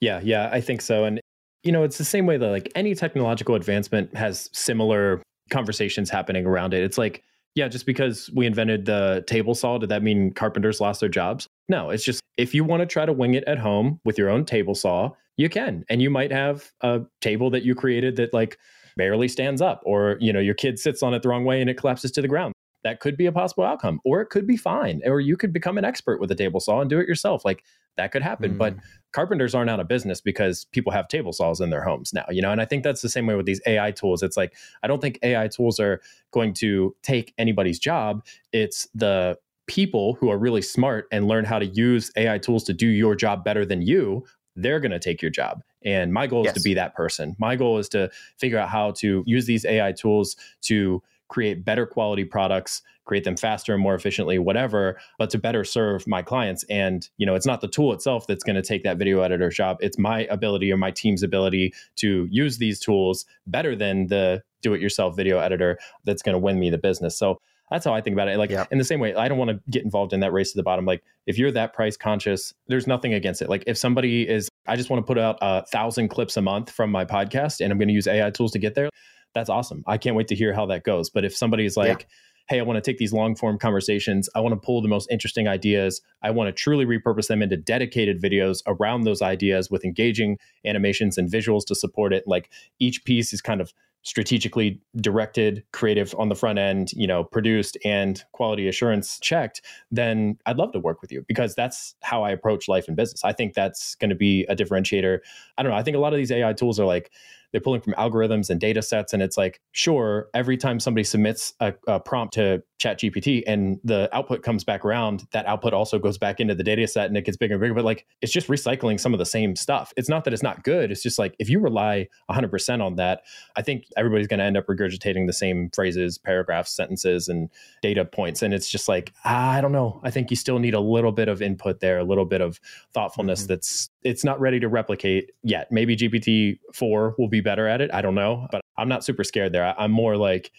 Yeah. 0.00 0.20
Yeah. 0.22 0.50
I 0.52 0.60
think 0.60 0.80
so. 0.80 1.04
And, 1.04 1.20
you 1.62 1.70
know, 1.70 1.84
it's 1.84 1.98
the 1.98 2.04
same 2.04 2.26
way 2.26 2.36
that 2.36 2.48
like 2.48 2.72
any 2.74 2.96
technological 2.96 3.54
advancement 3.54 4.14
has 4.16 4.50
similar 4.52 5.22
conversations 5.50 6.10
happening 6.10 6.46
around 6.46 6.74
it. 6.74 6.82
It's 6.82 6.98
like, 6.98 7.22
yeah, 7.54 7.68
just 7.68 7.86
because 7.86 8.28
we 8.34 8.46
invented 8.46 8.86
the 8.86 9.24
table 9.26 9.54
saw, 9.54 9.78
did 9.78 9.88
that 9.88 10.02
mean 10.02 10.32
carpenters 10.32 10.80
lost 10.80 11.00
their 11.00 11.08
jobs? 11.08 11.46
No, 11.68 11.90
it's 11.90 12.04
just 12.04 12.22
if 12.36 12.54
you 12.54 12.64
want 12.64 12.80
to 12.80 12.86
try 12.86 13.04
to 13.04 13.12
wing 13.12 13.34
it 13.34 13.44
at 13.44 13.58
home 13.58 14.00
with 14.04 14.16
your 14.16 14.30
own 14.30 14.44
table 14.44 14.74
saw, 14.74 15.10
you 15.36 15.48
can. 15.48 15.84
And 15.88 16.00
you 16.00 16.10
might 16.10 16.32
have 16.32 16.70
a 16.80 17.02
table 17.20 17.50
that 17.50 17.62
you 17.62 17.74
created 17.74 18.16
that 18.16 18.32
like 18.32 18.58
barely 18.96 19.28
stands 19.28 19.60
up, 19.60 19.82
or 19.84 20.16
you 20.20 20.32
know, 20.32 20.40
your 20.40 20.54
kid 20.54 20.78
sits 20.78 21.02
on 21.02 21.14
it 21.14 21.22
the 21.22 21.28
wrong 21.28 21.44
way 21.44 21.60
and 21.60 21.68
it 21.70 21.74
collapses 21.74 22.10
to 22.12 22.22
the 22.22 22.28
ground. 22.28 22.54
That 22.84 23.00
could 23.00 23.16
be 23.16 23.26
a 23.26 23.32
possible 23.32 23.64
outcome, 23.64 24.00
or 24.04 24.20
it 24.20 24.26
could 24.26 24.46
be 24.46 24.56
fine, 24.56 25.02
or 25.04 25.20
you 25.20 25.36
could 25.36 25.52
become 25.52 25.78
an 25.78 25.84
expert 25.84 26.20
with 26.20 26.30
a 26.30 26.34
table 26.34 26.60
saw 26.60 26.80
and 26.80 26.88
do 26.88 26.98
it 26.98 27.08
yourself. 27.08 27.44
Like 27.44 27.64
that 27.98 28.12
could 28.12 28.22
happen. 28.22 28.54
Mm. 28.54 28.58
But 28.58 28.76
carpenters 29.12 29.54
aren't 29.54 29.68
out 29.68 29.80
of 29.80 29.88
business 29.88 30.20
because 30.20 30.66
people 30.72 30.92
have 30.92 31.08
table 31.08 31.32
saws 31.32 31.60
in 31.60 31.70
their 31.70 31.82
homes 31.82 32.12
now, 32.14 32.24
you 32.30 32.40
know? 32.40 32.52
And 32.52 32.60
I 32.60 32.64
think 32.64 32.84
that's 32.84 33.02
the 33.02 33.08
same 33.08 33.26
way 33.26 33.34
with 33.34 33.44
these 33.44 33.60
AI 33.66 33.90
tools. 33.90 34.22
It's 34.22 34.36
like, 34.36 34.54
I 34.82 34.86
don't 34.86 35.00
think 35.00 35.18
AI 35.22 35.48
tools 35.48 35.78
are 35.78 36.00
going 36.30 36.54
to 36.54 36.94
take 37.02 37.34
anybody's 37.36 37.78
job. 37.78 38.24
It's 38.52 38.88
the 38.94 39.36
people 39.68 40.14
who 40.14 40.30
are 40.30 40.38
really 40.38 40.62
smart 40.62 41.06
and 41.12 41.28
learn 41.28 41.44
how 41.44 41.58
to 41.58 41.66
use 41.66 42.10
AI 42.16 42.38
tools 42.38 42.64
to 42.64 42.72
do 42.72 42.86
your 42.86 43.14
job 43.14 43.44
better 43.44 43.64
than 43.64 43.82
you. 43.82 44.24
They're 44.56 44.80
going 44.80 44.92
to 44.92 44.98
take 44.98 45.22
your 45.22 45.30
job. 45.30 45.62
And 45.84 46.12
my 46.12 46.26
goal 46.26 46.44
yes. 46.44 46.56
is 46.56 46.62
to 46.62 46.68
be 46.68 46.74
that 46.74 46.94
person. 46.96 47.36
My 47.38 47.54
goal 47.54 47.78
is 47.78 47.88
to 47.90 48.10
figure 48.36 48.58
out 48.58 48.68
how 48.68 48.90
to 48.92 49.22
use 49.26 49.46
these 49.46 49.64
AI 49.64 49.92
tools 49.92 50.36
to 50.62 51.00
create 51.28 51.64
better 51.64 51.86
quality 51.86 52.24
products 52.24 52.82
create 53.08 53.24
them 53.24 53.36
faster 53.36 53.72
and 53.72 53.82
more 53.82 53.94
efficiently 53.94 54.38
whatever 54.38 54.98
but 55.18 55.30
to 55.30 55.38
better 55.38 55.64
serve 55.64 56.06
my 56.06 56.20
clients 56.20 56.62
and 56.64 57.08
you 57.16 57.24
know 57.24 57.34
it's 57.34 57.46
not 57.46 57.60
the 57.60 57.68
tool 57.68 57.92
itself 57.92 58.26
that's 58.26 58.44
going 58.44 58.54
to 58.54 58.62
take 58.62 58.82
that 58.82 58.98
video 58.98 59.22
editor 59.22 59.48
job 59.48 59.78
it's 59.80 59.98
my 59.98 60.26
ability 60.26 60.70
or 60.70 60.76
my 60.76 60.90
team's 60.90 61.22
ability 61.22 61.72
to 61.96 62.28
use 62.30 62.58
these 62.58 62.78
tools 62.78 63.24
better 63.46 63.74
than 63.74 64.06
the 64.08 64.42
do 64.60 64.74
it 64.74 64.80
yourself 64.80 65.16
video 65.16 65.38
editor 65.38 65.78
that's 66.04 66.22
going 66.22 66.34
to 66.34 66.38
win 66.38 66.58
me 66.58 66.68
the 66.68 66.78
business 66.78 67.16
so 67.16 67.40
that's 67.70 67.84
how 67.84 67.94
I 67.94 68.00
think 68.00 68.14
about 68.14 68.28
it. 68.28 68.38
Like 68.38 68.50
in 68.70 68.78
the 68.78 68.84
same 68.84 69.00
way, 69.00 69.14
I 69.14 69.28
don't 69.28 69.38
want 69.38 69.50
to 69.50 69.60
get 69.70 69.84
involved 69.84 70.12
in 70.12 70.20
that 70.20 70.32
race 70.32 70.52
to 70.52 70.56
the 70.56 70.62
bottom. 70.62 70.84
Like 70.84 71.02
if 71.26 71.38
you're 71.38 71.52
that 71.52 71.72
price 71.72 71.96
conscious, 71.96 72.54
there's 72.66 72.86
nothing 72.86 73.14
against 73.14 73.42
it. 73.42 73.48
Like 73.48 73.64
if 73.66 73.76
somebody 73.76 74.28
is, 74.28 74.48
I 74.66 74.76
just 74.76 74.90
want 74.90 75.04
to 75.04 75.06
put 75.06 75.18
out 75.18 75.38
a 75.40 75.64
thousand 75.66 76.08
clips 76.08 76.36
a 76.36 76.42
month 76.42 76.70
from 76.70 76.90
my 76.90 77.04
podcast 77.04 77.60
and 77.60 77.72
I'm 77.72 77.78
going 77.78 77.88
to 77.88 77.94
use 77.94 78.06
AI 78.06 78.30
tools 78.30 78.52
to 78.52 78.58
get 78.58 78.74
there 78.74 78.88
that's 79.34 79.50
awesome. 79.50 79.84
I 79.86 79.98
can't 79.98 80.16
wait 80.16 80.28
to 80.28 80.34
hear 80.34 80.52
how 80.52 80.66
that 80.66 80.84
goes. 80.84 81.10
But 81.10 81.24
if 81.24 81.36
somebody's 81.36 81.76
like, 81.76 82.00
yeah. 82.00 82.56
hey, 82.56 82.60
I 82.60 82.62
want 82.62 82.82
to 82.82 82.90
take 82.90 82.98
these 82.98 83.12
long 83.12 83.34
form 83.34 83.58
conversations, 83.58 84.28
I 84.34 84.40
want 84.40 84.52
to 84.54 84.60
pull 84.64 84.82
the 84.82 84.88
most 84.88 85.10
interesting 85.10 85.48
ideas, 85.48 86.00
I 86.22 86.30
want 86.30 86.48
to 86.48 86.52
truly 86.52 86.86
repurpose 86.86 87.28
them 87.28 87.42
into 87.42 87.56
dedicated 87.56 88.22
videos 88.22 88.62
around 88.66 89.02
those 89.02 89.22
ideas 89.22 89.70
with 89.70 89.84
engaging 89.84 90.38
animations 90.64 91.18
and 91.18 91.30
visuals 91.30 91.64
to 91.66 91.74
support 91.74 92.12
it. 92.12 92.24
Like 92.26 92.50
each 92.78 93.04
piece 93.04 93.32
is 93.32 93.40
kind 93.40 93.60
of 93.60 93.72
strategically 94.08 94.80
directed, 94.96 95.62
creative 95.74 96.14
on 96.16 96.30
the 96.30 96.34
front 96.34 96.58
end, 96.58 96.92
you 96.94 97.06
know, 97.06 97.22
produced 97.22 97.76
and 97.84 98.24
quality 98.32 98.66
assurance 98.66 99.20
checked, 99.20 99.60
then 99.90 100.38
I'd 100.46 100.56
love 100.56 100.72
to 100.72 100.78
work 100.78 101.02
with 101.02 101.12
you 101.12 101.26
because 101.28 101.54
that's 101.54 101.94
how 102.00 102.22
I 102.22 102.30
approach 102.30 102.68
life 102.68 102.88
and 102.88 102.96
business. 102.96 103.22
I 103.22 103.34
think 103.34 103.52
that's 103.52 103.96
going 103.96 104.08
to 104.08 104.16
be 104.16 104.46
a 104.48 104.56
differentiator. 104.56 105.18
I 105.58 105.62
don't 105.62 105.70
know. 105.70 105.76
I 105.76 105.82
think 105.82 105.94
a 105.94 106.00
lot 106.00 106.14
of 106.14 106.16
these 106.16 106.32
AI 106.32 106.54
tools 106.54 106.80
are 106.80 106.86
like 106.86 107.12
they're 107.52 107.60
pulling 107.60 107.82
from 107.82 107.92
algorithms 107.94 108.48
and 108.48 108.58
data 108.58 108.80
sets 108.80 109.12
and 109.12 109.22
it's 109.22 109.36
like 109.36 109.60
sure 109.72 110.28
every 110.32 110.56
time 110.56 110.80
somebody 110.80 111.04
submits 111.04 111.52
a, 111.60 111.74
a 111.86 112.00
prompt 112.00 112.32
to 112.34 112.62
chat 112.78 113.00
gpt 113.00 113.42
and 113.46 113.80
the 113.82 114.08
output 114.12 114.42
comes 114.42 114.62
back 114.62 114.84
around 114.84 115.26
that 115.32 115.46
output 115.46 115.72
also 115.72 115.98
goes 115.98 116.18
back 116.18 116.38
into 116.38 116.54
the 116.54 116.62
data 116.62 116.86
set 116.86 117.06
and 117.06 117.16
it 117.16 117.24
gets 117.24 117.36
bigger 117.36 117.54
and 117.54 117.60
bigger 117.60 117.74
but 117.74 117.84
like 117.84 118.06
it's 118.20 118.32
just 118.32 118.48
recycling 118.48 119.00
some 119.00 119.14
of 119.14 119.18
the 119.18 119.26
same 119.26 119.56
stuff 119.56 119.92
it's 119.96 120.08
not 120.08 120.24
that 120.24 120.34
it's 120.34 120.42
not 120.42 120.62
good 120.62 120.90
it's 120.90 121.02
just 121.02 121.18
like 121.18 121.34
if 121.38 121.48
you 121.48 121.58
rely 121.58 122.06
100% 122.30 122.84
on 122.84 122.96
that 122.96 123.22
i 123.56 123.62
think 123.62 123.84
everybody's 123.96 124.26
going 124.26 124.38
to 124.38 124.44
end 124.44 124.56
up 124.56 124.66
regurgitating 124.66 125.26
the 125.26 125.32
same 125.32 125.70
phrases 125.74 126.18
paragraphs 126.18 126.74
sentences 126.74 127.28
and 127.28 127.48
data 127.82 128.04
points 128.04 128.42
and 128.42 128.52
it's 128.52 128.68
just 128.68 128.88
like 128.88 129.12
i 129.24 129.60
don't 129.62 129.72
know 129.72 130.00
i 130.04 130.10
think 130.10 130.30
you 130.30 130.36
still 130.36 130.58
need 130.58 130.74
a 130.74 130.80
little 130.80 131.12
bit 131.12 131.28
of 131.28 131.40
input 131.40 131.80
there 131.80 131.98
a 131.98 132.04
little 132.04 132.26
bit 132.26 132.42
of 132.42 132.60
thoughtfulness 132.92 133.40
mm-hmm. 133.40 133.54
that's 133.54 133.88
it's 134.02 134.24
not 134.24 134.38
ready 134.38 134.60
to 134.60 134.68
replicate 134.68 135.30
yet 135.42 135.72
maybe 135.72 135.96
gpt 135.96 136.58
4 136.74 137.14
will 137.18 137.28
be 137.28 137.38
be 137.38 137.48
better 137.48 137.66
at 137.66 137.80
it. 137.80 137.90
I 137.92 138.02
don't 138.02 138.14
know, 138.14 138.46
but 138.50 138.62
I'm 138.76 138.88
not 138.88 139.04
super 139.04 139.24
scared 139.24 139.52
there. 139.52 139.74
I'm 139.78 139.90
more 139.90 140.16
like, 140.16 140.52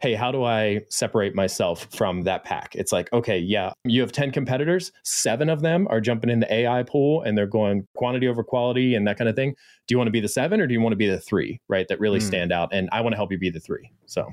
hey, 0.00 0.14
how 0.14 0.32
do 0.32 0.44
I 0.44 0.80
separate 0.88 1.34
myself 1.34 1.86
from 1.94 2.22
that 2.22 2.42
pack? 2.42 2.74
It's 2.74 2.90
like, 2.90 3.12
okay, 3.12 3.38
yeah, 3.38 3.72
you 3.84 4.00
have 4.00 4.12
10 4.12 4.32
competitors, 4.32 4.92
seven 5.04 5.50
of 5.50 5.60
them 5.60 5.86
are 5.90 6.00
jumping 6.00 6.30
in 6.30 6.40
the 6.40 6.52
AI 6.52 6.82
pool 6.82 7.22
and 7.22 7.36
they're 7.36 7.46
going 7.46 7.86
quantity 7.94 8.26
over 8.26 8.42
quality 8.42 8.94
and 8.94 9.06
that 9.06 9.18
kind 9.18 9.28
of 9.28 9.36
thing. 9.36 9.54
Do 9.86 9.92
you 9.92 9.98
want 9.98 10.08
to 10.08 10.12
be 10.12 10.20
the 10.20 10.28
seven 10.28 10.60
or 10.60 10.66
do 10.66 10.72
you 10.72 10.80
want 10.80 10.92
to 10.92 10.96
be 10.96 11.08
the 11.08 11.20
three, 11.20 11.60
right? 11.68 11.86
That 11.88 12.00
really 12.00 12.18
mm. 12.18 12.22
stand 12.22 12.50
out. 12.50 12.70
And 12.72 12.88
I 12.92 13.02
want 13.02 13.12
to 13.12 13.16
help 13.16 13.30
you 13.30 13.38
be 13.38 13.50
the 13.50 13.60
three. 13.60 13.90
So, 14.06 14.26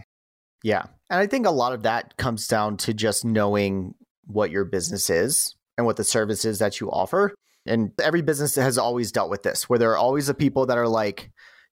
yeah. 0.64 0.86
And 1.10 1.20
I 1.20 1.28
think 1.28 1.46
a 1.46 1.52
lot 1.52 1.74
of 1.74 1.84
that 1.84 2.16
comes 2.18 2.48
down 2.48 2.78
to 2.78 2.94
just 2.94 3.26
knowing 3.26 3.94
what 4.26 4.52
your 4.52 4.64
business 4.64 5.10
is 5.10 5.56
and 5.78 5.86
what 5.86 5.98
the 5.98 6.04
services 6.04 6.60
that 6.60 6.80
you 6.80 6.90
offer. 6.90 7.36
And 7.66 7.92
every 8.02 8.22
business 8.22 8.56
has 8.56 8.78
always 8.78 9.12
dealt 9.12 9.30
with 9.30 9.44
this, 9.44 9.70
where 9.70 9.78
there 9.78 9.92
are 9.92 9.98
always 9.98 10.28
the 10.28 10.34
people 10.34 10.66
that 10.68 10.78
are 10.78 10.88
like, 10.88 11.30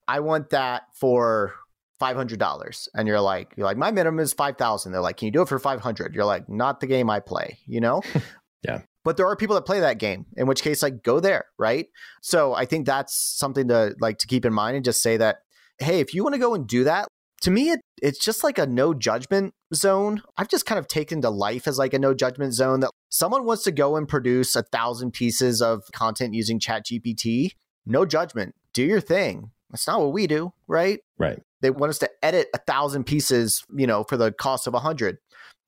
I 0.07 0.19
want 0.19 0.49
that 0.49 0.83
for 0.93 1.55
five 1.99 2.15
hundred 2.15 2.39
dollars, 2.39 2.89
and 2.93 3.07
you're 3.07 3.21
like, 3.21 3.53
you're 3.55 3.65
like, 3.65 3.77
my 3.77 3.91
minimum 3.91 4.19
is 4.19 4.33
five 4.33 4.57
thousand. 4.57 4.91
They're 4.91 5.01
like, 5.01 5.17
can 5.17 5.27
you 5.27 5.31
do 5.31 5.41
it 5.41 5.47
for 5.47 5.59
five 5.59 5.81
hundred? 5.81 6.15
You're 6.15 6.25
like, 6.25 6.49
not 6.49 6.79
the 6.79 6.87
game 6.87 7.09
I 7.09 7.19
play, 7.19 7.59
you 7.65 7.81
know? 7.81 8.01
yeah. 8.63 8.81
But 9.03 9.17
there 9.17 9.27
are 9.27 9.35
people 9.35 9.55
that 9.55 9.65
play 9.65 9.79
that 9.81 9.99
game, 9.99 10.25
in 10.35 10.47
which 10.47 10.63
case, 10.63 10.81
like, 10.81 11.03
go 11.03 11.19
there, 11.19 11.45
right? 11.59 11.87
So 12.21 12.55
I 12.55 12.65
think 12.65 12.85
that's 12.85 13.15
something 13.37 13.67
to 13.67 13.95
like 13.99 14.17
to 14.19 14.27
keep 14.27 14.45
in 14.45 14.53
mind 14.53 14.75
and 14.75 14.85
just 14.85 15.01
say 15.01 15.17
that, 15.17 15.37
hey, 15.79 15.99
if 15.99 16.13
you 16.13 16.23
want 16.23 16.33
to 16.33 16.39
go 16.39 16.55
and 16.55 16.67
do 16.67 16.83
that, 16.85 17.07
to 17.41 17.51
me, 17.51 17.69
it 17.69 17.81
it's 18.01 18.23
just 18.23 18.43
like 18.43 18.57
a 18.57 18.65
no 18.65 18.93
judgment 18.93 19.53
zone. 19.73 20.21
I've 20.37 20.49
just 20.49 20.65
kind 20.65 20.79
of 20.79 20.87
taken 20.87 21.21
to 21.21 21.29
life 21.29 21.67
as 21.67 21.77
like 21.77 21.93
a 21.93 21.99
no 21.99 22.13
judgment 22.13 22.53
zone 22.53 22.79
that 22.81 22.91
someone 23.09 23.45
wants 23.45 23.63
to 23.63 23.71
go 23.71 23.95
and 23.95 24.07
produce 24.07 24.55
a 24.55 24.63
thousand 24.63 25.11
pieces 25.11 25.61
of 25.61 25.83
content 25.93 26.33
using 26.33 26.59
Chat 26.59 26.85
GPT. 26.85 27.51
No 27.85 28.05
judgment. 28.05 28.55
Do 28.73 28.83
your 28.83 28.99
thing 28.99 29.51
that's 29.69 29.87
not 29.87 29.99
what 29.99 30.13
we 30.13 30.25
do, 30.25 30.53
right? 30.67 30.99
Right. 31.17 31.41
They 31.65 31.71
want 31.71 31.89
us 31.89 31.97
to 31.99 32.09
edit 32.21 32.49
a 32.53 32.59
thousand 32.59 33.05
pieces, 33.05 33.63
you 33.75 33.87
know, 33.87 34.03
for 34.03 34.17
the 34.17 34.31
cost 34.31 34.67
of 34.67 34.75
a 34.75 34.79
hundred. 34.79 35.17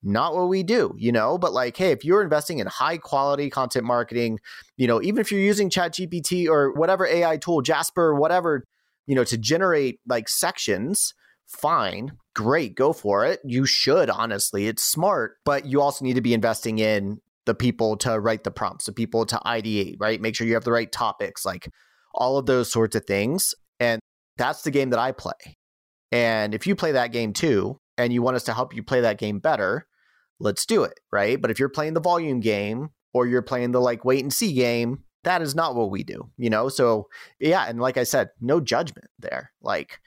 Not 0.00 0.36
what 0.36 0.48
we 0.48 0.62
do, 0.62 0.94
you 0.96 1.10
know, 1.10 1.38
but 1.38 1.52
like, 1.52 1.76
hey, 1.76 1.90
if 1.90 2.04
you're 2.04 2.22
investing 2.22 2.60
in 2.60 2.68
high 2.68 2.98
quality 2.98 3.50
content 3.50 3.84
marketing, 3.84 4.38
you 4.76 4.86
know, 4.86 5.02
even 5.02 5.20
if 5.20 5.32
you're 5.32 5.40
using 5.40 5.70
Chat 5.70 5.94
GPT 5.94 6.46
or 6.48 6.72
whatever 6.72 7.04
AI 7.04 7.36
tool, 7.36 7.62
Jasper, 7.62 8.14
whatever, 8.14 8.62
you 9.08 9.16
know, 9.16 9.24
to 9.24 9.36
generate 9.36 9.98
like 10.06 10.28
sections, 10.28 11.14
fine, 11.48 12.12
great, 12.36 12.76
go 12.76 12.92
for 12.92 13.26
it. 13.26 13.40
You 13.44 13.66
should, 13.66 14.08
honestly. 14.08 14.68
It's 14.68 14.84
smart, 14.84 15.38
but 15.44 15.66
you 15.66 15.80
also 15.80 16.04
need 16.04 16.14
to 16.14 16.20
be 16.20 16.32
investing 16.32 16.78
in 16.78 17.20
the 17.46 17.54
people 17.54 17.96
to 17.96 18.20
write 18.20 18.44
the 18.44 18.52
prompts, 18.52 18.86
the 18.86 18.92
people 18.92 19.26
to 19.26 19.40
ideate, 19.44 19.96
right? 19.98 20.20
Make 20.20 20.36
sure 20.36 20.46
you 20.46 20.54
have 20.54 20.64
the 20.64 20.70
right 20.70 20.92
topics, 20.92 21.44
like 21.44 21.68
all 22.14 22.38
of 22.38 22.46
those 22.46 22.70
sorts 22.70 22.94
of 22.94 23.04
things. 23.04 23.52
And 23.80 24.00
that's 24.36 24.62
the 24.62 24.70
game 24.70 24.90
that 24.90 25.00
I 25.00 25.10
play. 25.10 25.57
And 26.12 26.54
if 26.54 26.66
you 26.66 26.74
play 26.74 26.92
that 26.92 27.12
game 27.12 27.32
too, 27.32 27.80
and 27.96 28.12
you 28.12 28.22
want 28.22 28.36
us 28.36 28.44
to 28.44 28.54
help 28.54 28.74
you 28.74 28.82
play 28.82 29.00
that 29.00 29.18
game 29.18 29.40
better, 29.40 29.86
let's 30.38 30.64
do 30.64 30.84
it, 30.84 31.00
right? 31.12 31.40
But 31.40 31.50
if 31.50 31.58
you're 31.58 31.68
playing 31.68 31.94
the 31.94 32.00
volume 32.00 32.40
game 32.40 32.90
or 33.12 33.26
you're 33.26 33.42
playing 33.42 33.72
the 33.72 33.80
like 33.80 34.04
wait 34.04 34.22
and 34.22 34.32
see 34.32 34.52
game, 34.52 35.02
that 35.24 35.42
is 35.42 35.54
not 35.54 35.74
what 35.74 35.90
we 35.90 36.04
do, 36.04 36.30
you 36.36 36.48
know? 36.48 36.68
So, 36.68 37.08
yeah. 37.40 37.66
And 37.68 37.80
like 37.80 37.96
I 37.96 38.04
said, 38.04 38.30
no 38.40 38.60
judgment 38.60 39.08
there. 39.18 39.50
Like 39.60 40.00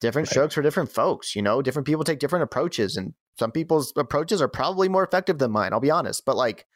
different 0.00 0.28
right. 0.28 0.32
strokes 0.32 0.54
for 0.54 0.62
different 0.62 0.92
folks, 0.92 1.34
you 1.34 1.42
know? 1.42 1.62
Different 1.62 1.86
people 1.86 2.04
take 2.04 2.18
different 2.18 2.42
approaches, 2.42 2.96
and 2.96 3.14
some 3.38 3.50
people's 3.50 3.92
approaches 3.96 4.42
are 4.42 4.48
probably 4.48 4.88
more 4.88 5.04
effective 5.04 5.38
than 5.38 5.50
mine, 5.50 5.72
I'll 5.72 5.80
be 5.80 5.90
honest. 5.90 6.24
But 6.26 6.36
like, 6.36 6.66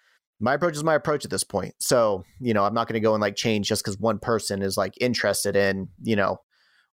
my 0.41 0.55
approach 0.55 0.75
is 0.75 0.83
my 0.83 0.95
approach 0.95 1.25
at 1.25 1.31
this 1.31 1.45
point. 1.45 1.75
So, 1.79 2.25
you 2.41 2.55
know, 2.55 2.65
I'm 2.65 2.75
not 2.75 2.89
going 2.89 2.95
to 2.95 3.01
go 3.01 3.15
and 3.15 3.21
like 3.21 3.37
change 3.37 3.69
just 3.69 3.85
because 3.85 3.99
one 3.99 4.19
person 4.19 4.63
is 4.63 4.77
like 4.77 4.95
interested 5.01 5.55
in, 5.55 5.89
you 6.03 6.17
know, 6.17 6.39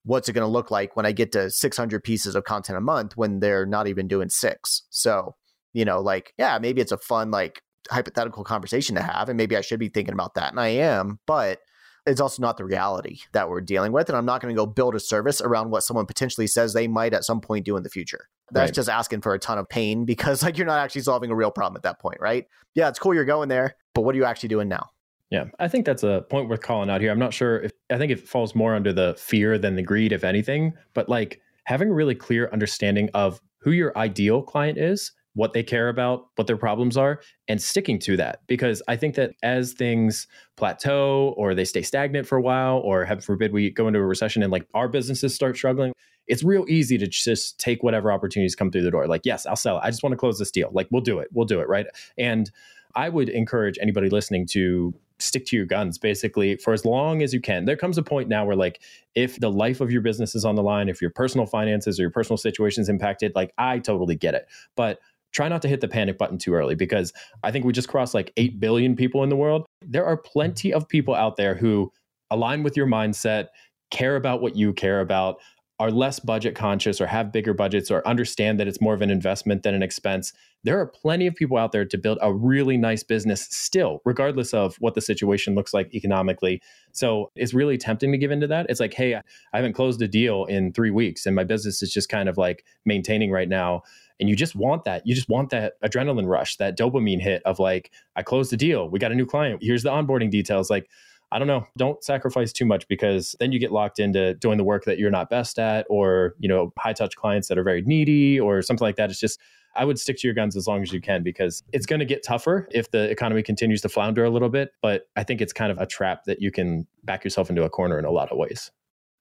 what's 0.08 0.26
it 0.26 0.32
going 0.32 0.46
to 0.46 0.50
look 0.50 0.70
like 0.70 0.96
when 0.96 1.04
I 1.04 1.12
get 1.12 1.32
to 1.32 1.50
600 1.50 2.02
pieces 2.02 2.34
of 2.34 2.44
content 2.44 2.78
a 2.78 2.80
month 2.80 3.16
when 3.16 3.40
they're 3.40 3.66
not 3.66 3.88
even 3.88 4.08
doing 4.08 4.30
six. 4.30 4.84
So, 4.88 5.34
you 5.74 5.84
know, 5.84 6.00
like, 6.00 6.32
yeah, 6.38 6.58
maybe 6.58 6.80
it's 6.80 6.92
a 6.92 6.96
fun, 6.96 7.30
like, 7.30 7.62
hypothetical 7.90 8.42
conversation 8.42 8.96
to 8.96 9.02
have. 9.02 9.28
And 9.28 9.36
maybe 9.36 9.54
I 9.54 9.60
should 9.60 9.78
be 9.78 9.90
thinking 9.90 10.14
about 10.14 10.34
that. 10.34 10.50
And 10.50 10.58
I 10.58 10.68
am, 10.68 11.18
but 11.26 11.58
it's 12.06 12.22
also 12.22 12.40
not 12.40 12.56
the 12.56 12.64
reality 12.64 13.18
that 13.32 13.50
we're 13.50 13.60
dealing 13.60 13.92
with. 13.92 14.08
And 14.08 14.16
I'm 14.16 14.24
not 14.24 14.40
going 14.40 14.54
to 14.54 14.58
go 14.58 14.64
build 14.64 14.94
a 14.94 15.00
service 15.00 15.42
around 15.42 15.70
what 15.70 15.82
someone 15.82 16.06
potentially 16.06 16.46
says 16.46 16.72
they 16.72 16.88
might 16.88 17.12
at 17.12 17.24
some 17.24 17.42
point 17.42 17.66
do 17.66 17.76
in 17.76 17.82
the 17.82 17.90
future. 17.90 18.28
That's 18.50 18.70
right. 18.70 18.74
just 18.74 18.88
asking 18.88 19.20
for 19.20 19.34
a 19.34 19.38
ton 19.38 19.58
of 19.58 19.68
pain 19.68 20.04
because 20.06 20.42
like 20.42 20.56
you're 20.56 20.66
not 20.66 20.78
actually 20.78 21.02
solving 21.02 21.30
a 21.30 21.36
real 21.36 21.50
problem 21.50 21.76
at 21.76 21.82
that 21.82 22.00
point, 22.00 22.18
right? 22.18 22.46
Yeah, 22.74 22.88
it's 22.88 22.98
cool 22.98 23.14
you're 23.14 23.26
going 23.26 23.50
there, 23.50 23.76
but 23.94 24.02
what 24.02 24.14
are 24.14 24.18
you 24.18 24.24
actually 24.24 24.48
doing 24.48 24.68
now? 24.68 24.88
Yeah, 25.30 25.44
I 25.58 25.68
think 25.68 25.84
that's 25.84 26.02
a 26.02 26.24
point 26.30 26.48
worth 26.48 26.62
calling 26.62 26.88
out 26.88 27.02
here. 27.02 27.10
I'm 27.10 27.18
not 27.18 27.34
sure 27.34 27.60
if 27.60 27.72
I 27.90 27.98
think 27.98 28.10
it 28.10 28.26
falls 28.26 28.54
more 28.54 28.74
under 28.74 28.92
the 28.92 29.14
fear 29.18 29.58
than 29.58 29.76
the 29.76 29.82
greed, 29.82 30.12
if 30.12 30.24
anything, 30.24 30.72
but 30.94 31.08
like 31.08 31.40
having 31.64 31.90
a 31.90 31.94
really 31.94 32.14
clear 32.14 32.48
understanding 32.50 33.10
of 33.12 33.40
who 33.58 33.72
your 33.72 33.96
ideal 33.98 34.42
client 34.42 34.78
is 34.78 35.12
what 35.34 35.52
they 35.52 35.62
care 35.62 35.88
about, 35.88 36.26
what 36.34 36.48
their 36.48 36.56
problems 36.56 36.96
are, 36.96 37.20
and 37.46 37.62
sticking 37.62 37.98
to 38.00 38.16
that. 38.16 38.40
Because 38.48 38.82
I 38.88 38.96
think 38.96 39.14
that 39.14 39.34
as 39.44 39.72
things 39.72 40.26
plateau 40.56 41.34
or 41.36 41.54
they 41.54 41.64
stay 41.64 41.82
stagnant 41.82 42.26
for 42.26 42.36
a 42.36 42.42
while, 42.42 42.78
or 42.78 43.04
heaven 43.04 43.22
forbid 43.22 43.52
we 43.52 43.70
go 43.70 43.86
into 43.86 44.00
a 44.00 44.06
recession 44.06 44.42
and 44.42 44.50
like 44.50 44.66
our 44.74 44.88
businesses 44.88 45.34
start 45.34 45.56
struggling, 45.56 45.92
it's 46.26 46.42
real 46.42 46.64
easy 46.68 46.98
to 46.98 47.06
just 47.06 47.60
take 47.60 47.82
whatever 47.84 48.10
opportunities 48.10 48.56
come 48.56 48.70
through 48.70 48.82
the 48.82 48.90
door. 48.90 49.06
Like, 49.06 49.22
yes, 49.24 49.46
I'll 49.46 49.54
sell 49.54 49.76
it. 49.76 49.82
I 49.84 49.90
just 49.90 50.02
want 50.02 50.12
to 50.12 50.16
close 50.16 50.38
this 50.38 50.50
deal. 50.50 50.70
Like, 50.72 50.88
we'll 50.90 51.02
do 51.02 51.20
it. 51.20 51.28
We'll 51.32 51.46
do 51.46 51.60
it. 51.60 51.68
Right. 51.68 51.86
And 52.18 52.50
I 52.96 53.08
would 53.08 53.28
encourage 53.28 53.78
anybody 53.80 54.08
listening 54.08 54.46
to 54.48 54.92
stick 55.20 55.46
to 55.46 55.56
your 55.56 55.66
guns 55.66 55.98
basically 55.98 56.56
for 56.56 56.72
as 56.72 56.84
long 56.84 57.22
as 57.22 57.34
you 57.34 57.40
can. 57.40 57.64
There 57.64 57.76
comes 57.76 57.98
a 57.98 58.02
point 58.02 58.28
now 58.28 58.44
where 58.44 58.56
like 58.56 58.80
if 59.14 59.38
the 59.40 59.50
life 59.50 59.80
of 59.80 59.90
your 59.90 60.00
business 60.00 60.34
is 60.34 60.44
on 60.44 60.54
the 60.54 60.62
line, 60.62 60.88
if 60.88 61.00
your 61.00 61.10
personal 61.10 61.46
finances 61.46 61.98
or 61.98 62.02
your 62.02 62.10
personal 62.10 62.36
situation 62.36 62.82
is 62.82 62.88
impacted, 62.88 63.32
like 63.34 63.52
I 63.58 63.78
totally 63.78 64.16
get 64.16 64.34
it. 64.34 64.46
But 64.76 65.00
try 65.32 65.48
not 65.48 65.62
to 65.62 65.68
hit 65.68 65.80
the 65.80 65.88
panic 65.88 66.18
button 66.18 66.38
too 66.38 66.54
early 66.54 66.74
because 66.74 67.12
I 67.42 67.50
think 67.50 67.64
we 67.64 67.72
just 67.72 67.88
crossed 67.88 68.14
like 68.14 68.32
8 68.36 68.60
billion 68.60 68.96
people 68.96 69.22
in 69.22 69.28
the 69.28 69.36
world. 69.36 69.66
There 69.82 70.04
are 70.04 70.16
plenty 70.16 70.72
of 70.72 70.88
people 70.88 71.14
out 71.14 71.36
there 71.36 71.54
who 71.54 71.92
align 72.30 72.62
with 72.62 72.76
your 72.76 72.86
mindset, 72.86 73.48
care 73.90 74.16
about 74.16 74.40
what 74.40 74.56
you 74.56 74.72
care 74.72 75.00
about, 75.00 75.38
are 75.80 75.90
less 75.92 76.18
budget 76.18 76.56
conscious 76.56 77.00
or 77.00 77.06
have 77.06 77.30
bigger 77.30 77.54
budgets 77.54 77.90
or 77.90 78.06
understand 78.06 78.58
that 78.58 78.66
it's 78.66 78.80
more 78.80 78.94
of 78.94 79.02
an 79.02 79.10
investment 79.10 79.62
than 79.62 79.74
an 79.74 79.82
expense. 79.82 80.32
There 80.64 80.78
are 80.80 80.86
plenty 80.86 81.28
of 81.28 81.36
people 81.36 81.56
out 81.56 81.70
there 81.70 81.84
to 81.84 81.96
build 81.96 82.18
a 82.20 82.32
really 82.32 82.76
nice 82.76 83.04
business 83.04 83.46
still, 83.50 84.00
regardless 84.04 84.52
of 84.52 84.74
what 84.80 84.94
the 84.94 85.00
situation 85.00 85.54
looks 85.54 85.72
like 85.72 85.94
economically. 85.94 86.60
So 86.90 87.30
it's 87.36 87.54
really 87.54 87.78
tempting 87.78 88.10
to 88.10 88.18
give 88.18 88.32
into 88.32 88.48
that. 88.48 88.66
It's 88.68 88.80
like, 88.80 88.92
hey, 88.92 89.14
I 89.14 89.22
haven't 89.52 89.74
closed 89.74 90.02
a 90.02 90.08
deal 90.08 90.46
in 90.46 90.72
three 90.72 90.90
weeks 90.90 91.26
and 91.26 91.36
my 91.36 91.44
business 91.44 91.80
is 91.80 91.92
just 91.92 92.08
kind 92.08 92.28
of 92.28 92.36
like 92.36 92.64
maintaining 92.84 93.30
right 93.30 93.48
now. 93.48 93.82
And 94.18 94.28
you 94.28 94.34
just 94.34 94.56
want 94.56 94.82
that. 94.82 95.06
You 95.06 95.14
just 95.14 95.28
want 95.28 95.50
that 95.50 95.80
adrenaline 95.80 96.26
rush, 96.26 96.56
that 96.56 96.76
dopamine 96.76 97.20
hit 97.20 97.40
of 97.44 97.60
like, 97.60 97.92
I 98.16 98.24
closed 98.24 98.52
a 98.52 98.56
deal. 98.56 98.90
We 98.90 98.98
got 98.98 99.12
a 99.12 99.14
new 99.14 99.26
client. 99.26 99.60
Here's 99.62 99.84
the 99.84 99.90
onboarding 99.90 100.30
details. 100.30 100.70
Like, 100.70 100.88
I 101.30 101.38
don't 101.38 101.48
know, 101.48 101.66
don't 101.76 102.02
sacrifice 102.02 102.52
too 102.52 102.64
much 102.64 102.88
because 102.88 103.36
then 103.38 103.52
you 103.52 103.58
get 103.58 103.70
locked 103.70 103.98
into 103.98 104.34
doing 104.34 104.56
the 104.56 104.64
work 104.64 104.84
that 104.84 104.98
you're 104.98 105.10
not 105.10 105.28
best 105.28 105.58
at 105.58 105.86
or, 105.90 106.34
you 106.38 106.48
know, 106.48 106.72
high 106.78 106.94
touch 106.94 107.16
clients 107.16 107.48
that 107.48 107.58
are 107.58 107.62
very 107.62 107.82
needy 107.82 108.40
or 108.40 108.62
something 108.62 108.84
like 108.84 108.96
that. 108.96 109.10
It's 109.10 109.20
just 109.20 109.38
I 109.76 109.84
would 109.84 109.98
stick 109.98 110.18
to 110.18 110.26
your 110.26 110.34
guns 110.34 110.56
as 110.56 110.66
long 110.66 110.82
as 110.82 110.92
you 110.92 111.00
can 111.00 111.22
because 111.22 111.62
it's 111.72 111.86
going 111.86 112.00
to 112.00 112.06
get 112.06 112.24
tougher 112.24 112.66
if 112.72 112.90
the 112.90 113.10
economy 113.10 113.42
continues 113.42 113.82
to 113.82 113.88
flounder 113.88 114.24
a 114.24 114.30
little 114.30 114.48
bit, 114.48 114.72
but 114.80 115.08
I 115.16 115.22
think 115.22 115.40
it's 115.40 115.52
kind 115.52 115.70
of 115.70 115.78
a 115.78 115.86
trap 115.86 116.24
that 116.24 116.40
you 116.40 116.50
can 116.50 116.86
back 117.04 117.24
yourself 117.24 117.50
into 117.50 117.62
a 117.62 117.70
corner 117.70 117.98
in 117.98 118.04
a 118.04 118.10
lot 118.10 118.32
of 118.32 118.38
ways. 118.38 118.70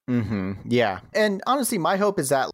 Mhm. 0.09 0.59
Yeah. 0.65 1.01
And 1.13 1.43
honestly, 1.45 1.77
my 1.77 1.97
hope 1.97 2.19
is 2.19 2.29
that 2.29 2.49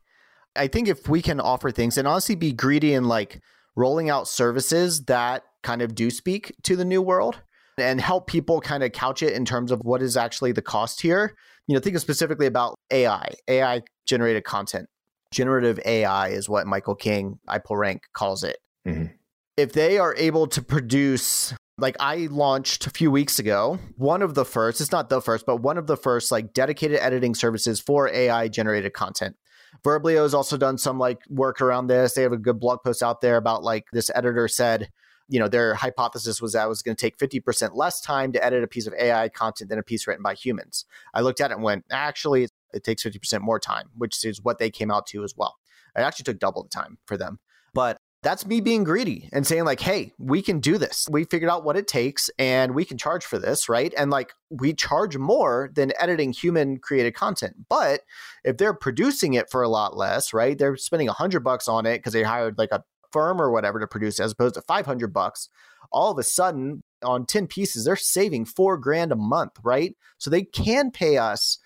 I 0.56 0.68
think 0.68 0.88
if 0.88 1.08
we 1.08 1.22
can 1.22 1.40
offer 1.40 1.72
things 1.72 1.98
and 1.98 2.08
honestly 2.08 2.36
be 2.36 2.52
greedy 2.52 2.94
in 2.94 3.06
like 3.06 3.40
rolling 3.76 4.10
out 4.10 4.28
services 4.28 5.06
that 5.06 5.44
kind 5.62 5.82
of 5.82 5.96
do 5.96 6.10
speak 6.10 6.56
to 6.64 6.76
the 6.76 6.86
new 6.86 7.02
world 7.02 7.42
and 7.78 8.00
help 8.00 8.28
people 8.28 8.62
kind 8.62 8.84
of 8.84 8.92
couch 8.92 9.24
it 9.24 9.34
in 9.34 9.46
terms 9.46 9.72
of 9.72 9.80
what 9.84 10.02
is 10.02 10.18
actually 10.18 10.52
the 10.52 10.62
cost 10.62 11.02
here. 11.02 11.36
You 11.68 11.76
know, 11.76 11.82
think 11.82 11.98
specifically 12.00 12.46
about 12.46 12.76
AI, 12.92 13.34
AI 13.48 13.82
generated 14.06 14.44
content. 14.44 14.88
Generative 15.32 15.80
AI 15.86 16.30
is 16.30 16.48
what 16.48 16.68
Michael 16.68 16.96
King, 16.96 17.40
iPullRank, 17.48 18.00
calls 18.14 18.44
it. 18.44 18.58
Mm-hmm. 18.88 19.14
If 19.58 19.74
they 19.74 19.98
are 19.98 20.16
able 20.16 20.48
to 20.48 20.62
produce, 20.62 21.54
like 21.78 21.96
I 22.00 22.28
launched 22.30 22.86
a 22.86 22.90
few 22.90 23.10
weeks 23.12 23.40
ago, 23.40 23.80
one 23.96 24.22
of 24.22 24.36
the 24.36 24.46
first, 24.46 24.82
it's 24.82 24.92
not 24.92 25.10
the 25.10 25.22
first, 25.22 25.46
but 25.46 25.58
one 25.58 25.78
of 25.78 25.88
the 25.88 25.98
first 25.98 26.32
like 26.32 26.54
dedicated 26.54 27.00
editing 27.00 27.34
services 27.36 27.80
for 27.80 28.10
AI 28.10 28.48
generated 28.48 28.94
content. 28.94 29.36
Verblio 29.84 30.22
has 30.22 30.34
also 30.34 30.58
done 30.58 30.78
some 30.78 31.00
like 31.00 31.20
work 31.30 31.62
around 31.62 31.88
this. 31.88 32.14
They 32.14 32.22
have 32.22 32.32
a 32.32 32.38
good 32.38 32.60
blog 32.60 32.80
post 32.84 33.02
out 33.02 33.22
there 33.22 33.38
about 33.38 33.64
like 33.64 33.86
this 33.92 34.12
editor 34.14 34.48
said 34.48 34.90
you 35.34 35.40
know, 35.40 35.48
their 35.48 35.74
hypothesis 35.74 36.40
was 36.44 36.54
that 36.54 36.66
it 36.66 36.70
was 36.70 36.84
going 36.84 36.96
to 36.96 37.02
take 37.02 37.18
50% 37.18 37.72
less 37.74 38.00
time 38.00 38.32
to 38.34 38.46
edit 38.46 38.64
a 38.64 38.68
piece 38.68 38.86
of 38.86 38.94
AI 38.94 39.30
content 39.30 39.68
than 39.68 39.80
a 39.80 39.84
piece 39.84 40.06
written 40.06 40.22
by 40.22 40.36
humans. 40.36 40.86
I 41.12 41.22
looked 41.22 41.42
at 41.42 41.50
it 41.50 41.56
and 41.56 41.64
went, 41.64 41.86
actually, 41.90 42.50
it 42.72 42.84
takes 42.84 43.04
50% 43.04 43.42
more 43.42 43.60
time, 43.60 43.90
which 43.98 44.24
is 44.24 44.44
what 44.44 44.60
they 44.60 44.70
came 44.70 44.92
out 44.92 45.08
to 45.08 45.24
as 45.24 45.34
well. 45.36 45.56
It 45.98 46.02
actually 46.02 46.26
took 46.26 46.38
double 46.38 46.62
the 46.62 46.70
time 46.70 47.00
for 47.08 47.18
them. 47.18 47.40
But 47.74 47.98
that's 48.22 48.46
me 48.46 48.62
being 48.62 48.84
greedy 48.84 49.28
and 49.34 49.48
saying, 49.48 49.66
like, 49.66 49.80
hey, 49.80 50.14
we 50.20 50.44
can 50.44 50.60
do 50.60 50.78
this. 50.78 51.08
We 51.10 51.24
figured 51.24 51.50
out 51.50 51.66
what 51.66 51.78
it 51.78 51.88
takes 51.88 52.30
and 52.38 52.76
we 52.76 52.86
can 52.86 53.00
charge 53.00 53.26
for 53.26 53.40
this, 53.40 53.68
right? 53.68 53.92
And 53.98 54.12
like, 54.12 54.34
we 54.52 54.72
charge 54.76 55.18
more 55.18 55.72
than 55.74 55.94
editing 56.00 56.32
human 56.32 56.78
created 56.78 57.16
content. 57.16 57.56
But 57.70 58.02
if 58.44 58.58
they're 58.58 58.76
producing 58.76 59.34
it 59.34 59.50
for 59.50 59.64
a 59.64 59.68
lot 59.68 59.98
less, 59.98 60.32
right? 60.32 60.56
They're 60.56 60.78
spending 60.78 61.10
a 61.10 61.14
hundred 61.14 61.40
bucks 61.40 61.68
on 61.68 61.88
it 61.88 61.98
because 61.98 62.14
they 62.14 62.22
hired 62.22 62.60
like 62.60 62.72
a 62.72 62.84
firm 63.14 63.42
or 63.42 63.52
whatever 63.52 63.80
to 63.80 63.88
produce 63.88 64.20
as 64.20 64.32
opposed 64.32 64.56
to 64.56 64.62
500 64.62 65.14
bucks 65.14 65.48
all 65.92 66.12
of 66.12 66.18
a 66.18 66.24
sudden 66.24 66.82
on 67.04 67.26
10 67.26 67.48
pieces 67.48 67.86
they're 67.86 67.96
saving 67.96 68.46
4 68.46 68.78
grand 68.78 69.12
a 69.12 69.16
month 69.16 69.52
right? 69.64 69.96
So 70.18 70.30
they 70.30 70.44
can 70.44 70.92
pay 70.92 71.18
us 71.18 71.60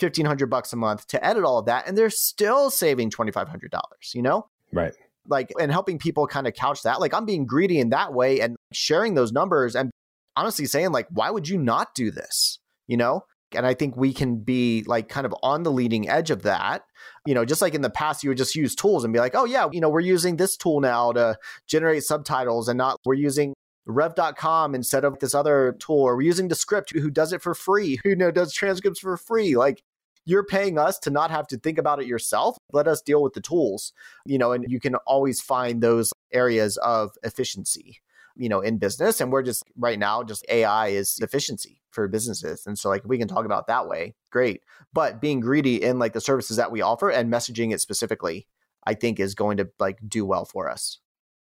1500 0.00 0.48
bucks 0.48 0.72
a 0.72 0.76
month 0.76 1.06
to 1.08 1.24
edit 1.24 1.44
all 1.44 1.58
of 1.58 1.66
that 1.66 1.86
and 1.86 1.96
they're 1.96 2.10
still 2.10 2.70
saving 2.70 3.10
$2500 3.10 3.70
you 4.14 4.22
know? 4.22 4.48
Right. 4.72 4.94
Like 5.28 5.52
and 5.60 5.70
helping 5.70 5.98
people 5.98 6.26
kind 6.26 6.46
of 6.46 6.54
couch 6.54 6.82
that. 6.82 7.00
Like 7.00 7.14
i'm 7.14 7.26
being 7.26 7.46
greedy 7.46 7.78
in 7.78 7.90
that 7.90 8.12
way 8.12 8.40
and 8.40 8.56
sharing 8.72 9.14
those 9.14 9.32
numbers 9.32 9.76
and 9.76 9.90
honestly 10.36 10.66
saying 10.66 10.90
like 10.90 11.06
why 11.10 11.30
would 11.30 11.48
you 11.48 11.58
not 11.58 11.94
do 11.94 12.10
this? 12.10 12.58
You 12.86 12.96
know 12.96 13.24
and 13.56 13.66
I 13.66 13.74
think 13.74 13.96
we 13.96 14.12
can 14.12 14.36
be 14.36 14.84
like 14.86 15.08
kind 15.08 15.26
of 15.26 15.34
on 15.42 15.62
the 15.62 15.72
leading 15.72 16.08
edge 16.08 16.30
of 16.30 16.42
that. 16.42 16.82
You 17.26 17.34
know, 17.34 17.44
just 17.44 17.62
like 17.62 17.74
in 17.74 17.82
the 17.82 17.90
past, 17.90 18.22
you 18.22 18.30
would 18.30 18.38
just 18.38 18.54
use 18.54 18.74
tools 18.74 19.04
and 19.04 19.12
be 19.12 19.18
like, 19.18 19.34
oh, 19.34 19.44
yeah, 19.44 19.68
you 19.72 19.80
know, 19.80 19.88
we're 19.88 20.00
using 20.00 20.36
this 20.36 20.56
tool 20.56 20.80
now 20.80 21.12
to 21.12 21.36
generate 21.66 22.04
subtitles 22.04 22.68
and 22.68 22.78
not 22.78 23.00
we're 23.04 23.14
using 23.14 23.54
rev.com 23.86 24.74
instead 24.74 25.04
of 25.04 25.18
this 25.18 25.34
other 25.34 25.76
tool 25.78 26.00
or 26.00 26.16
we're 26.16 26.22
using 26.22 26.48
Descript 26.48 26.92
who 26.92 27.10
does 27.10 27.32
it 27.32 27.42
for 27.42 27.54
free, 27.54 27.98
who 28.02 28.10
you 28.10 28.16
know 28.16 28.30
does 28.30 28.52
transcripts 28.52 29.00
for 29.00 29.16
free. 29.16 29.56
Like 29.56 29.82
you're 30.26 30.44
paying 30.44 30.78
us 30.78 30.98
to 31.00 31.10
not 31.10 31.30
have 31.30 31.46
to 31.48 31.58
think 31.58 31.78
about 31.78 32.00
it 32.00 32.06
yourself. 32.06 32.56
Let 32.72 32.88
us 32.88 33.02
deal 33.02 33.22
with 33.22 33.34
the 33.34 33.40
tools, 33.40 33.92
you 34.24 34.38
know, 34.38 34.52
and 34.52 34.64
you 34.68 34.80
can 34.80 34.94
always 35.06 35.40
find 35.40 35.82
those 35.82 36.12
areas 36.32 36.76
of 36.78 37.10
efficiency 37.22 38.00
you 38.36 38.48
know, 38.48 38.60
in 38.60 38.78
business. 38.78 39.20
And 39.20 39.32
we're 39.32 39.42
just 39.42 39.64
right 39.76 39.98
now, 39.98 40.22
just 40.22 40.44
AI 40.48 40.88
is 40.88 41.18
efficiency 41.20 41.80
for 41.90 42.08
businesses. 42.08 42.66
And 42.66 42.78
so 42.78 42.88
like 42.88 43.02
we 43.04 43.18
can 43.18 43.28
talk 43.28 43.44
about 43.44 43.66
that 43.68 43.88
way, 43.88 44.14
great. 44.30 44.62
But 44.92 45.20
being 45.20 45.40
greedy 45.40 45.82
in 45.82 45.98
like 45.98 46.12
the 46.12 46.20
services 46.20 46.56
that 46.56 46.72
we 46.72 46.82
offer 46.82 47.10
and 47.10 47.32
messaging 47.32 47.72
it 47.72 47.80
specifically, 47.80 48.46
I 48.86 48.94
think 48.94 49.20
is 49.20 49.34
going 49.34 49.56
to 49.58 49.68
like 49.78 49.98
do 50.06 50.26
well 50.26 50.44
for 50.44 50.68
us. 50.68 50.98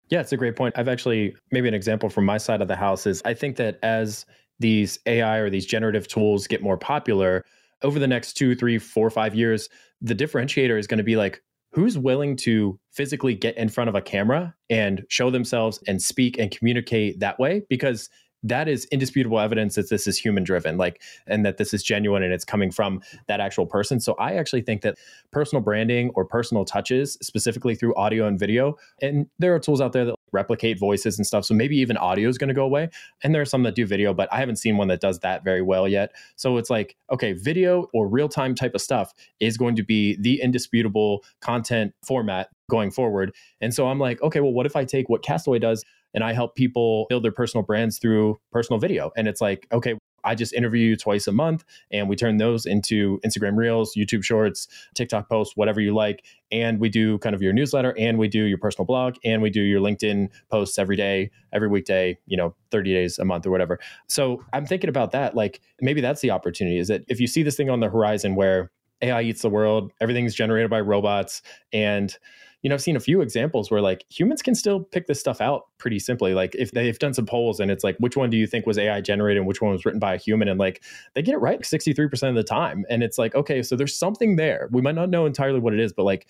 Yeah, 0.10 0.20
it's 0.20 0.34
a 0.34 0.38
great 0.38 0.56
point. 0.56 0.78
I've 0.78 0.90
actually 0.90 1.36
maybe 1.52 1.68
an 1.68 1.74
example 1.74 2.10
from 2.10 2.26
my 2.26 2.38
side 2.38 2.62
of 2.62 2.68
the 2.68 2.76
house 2.76 3.06
is 3.06 3.22
I 3.24 3.34
think 3.34 3.56
that 3.58 3.80
as 3.82 4.26
these 4.60 5.00
AI 5.06 5.38
or 5.38 5.50
these 5.50 5.66
generative 5.66 6.08
tools 6.08 6.48
get 6.48 6.62
more 6.62 6.78
popular 6.78 7.46
over 7.84 7.98
the 7.98 8.08
next 8.08 8.34
two, 8.34 8.56
three, 8.56 8.78
four, 8.78 9.10
five 9.10 9.34
years, 9.34 9.70
the 10.02 10.16
differentiator 10.16 10.78
is 10.78 10.88
going 10.88 10.98
to 10.98 11.04
be 11.04 11.16
like, 11.16 11.42
who's 11.72 11.98
willing 11.98 12.36
to 12.36 12.80
physically 12.92 13.34
get 13.36 13.58
in 13.58 13.70
front 13.70 13.90
of 13.90 13.96
a 13.96 14.02
camera 14.02 14.54
and 14.70 15.04
show 15.10 15.30
themselves 15.30 15.80
and 15.88 16.02
speak 16.02 16.38
and 16.38 16.52
communicate 16.52 17.20
that 17.20 17.40
way? 17.40 17.64
Because 17.70 18.10
that 18.44 18.68
is 18.68 18.86
indisputable 18.86 19.40
evidence 19.40 19.76
that 19.76 19.90
this 19.90 20.08
is 20.08 20.18
human 20.18 20.44
driven 20.44 20.78
like 20.78 21.02
and 21.28 21.46
that 21.46 21.58
this 21.58 21.74
is 21.74 21.84
genuine 21.84 22.24
and 22.24 22.34
it's 22.34 22.46
coming 22.46 22.72
from 22.72 23.02
that 23.28 23.40
actual 23.40 23.66
person. 23.66 24.00
So 24.00 24.14
i 24.14 24.34
actually 24.34 24.62
think 24.62 24.82
that 24.82 24.98
personal 25.32 25.62
branding 25.62 26.12
or 26.16 26.26
personal 26.26 26.66
touches 26.66 27.18
specifically 27.22 27.76
through 27.76 27.96
audio 27.96 28.28
and 28.28 28.40
video 28.40 28.76
and 29.02 29.28
there 29.40 29.54
are 29.54 29.60
tools 29.60 29.82
out 29.82 29.94
there 29.94 30.06
that 30.06 30.16
replicate 30.34 30.80
voices 30.80 31.18
and 31.18 31.28
stuff. 31.28 31.44
So 31.44 31.54
maybe 31.54 31.76
even 31.78 31.98
audio 31.98 32.30
is 32.30 32.38
going 32.38 32.48
to 32.48 32.54
go 32.54 32.64
away. 32.64 32.90
And 33.22 33.36
there 33.36 33.42
are 33.42 33.46
some 33.46 33.64
that 33.64 33.76
do 33.76 33.86
video 33.86 34.14
but 34.14 34.30
i 34.32 34.40
haven't 34.40 34.58
seen 34.58 34.78
one 34.78 34.88
that 34.88 35.02
does 35.02 35.20
that 35.20 35.44
very 35.44 35.62
well 35.62 35.88
yet. 35.88 36.14
So 36.36 36.58
it's 36.58 36.70
like 36.70 36.96
okay 37.12 37.34
video 37.34 37.88
or 37.94 38.08
real 38.08 38.30
time 38.30 38.56
type 38.56 38.74
of 38.76 38.82
stuff 38.82 39.14
is 39.40 39.58
going 39.58 39.76
to 39.76 39.84
be 39.84 40.18
the 40.20 40.42
indisputable 40.42 41.24
content 41.42 41.94
format 42.06 42.50
going 42.70 42.92
forward. 42.92 43.34
And 43.60 43.74
so 43.74 43.88
i'm 43.88 44.00
like 44.00 44.22
okay 44.22 44.40
well 44.40 44.54
what 44.54 44.66
if 44.66 44.76
i 44.76 44.86
take 44.86 45.10
what 45.10 45.24
castaway 45.24 45.60
does 45.60 45.84
and 46.14 46.24
I 46.24 46.34
help 46.34 46.56
people 46.56 47.06
build 47.10 47.24
their 47.24 47.32
personal 47.32 47.64
brands 47.64 47.98
through 47.98 48.40
personal 48.52 48.80
video. 48.80 49.12
And 49.16 49.28
it's 49.28 49.42
like, 49.42 49.68
okay, 49.72 49.96
I 50.24 50.36
just 50.36 50.54
interview 50.54 50.90
you 50.90 50.96
twice 50.96 51.28
a 51.28 51.32
month 51.32 51.64
and 51.92 52.08
we 52.08 52.16
turn 52.16 52.38
those 52.38 52.66
into 52.66 53.20
Instagram 53.26 53.58
Reels, 53.58 53.94
YouTube 53.96 54.24
Shorts, 54.24 54.68
TikTok 54.94 55.30
posts, 55.30 55.56
whatever 55.58 55.82
you 55.82 55.94
like. 55.94 56.24
And 56.52 56.80
we 56.80 56.90
do 56.90 57.18
kind 57.20 57.36
of 57.36 57.42
your 57.42 57.54
newsletter 57.54 57.96
and 57.98 58.18
we 58.18 58.28
do 58.28 58.44
your 58.44 58.58
personal 58.58 58.86
blog 58.86 59.16
and 59.24 59.42
we 59.42 59.50
do 59.50 59.62
your 59.62 59.82
LinkedIn 59.82 60.30
posts 60.50 60.78
every 60.78 60.96
day, 60.96 61.32
every 61.54 61.68
weekday, 61.68 62.18
you 62.26 62.38
know, 62.38 62.56
30 62.72 62.94
days 62.94 63.20
a 63.20 63.26
month 63.26 63.46
or 63.46 63.52
whatever. 63.52 63.80
So 64.08 64.44
I'm 64.54 64.66
thinking 64.66 64.90
about 64.90 65.12
that. 65.12 65.36
Like 65.36 65.62
maybe 65.80 66.02
that's 66.02 66.22
the 66.22 66.32
opportunity 66.32 66.78
is 66.78 66.88
that 66.90 67.04
if 67.08 67.20
you 67.20 67.28
see 67.28 67.44
this 67.44 67.56
thing 67.56 67.70
on 67.70 67.80
the 67.80 67.90
horizon 67.90 68.36
where 68.36 68.72
AI 69.02 69.22
eats 69.24 69.42
the 69.42 69.50
world, 69.50 69.92
everything's 70.00 70.36
generated 70.36 70.70
by 70.70 70.80
robots 70.80 71.42
and 71.74 72.16
you 72.62 72.70
know, 72.70 72.76
I've 72.76 72.82
seen 72.82 72.96
a 72.96 73.02
few 73.02 73.22
examples 73.22 73.72
where 73.72 73.82
like 73.82 74.06
humans 74.10 74.42
can 74.42 74.54
still 74.54 74.82
pick 74.82 75.08
this 75.08 75.20
stuff 75.20 75.42
out 75.42 75.68
pretty 75.78 75.98
simply. 75.98 76.34
Like 76.34 76.56
if 76.56 76.72
they've 76.72 76.98
done 76.98 77.14
some 77.14 77.26
polls 77.26 77.60
and 77.60 77.72
it's 77.72 77.84
like, 77.84 77.98
which 77.98 78.16
one 78.16 78.30
do 78.30 78.38
you 78.38 78.46
think 78.46 78.68
was 78.68 78.78
AI 78.78 79.02
generated 79.02 79.40
and 79.40 79.48
which 79.48 79.62
one 79.62 79.72
was 79.72 79.84
written 79.84 80.00
by 80.00 80.14
a 80.14 80.18
human? 80.18 80.48
And 80.48 80.60
like 80.60 80.84
they 81.16 81.22
get 81.22 81.34
it 81.34 81.40
right 81.40 81.60
63% 81.62 82.30
of 82.30 82.36
the 82.36 82.44
time. 82.44 82.86
And 82.90 83.02
it's 83.02 83.18
like, 83.18 83.34
okay, 83.34 83.64
so 83.64 83.76
there's 83.76 83.98
something 83.98 84.36
there. 84.36 84.70
We 84.72 84.82
might 84.82 84.96
not 84.96 85.10
know 85.10 85.26
entirely 85.26 85.60
what 85.60 85.74
it 85.74 85.80
is, 85.80 85.92
but 85.92 86.04
like 86.04 86.28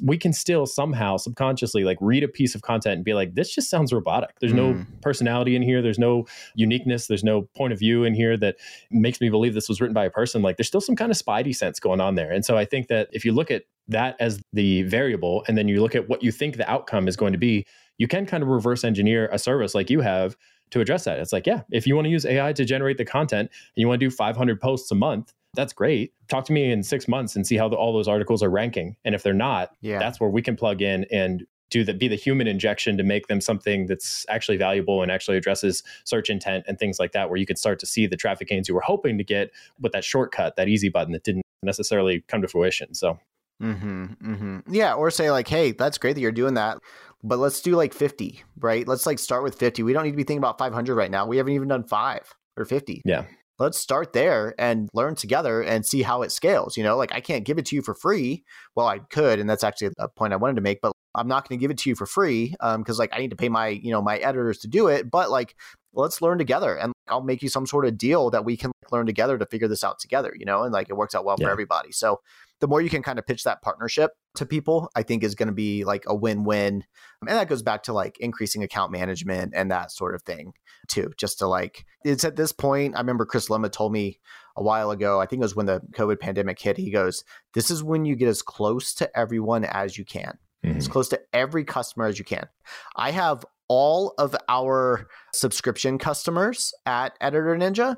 we 0.00 0.16
can 0.16 0.32
still 0.32 0.64
somehow 0.66 1.16
subconsciously 1.16 1.84
like 1.84 1.98
read 2.00 2.22
a 2.22 2.28
piece 2.28 2.54
of 2.54 2.62
content 2.62 2.94
and 2.94 3.04
be 3.04 3.12
like, 3.12 3.34
this 3.34 3.52
just 3.52 3.68
sounds 3.68 3.92
robotic. 3.92 4.36
There's 4.40 4.52
mm. 4.52 4.56
no 4.56 4.86
personality 5.02 5.54
in 5.54 5.62
here. 5.62 5.82
There's 5.82 5.98
no 5.98 6.26
uniqueness. 6.54 7.08
There's 7.08 7.24
no 7.24 7.42
point 7.56 7.72
of 7.72 7.78
view 7.78 8.04
in 8.04 8.14
here 8.14 8.36
that 8.38 8.56
makes 8.90 9.20
me 9.20 9.28
believe 9.28 9.52
this 9.52 9.68
was 9.68 9.80
written 9.80 9.94
by 9.94 10.06
a 10.06 10.10
person. 10.10 10.40
Like 10.40 10.56
there's 10.56 10.68
still 10.68 10.80
some 10.80 10.96
kind 10.96 11.10
of 11.10 11.18
spidey 11.18 11.54
sense 11.54 11.78
going 11.78 12.00
on 12.00 12.14
there. 12.14 12.30
And 12.30 12.44
so 12.44 12.56
I 12.56 12.64
think 12.64 12.88
that 12.88 13.08
if 13.12 13.24
you 13.24 13.32
look 13.32 13.50
at 13.50 13.64
that 13.88 14.16
as 14.20 14.40
the 14.52 14.82
variable 14.82 15.44
and 15.48 15.58
then 15.58 15.68
you 15.68 15.80
look 15.80 15.94
at 15.94 16.08
what 16.08 16.22
you 16.22 16.32
think 16.32 16.56
the 16.56 16.70
outcome 16.70 17.08
is 17.08 17.16
going 17.16 17.32
to 17.32 17.38
be, 17.38 17.66
you 17.98 18.08
can 18.08 18.26
kind 18.26 18.42
of 18.42 18.48
reverse 18.48 18.84
engineer 18.84 19.28
a 19.32 19.38
service 19.38 19.74
like 19.74 19.90
you 19.90 20.00
have 20.00 20.36
to 20.70 20.80
address 20.80 21.04
that. 21.04 21.18
It's 21.18 21.32
like, 21.32 21.46
yeah, 21.46 21.62
if 21.70 21.86
you 21.86 21.94
want 21.94 22.06
to 22.06 22.10
use 22.10 22.24
AI 22.24 22.52
to 22.54 22.64
generate 22.64 22.98
the 22.98 23.04
content 23.04 23.50
and 23.50 23.80
you 23.80 23.88
want 23.88 24.00
to 24.00 24.06
do 24.06 24.10
500 24.10 24.60
posts 24.60 24.90
a 24.90 24.94
month, 24.94 25.32
that's 25.54 25.72
great. 25.72 26.12
Talk 26.28 26.46
to 26.46 26.52
me 26.52 26.70
in 26.70 26.82
six 26.82 27.06
months 27.06 27.36
and 27.36 27.46
see 27.46 27.56
how 27.56 27.68
the, 27.68 27.76
all 27.76 27.92
those 27.92 28.08
articles 28.08 28.42
are 28.42 28.48
ranking. 28.48 28.96
And 29.04 29.14
if 29.14 29.22
they're 29.22 29.34
not, 29.34 29.72
yeah. 29.82 29.98
that's 29.98 30.18
where 30.18 30.30
we 30.30 30.40
can 30.40 30.56
plug 30.56 30.80
in 30.80 31.04
and 31.10 31.44
do 31.70 31.84
the 31.84 31.94
be 31.94 32.06
the 32.06 32.16
human 32.16 32.46
injection 32.46 32.98
to 32.98 33.02
make 33.02 33.28
them 33.28 33.40
something 33.40 33.86
that's 33.86 34.26
actually 34.28 34.58
valuable 34.58 35.02
and 35.02 35.10
actually 35.10 35.38
addresses 35.38 35.82
search 36.04 36.28
intent 36.28 36.64
and 36.68 36.78
things 36.78 36.98
like 36.98 37.12
that, 37.12 37.30
where 37.30 37.38
you 37.38 37.46
could 37.46 37.58
start 37.58 37.78
to 37.80 37.86
see 37.86 38.06
the 38.06 38.16
traffic 38.16 38.48
gains 38.48 38.68
you 38.68 38.74
were 38.74 38.82
hoping 38.82 39.16
to 39.16 39.24
get 39.24 39.50
with 39.80 39.92
that 39.92 40.04
shortcut, 40.04 40.56
that 40.56 40.68
easy 40.68 40.90
button 40.90 41.12
that 41.12 41.24
didn't 41.24 41.42
necessarily 41.62 42.22
come 42.28 42.42
to 42.42 42.48
fruition. 42.48 42.94
So. 42.94 43.18
Mm-hmm, 43.62 44.04
mm-hmm. 44.04 44.74
Yeah, 44.74 44.94
or 44.94 45.10
say 45.10 45.30
like, 45.30 45.48
"Hey, 45.48 45.72
that's 45.72 45.98
great 45.98 46.14
that 46.14 46.20
you're 46.20 46.32
doing 46.32 46.54
that, 46.54 46.78
but 47.22 47.38
let's 47.38 47.60
do 47.60 47.76
like 47.76 47.94
50, 47.94 48.42
right? 48.58 48.86
Let's 48.86 49.06
like 49.06 49.18
start 49.18 49.42
with 49.42 49.54
50. 49.54 49.82
We 49.82 49.92
don't 49.92 50.04
need 50.04 50.10
to 50.10 50.16
be 50.16 50.24
thinking 50.24 50.38
about 50.38 50.58
500 50.58 50.94
right 50.94 51.10
now. 51.10 51.26
We 51.26 51.36
haven't 51.36 51.52
even 51.52 51.68
done 51.68 51.84
five 51.84 52.34
or 52.56 52.64
50. 52.64 53.02
Yeah, 53.04 53.24
let's 53.58 53.78
start 53.78 54.12
there 54.12 54.54
and 54.58 54.88
learn 54.92 55.14
together 55.14 55.62
and 55.62 55.86
see 55.86 56.02
how 56.02 56.22
it 56.22 56.32
scales. 56.32 56.76
You 56.76 56.82
know, 56.82 56.96
like 56.96 57.12
I 57.12 57.20
can't 57.20 57.44
give 57.44 57.58
it 57.58 57.66
to 57.66 57.76
you 57.76 57.82
for 57.82 57.94
free. 57.94 58.44
Well, 58.74 58.88
I 58.88 58.98
could, 58.98 59.38
and 59.38 59.48
that's 59.48 59.64
actually 59.64 59.92
a 59.98 60.08
point 60.08 60.32
I 60.32 60.36
wanted 60.36 60.56
to 60.56 60.62
make, 60.62 60.80
but 60.80 60.92
I'm 61.14 61.28
not 61.28 61.48
going 61.48 61.58
to 61.58 61.60
give 61.60 61.70
it 61.70 61.78
to 61.78 61.90
you 61.90 61.94
for 61.94 62.06
free 62.06 62.50
because 62.50 62.98
um, 62.98 62.98
like 62.98 63.10
I 63.12 63.18
need 63.18 63.30
to 63.30 63.36
pay 63.36 63.48
my 63.48 63.68
you 63.68 63.92
know 63.92 64.02
my 64.02 64.18
editors 64.18 64.58
to 64.58 64.68
do 64.68 64.88
it. 64.88 65.10
But 65.10 65.30
like 65.30 65.54
let's 65.94 66.22
learn 66.22 66.38
together 66.38 66.74
and 66.74 66.92
I'll 67.08 67.22
make 67.22 67.42
you 67.42 67.50
some 67.50 67.66
sort 67.66 67.84
of 67.84 67.98
deal 67.98 68.30
that 68.30 68.46
we 68.46 68.56
can 68.56 68.72
learn 68.90 69.04
together 69.04 69.36
to 69.36 69.46
figure 69.46 69.68
this 69.68 69.84
out 69.84 70.00
together. 70.00 70.34
You 70.36 70.46
know, 70.46 70.64
and 70.64 70.72
like 70.72 70.88
it 70.90 70.96
works 70.96 71.14
out 71.14 71.24
well 71.24 71.36
yeah. 71.38 71.46
for 71.46 71.52
everybody. 71.52 71.92
So 71.92 72.20
the 72.62 72.68
more 72.68 72.80
you 72.80 72.88
can 72.88 73.02
kind 73.02 73.18
of 73.18 73.26
pitch 73.26 73.42
that 73.42 73.60
partnership 73.60 74.12
to 74.36 74.46
people, 74.46 74.88
I 74.94 75.02
think 75.02 75.24
is 75.24 75.34
going 75.34 75.48
to 75.48 75.52
be 75.52 75.82
like 75.82 76.04
a 76.06 76.14
win 76.14 76.44
win. 76.44 76.84
And 77.20 77.28
that 77.28 77.48
goes 77.48 77.60
back 77.60 77.82
to 77.82 77.92
like 77.92 78.20
increasing 78.20 78.62
account 78.62 78.92
management 78.92 79.52
and 79.56 79.68
that 79.72 79.90
sort 79.90 80.14
of 80.14 80.22
thing 80.22 80.52
too. 80.86 81.10
Just 81.18 81.40
to 81.40 81.48
like, 81.48 81.84
it's 82.04 82.24
at 82.24 82.36
this 82.36 82.52
point, 82.52 82.94
I 82.94 83.00
remember 83.00 83.26
Chris 83.26 83.48
Lema 83.48 83.68
told 83.68 83.92
me 83.92 84.20
a 84.56 84.62
while 84.62 84.92
ago, 84.92 85.20
I 85.20 85.26
think 85.26 85.40
it 85.40 85.42
was 85.42 85.56
when 85.56 85.66
the 85.66 85.80
COVID 85.96 86.20
pandemic 86.20 86.60
hit, 86.60 86.76
he 86.76 86.92
goes, 86.92 87.24
This 87.52 87.68
is 87.68 87.82
when 87.82 88.04
you 88.04 88.14
get 88.14 88.28
as 88.28 88.42
close 88.42 88.94
to 88.94 89.18
everyone 89.18 89.64
as 89.64 89.98
you 89.98 90.04
can, 90.04 90.38
mm-hmm. 90.64 90.78
as 90.78 90.86
close 90.86 91.08
to 91.08 91.20
every 91.32 91.64
customer 91.64 92.06
as 92.06 92.16
you 92.16 92.24
can. 92.24 92.46
I 92.94 93.10
have 93.10 93.44
all 93.66 94.14
of 94.18 94.36
our 94.48 95.08
subscription 95.34 95.98
customers 95.98 96.72
at 96.86 97.16
Editor 97.20 97.56
Ninja. 97.56 97.96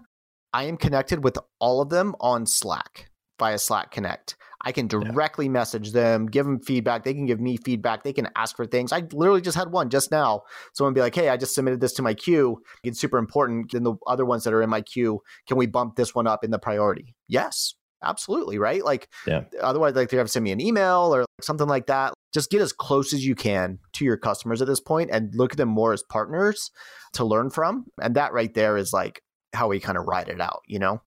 I 0.54 0.64
am 0.64 0.78
connected 0.78 1.22
with 1.22 1.36
all 1.60 1.82
of 1.82 1.90
them 1.90 2.14
on 2.18 2.46
Slack 2.46 3.10
via 3.38 3.58
Slack 3.58 3.90
Connect. 3.90 4.36
I 4.64 4.72
can 4.72 4.88
directly 4.88 5.46
yeah. 5.46 5.52
message 5.52 5.92
them, 5.92 6.26
give 6.26 6.46
them 6.46 6.58
feedback. 6.60 7.04
They 7.04 7.14
can 7.14 7.26
give 7.26 7.40
me 7.40 7.56
feedback. 7.58 8.02
They 8.02 8.12
can 8.12 8.28
ask 8.34 8.56
for 8.56 8.66
things. 8.66 8.92
I 8.92 9.02
literally 9.12 9.42
just 9.42 9.56
had 9.56 9.70
one 9.70 9.90
just 9.90 10.10
now. 10.10 10.42
Someone 10.72 10.94
be 10.94 11.00
like, 11.00 11.14
"Hey, 11.14 11.28
I 11.28 11.36
just 11.36 11.54
submitted 11.54 11.80
this 11.80 11.92
to 11.94 12.02
my 12.02 12.14
queue. 12.14 12.62
It's 12.82 12.98
super 12.98 13.18
important. 13.18 13.72
Then 13.72 13.84
the 13.84 13.94
other 14.06 14.24
ones 14.24 14.44
that 14.44 14.54
are 14.54 14.62
in 14.62 14.70
my 14.70 14.80
queue, 14.80 15.20
can 15.46 15.58
we 15.58 15.66
bump 15.66 15.96
this 15.96 16.14
one 16.14 16.26
up 16.26 16.44
in 16.44 16.50
the 16.50 16.58
priority?" 16.58 17.14
Yes, 17.28 17.74
absolutely. 18.02 18.58
Right? 18.58 18.84
Like, 18.84 19.08
yeah. 19.26 19.44
Otherwise, 19.60 19.94
like 19.94 20.08
they 20.08 20.16
have 20.16 20.26
to 20.26 20.32
send 20.32 20.44
me 20.44 20.52
an 20.52 20.60
email 20.60 21.14
or 21.14 21.26
something 21.42 21.68
like 21.68 21.86
that. 21.86 22.14
Just 22.32 22.50
get 22.50 22.62
as 22.62 22.72
close 22.72 23.12
as 23.12 23.24
you 23.24 23.34
can 23.34 23.78
to 23.92 24.04
your 24.04 24.16
customers 24.16 24.60
at 24.62 24.66
this 24.66 24.80
point, 24.80 25.10
and 25.12 25.34
look 25.34 25.52
at 25.52 25.58
them 25.58 25.68
more 25.68 25.92
as 25.92 26.02
partners 26.02 26.70
to 27.12 27.24
learn 27.24 27.50
from. 27.50 27.84
And 28.00 28.16
that 28.16 28.32
right 28.32 28.52
there 28.54 28.76
is 28.76 28.92
like 28.92 29.20
how 29.52 29.68
we 29.68 29.78
kind 29.78 29.98
of 29.98 30.06
ride 30.06 30.28
it 30.28 30.40
out. 30.40 30.62
You 30.66 30.78
know? 30.78 31.02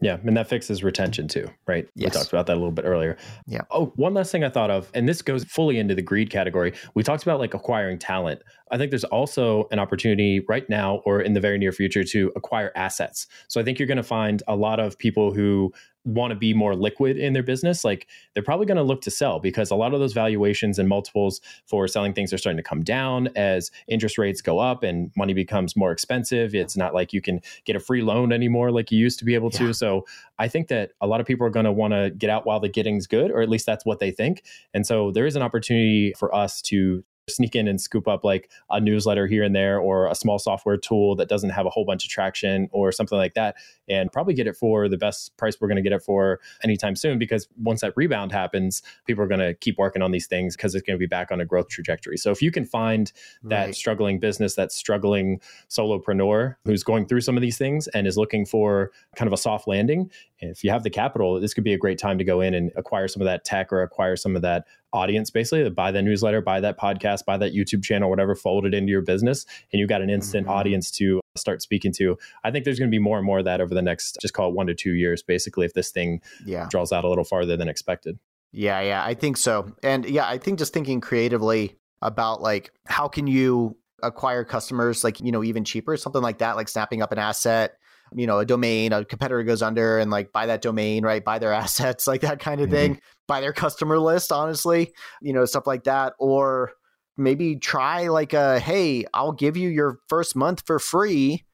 Yeah, 0.00 0.18
and 0.24 0.36
that 0.36 0.48
fixes 0.48 0.84
retention 0.84 1.26
too, 1.26 1.48
right? 1.66 1.88
Yes. 1.94 2.12
We 2.12 2.18
talked 2.18 2.32
about 2.32 2.46
that 2.46 2.54
a 2.54 2.60
little 2.60 2.70
bit 2.70 2.84
earlier. 2.84 3.16
Yeah. 3.46 3.62
Oh, 3.70 3.92
one 3.96 4.12
last 4.12 4.30
thing 4.30 4.44
I 4.44 4.50
thought 4.50 4.70
of, 4.70 4.90
and 4.92 5.08
this 5.08 5.22
goes 5.22 5.44
fully 5.44 5.78
into 5.78 5.94
the 5.94 6.02
greed 6.02 6.28
category. 6.28 6.74
We 6.94 7.02
talked 7.02 7.22
about 7.22 7.40
like 7.40 7.54
acquiring 7.54 7.98
talent. 7.98 8.42
I 8.70 8.78
think 8.78 8.90
there's 8.90 9.04
also 9.04 9.68
an 9.70 9.78
opportunity 9.78 10.40
right 10.40 10.68
now 10.68 10.96
or 11.04 11.20
in 11.20 11.34
the 11.34 11.40
very 11.40 11.58
near 11.58 11.72
future 11.72 12.04
to 12.04 12.32
acquire 12.34 12.72
assets. 12.74 13.26
So 13.48 13.60
I 13.60 13.64
think 13.64 13.78
you're 13.78 13.86
going 13.86 13.96
to 13.96 14.02
find 14.02 14.42
a 14.48 14.56
lot 14.56 14.80
of 14.80 14.98
people 14.98 15.32
who 15.32 15.72
want 16.04 16.30
to 16.30 16.36
be 16.36 16.54
more 16.54 16.76
liquid 16.76 17.16
in 17.16 17.32
their 17.32 17.42
business, 17.42 17.84
like 17.84 18.06
they're 18.32 18.42
probably 18.42 18.64
going 18.64 18.76
to 18.76 18.82
look 18.82 19.00
to 19.02 19.10
sell 19.10 19.40
because 19.40 19.72
a 19.72 19.74
lot 19.74 19.92
of 19.92 19.98
those 19.98 20.12
valuations 20.12 20.78
and 20.78 20.88
multiples 20.88 21.40
for 21.66 21.88
selling 21.88 22.12
things 22.12 22.32
are 22.32 22.38
starting 22.38 22.56
to 22.56 22.62
come 22.62 22.82
down 22.82 23.28
as 23.34 23.72
interest 23.88 24.16
rates 24.16 24.40
go 24.40 24.60
up 24.60 24.84
and 24.84 25.10
money 25.16 25.34
becomes 25.34 25.76
more 25.76 25.90
expensive. 25.90 26.54
It's 26.54 26.76
not 26.76 26.94
like 26.94 27.12
you 27.12 27.20
can 27.20 27.40
get 27.64 27.74
a 27.74 27.80
free 27.80 28.02
loan 28.02 28.32
anymore 28.32 28.70
like 28.70 28.92
you 28.92 28.98
used 28.98 29.18
to 29.18 29.24
be 29.24 29.34
able 29.34 29.50
to. 29.50 29.74
So 29.74 30.06
I 30.38 30.46
think 30.46 30.68
that 30.68 30.92
a 31.00 31.08
lot 31.08 31.20
of 31.20 31.26
people 31.26 31.44
are 31.44 31.50
going 31.50 31.66
to 31.66 31.72
want 31.72 31.92
to 31.92 32.10
get 32.10 32.30
out 32.30 32.46
while 32.46 32.60
the 32.60 32.68
getting's 32.68 33.08
good, 33.08 33.32
or 33.32 33.42
at 33.42 33.48
least 33.48 33.66
that's 33.66 33.84
what 33.84 33.98
they 33.98 34.12
think. 34.12 34.44
And 34.72 34.86
so 34.86 35.10
there 35.10 35.26
is 35.26 35.34
an 35.34 35.42
opportunity 35.42 36.14
for 36.16 36.32
us 36.32 36.62
to 36.62 37.02
sneak 37.28 37.56
in 37.56 37.66
and 37.66 37.80
scoop 37.80 38.06
up 38.06 38.24
like 38.24 38.50
a 38.70 38.80
newsletter 38.80 39.26
here 39.26 39.42
and 39.42 39.54
there 39.54 39.80
or 39.80 40.08
a 40.08 40.14
small 40.14 40.38
software 40.38 40.76
tool 40.76 41.16
that 41.16 41.28
doesn't 41.28 41.50
have 41.50 41.66
a 41.66 41.70
whole 41.70 41.84
bunch 41.84 42.04
of 42.04 42.10
traction 42.10 42.68
or 42.70 42.92
something 42.92 43.18
like 43.18 43.34
that 43.34 43.56
and 43.88 44.12
probably 44.12 44.32
get 44.32 44.46
it 44.46 44.56
for 44.56 44.88
the 44.88 44.96
best 44.96 45.36
price 45.36 45.56
we're 45.60 45.66
going 45.66 45.76
to 45.76 45.82
get 45.82 45.92
it 45.92 46.02
for 46.02 46.38
anytime 46.62 46.94
soon 46.94 47.18
because 47.18 47.48
once 47.58 47.80
that 47.80 47.92
rebound 47.96 48.30
happens 48.30 48.80
people 49.06 49.24
are 49.24 49.28
going 49.28 49.40
to 49.40 49.54
keep 49.54 49.76
working 49.76 50.02
on 50.02 50.12
these 50.12 50.28
things 50.28 50.56
because 50.56 50.72
it's 50.74 50.86
going 50.86 50.96
to 50.96 51.00
be 51.00 51.06
back 51.06 51.32
on 51.32 51.40
a 51.40 51.44
growth 51.44 51.68
trajectory 51.68 52.16
so 52.16 52.30
if 52.30 52.40
you 52.40 52.52
can 52.52 52.64
find 52.64 53.12
that 53.42 53.66
right. 53.66 53.74
struggling 53.74 54.20
business 54.20 54.54
that 54.54 54.70
struggling 54.70 55.40
solopreneur 55.68 56.54
who's 56.64 56.84
going 56.84 57.06
through 57.06 57.20
some 57.20 57.36
of 57.36 57.42
these 57.42 57.58
things 57.58 57.88
and 57.88 58.06
is 58.06 58.16
looking 58.16 58.46
for 58.46 58.92
kind 59.16 59.26
of 59.26 59.32
a 59.32 59.36
soft 59.36 59.66
landing 59.66 60.08
if 60.40 60.62
you 60.62 60.70
have 60.70 60.82
the 60.82 60.90
capital 60.90 61.40
this 61.40 61.54
could 61.54 61.64
be 61.64 61.72
a 61.72 61.78
great 61.78 61.98
time 61.98 62.18
to 62.18 62.24
go 62.24 62.40
in 62.40 62.54
and 62.54 62.70
acquire 62.76 63.08
some 63.08 63.22
of 63.22 63.26
that 63.26 63.44
tech 63.44 63.72
or 63.72 63.82
acquire 63.82 64.16
some 64.16 64.36
of 64.36 64.42
that 64.42 64.64
audience 64.96 65.30
basically 65.30 65.68
buy 65.70 65.90
that 65.90 66.02
newsletter, 66.02 66.40
buy 66.40 66.60
that 66.60 66.78
podcast, 66.78 67.24
buy 67.24 67.36
that 67.36 67.52
YouTube 67.52 67.84
channel, 67.84 68.08
whatever, 68.08 68.34
fold 68.34 68.64
it 68.64 68.74
into 68.74 68.90
your 68.90 69.02
business, 69.02 69.44
and 69.72 69.78
you've 69.78 69.88
got 69.88 70.02
an 70.02 70.10
instant 70.10 70.46
mm-hmm. 70.46 70.56
audience 70.56 70.90
to 70.90 71.20
start 71.36 71.62
speaking 71.62 71.92
to. 71.92 72.16
I 72.44 72.50
think 72.50 72.64
there's 72.64 72.78
going 72.78 72.90
to 72.90 72.94
be 72.94 72.98
more 72.98 73.18
and 73.18 73.26
more 73.26 73.40
of 73.40 73.44
that 73.44 73.60
over 73.60 73.74
the 73.74 73.82
next, 73.82 74.16
just 74.20 74.34
call 74.34 74.48
it 74.48 74.54
one 74.54 74.66
to 74.66 74.74
two 74.74 74.94
years, 74.94 75.22
basically, 75.22 75.66
if 75.66 75.74
this 75.74 75.90
thing 75.90 76.22
yeah. 76.44 76.66
draws 76.70 76.92
out 76.92 77.04
a 77.04 77.08
little 77.08 77.24
farther 77.24 77.56
than 77.56 77.68
expected. 77.68 78.18
Yeah, 78.52 78.80
yeah, 78.80 79.04
I 79.04 79.14
think 79.14 79.36
so. 79.36 79.72
And 79.82 80.06
yeah, 80.06 80.26
I 80.26 80.38
think 80.38 80.58
just 80.58 80.72
thinking 80.72 81.00
creatively 81.00 81.76
about 82.00 82.40
like 82.40 82.72
how 82.86 83.08
can 83.08 83.26
you 83.26 83.76
acquire 84.02 84.44
customers 84.44 85.04
like, 85.04 85.20
you 85.20 85.32
know, 85.32 85.44
even 85.44 85.64
cheaper, 85.64 85.96
something 85.96 86.22
like 86.22 86.38
that, 86.38 86.56
like 86.56 86.68
snapping 86.68 87.02
up 87.02 87.12
an 87.12 87.18
asset 87.18 87.76
you 88.16 88.26
know, 88.26 88.40
a 88.40 88.44
domain, 88.44 88.92
a 88.92 89.04
competitor 89.04 89.44
goes 89.44 89.62
under 89.62 89.98
and 89.98 90.10
like 90.10 90.32
buy 90.32 90.46
that 90.46 90.62
domain, 90.62 91.04
right? 91.04 91.24
Buy 91.24 91.38
their 91.38 91.52
assets, 91.62 92.08
like 92.08 92.22
that 92.22 92.40
kind 92.40 92.60
of 92.60 92.66
mm-hmm. 92.66 92.94
thing 92.94 93.00
buy 93.26 93.40
their 93.40 93.52
customer 93.52 93.98
list, 93.98 94.32
honestly, 94.32 94.92
you 95.20 95.32
know, 95.32 95.44
stuff 95.44 95.66
like 95.66 95.84
that. 95.84 96.14
Or 96.18 96.72
maybe 97.16 97.56
try 97.56 98.08
like 98.08 98.32
a, 98.32 98.58
hey, 98.58 99.04
I'll 99.14 99.32
give 99.32 99.56
you 99.56 99.68
your 99.68 99.98
first 100.08 100.36
month 100.36 100.62
for 100.66 100.78
free. 100.78 101.44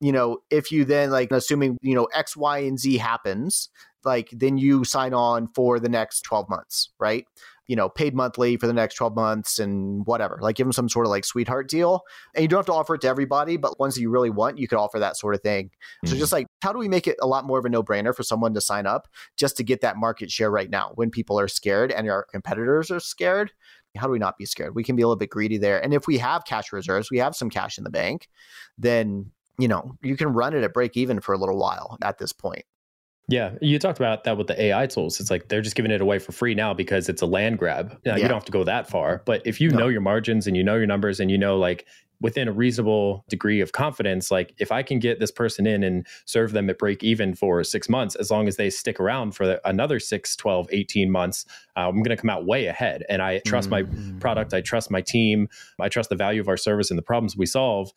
You 0.00 0.12
know, 0.12 0.38
if 0.50 0.72
you 0.72 0.84
then 0.84 1.10
like 1.10 1.30
assuming, 1.30 1.78
you 1.82 1.94
know, 1.94 2.08
X, 2.14 2.36
Y, 2.36 2.58
and 2.58 2.78
Z 2.78 2.96
happens, 2.98 3.68
like 4.04 4.30
then 4.32 4.56
you 4.56 4.84
sign 4.84 5.12
on 5.12 5.48
for 5.48 5.78
the 5.78 5.88
next 5.88 6.22
12 6.22 6.48
months, 6.48 6.90
right? 6.98 7.26
you 7.70 7.76
know, 7.76 7.88
paid 7.88 8.16
monthly 8.16 8.56
for 8.56 8.66
the 8.66 8.72
next 8.72 8.96
12 8.96 9.14
months 9.14 9.60
and 9.60 10.04
whatever. 10.04 10.40
Like 10.42 10.56
give 10.56 10.66
them 10.66 10.72
some 10.72 10.88
sort 10.88 11.06
of 11.06 11.10
like 11.10 11.24
sweetheart 11.24 11.68
deal. 11.68 12.02
And 12.34 12.42
you 12.42 12.48
don't 12.48 12.58
have 12.58 12.66
to 12.66 12.72
offer 12.72 12.96
it 12.96 13.00
to 13.02 13.06
everybody, 13.06 13.56
but 13.56 13.78
ones 13.78 13.94
that 13.94 14.00
you 14.00 14.10
really 14.10 14.28
want, 14.28 14.58
you 14.58 14.66
could 14.66 14.76
offer 14.76 14.98
that 14.98 15.16
sort 15.16 15.36
of 15.36 15.40
thing. 15.42 15.66
Mm-hmm. 15.66 16.08
So 16.08 16.16
just 16.16 16.32
like 16.32 16.48
how 16.62 16.72
do 16.72 16.80
we 16.80 16.88
make 16.88 17.06
it 17.06 17.14
a 17.22 17.28
lot 17.28 17.44
more 17.44 17.60
of 17.60 17.64
a 17.64 17.68
no-brainer 17.68 18.12
for 18.12 18.24
someone 18.24 18.54
to 18.54 18.60
sign 18.60 18.86
up 18.86 19.06
just 19.36 19.56
to 19.58 19.62
get 19.62 19.82
that 19.82 19.96
market 19.96 20.32
share 20.32 20.50
right 20.50 20.68
now 20.68 20.90
when 20.96 21.10
people 21.10 21.38
are 21.38 21.46
scared 21.46 21.92
and 21.92 22.10
our 22.10 22.26
competitors 22.32 22.90
are 22.90 22.98
scared? 22.98 23.52
How 23.96 24.08
do 24.08 24.12
we 24.12 24.18
not 24.18 24.36
be 24.36 24.46
scared? 24.46 24.74
We 24.74 24.82
can 24.82 24.96
be 24.96 25.02
a 25.02 25.06
little 25.06 25.14
bit 25.14 25.30
greedy 25.30 25.56
there. 25.56 25.80
And 25.80 25.94
if 25.94 26.08
we 26.08 26.18
have 26.18 26.44
cash 26.44 26.72
reserves, 26.72 27.08
we 27.08 27.18
have 27.18 27.36
some 27.36 27.50
cash 27.50 27.78
in 27.78 27.84
the 27.84 27.90
bank, 27.90 28.28
then 28.78 29.30
you 29.58 29.68
know, 29.68 29.96
you 30.02 30.16
can 30.16 30.32
run 30.32 30.54
it 30.54 30.62
at 30.62 30.72
break 30.72 30.96
even 30.96 31.20
for 31.20 31.34
a 31.34 31.38
little 31.38 31.58
while 31.58 31.98
at 32.02 32.18
this 32.18 32.32
point. 32.32 32.64
Yeah, 33.28 33.52
you 33.60 33.78
talked 33.78 34.00
about 34.00 34.24
that 34.24 34.36
with 34.36 34.48
the 34.48 34.60
AI 34.60 34.86
tools. 34.86 35.20
It's 35.20 35.30
like 35.30 35.48
they're 35.48 35.62
just 35.62 35.76
giving 35.76 35.92
it 35.92 36.00
away 36.00 36.18
for 36.18 36.32
free 36.32 36.54
now 36.54 36.74
because 36.74 37.08
it's 37.08 37.22
a 37.22 37.26
land 37.26 37.58
grab. 37.58 37.96
Now, 38.04 38.16
yeah. 38.16 38.22
You 38.22 38.28
don't 38.28 38.34
have 38.34 38.44
to 38.46 38.52
go 38.52 38.64
that 38.64 38.90
far, 38.90 39.22
but 39.24 39.46
if 39.46 39.60
you 39.60 39.70
no. 39.70 39.78
know 39.78 39.88
your 39.88 40.00
margins 40.00 40.48
and 40.48 40.56
you 40.56 40.64
know 40.64 40.74
your 40.74 40.86
numbers 40.86 41.20
and 41.20 41.30
you 41.30 41.38
know 41.38 41.56
like 41.56 41.86
within 42.20 42.48
a 42.48 42.52
reasonable 42.52 43.24
degree 43.28 43.60
of 43.60 43.70
confidence, 43.70 44.32
like 44.32 44.52
if 44.58 44.72
I 44.72 44.82
can 44.82 44.98
get 44.98 45.20
this 45.20 45.30
person 45.30 45.64
in 45.64 45.84
and 45.84 46.06
serve 46.26 46.52
them 46.52 46.68
at 46.68 46.78
break 46.78 47.04
even 47.04 47.34
for 47.36 47.62
six 47.62 47.88
months, 47.88 48.16
as 48.16 48.32
long 48.32 48.48
as 48.48 48.56
they 48.56 48.68
stick 48.68 48.98
around 48.98 49.36
for 49.36 49.60
another 49.64 50.00
six, 50.00 50.34
12, 50.34 50.68
18 50.70 51.10
months, 51.10 51.46
uh, 51.76 51.88
I'm 51.88 52.02
going 52.02 52.14
to 52.14 52.16
come 52.16 52.30
out 52.30 52.46
way 52.46 52.66
ahead. 52.66 53.04
And 53.08 53.22
I 53.22 53.40
trust 53.46 53.70
mm-hmm. 53.70 54.14
my 54.14 54.18
product. 54.18 54.52
I 54.52 54.60
trust 54.60 54.90
my 54.90 55.00
team. 55.00 55.48
I 55.80 55.88
trust 55.88 56.10
the 56.10 56.16
value 56.16 56.40
of 56.40 56.48
our 56.48 56.56
service 56.58 56.90
and 56.90 56.98
the 56.98 57.02
problems 57.02 57.36
we 57.36 57.46
solve 57.46 57.92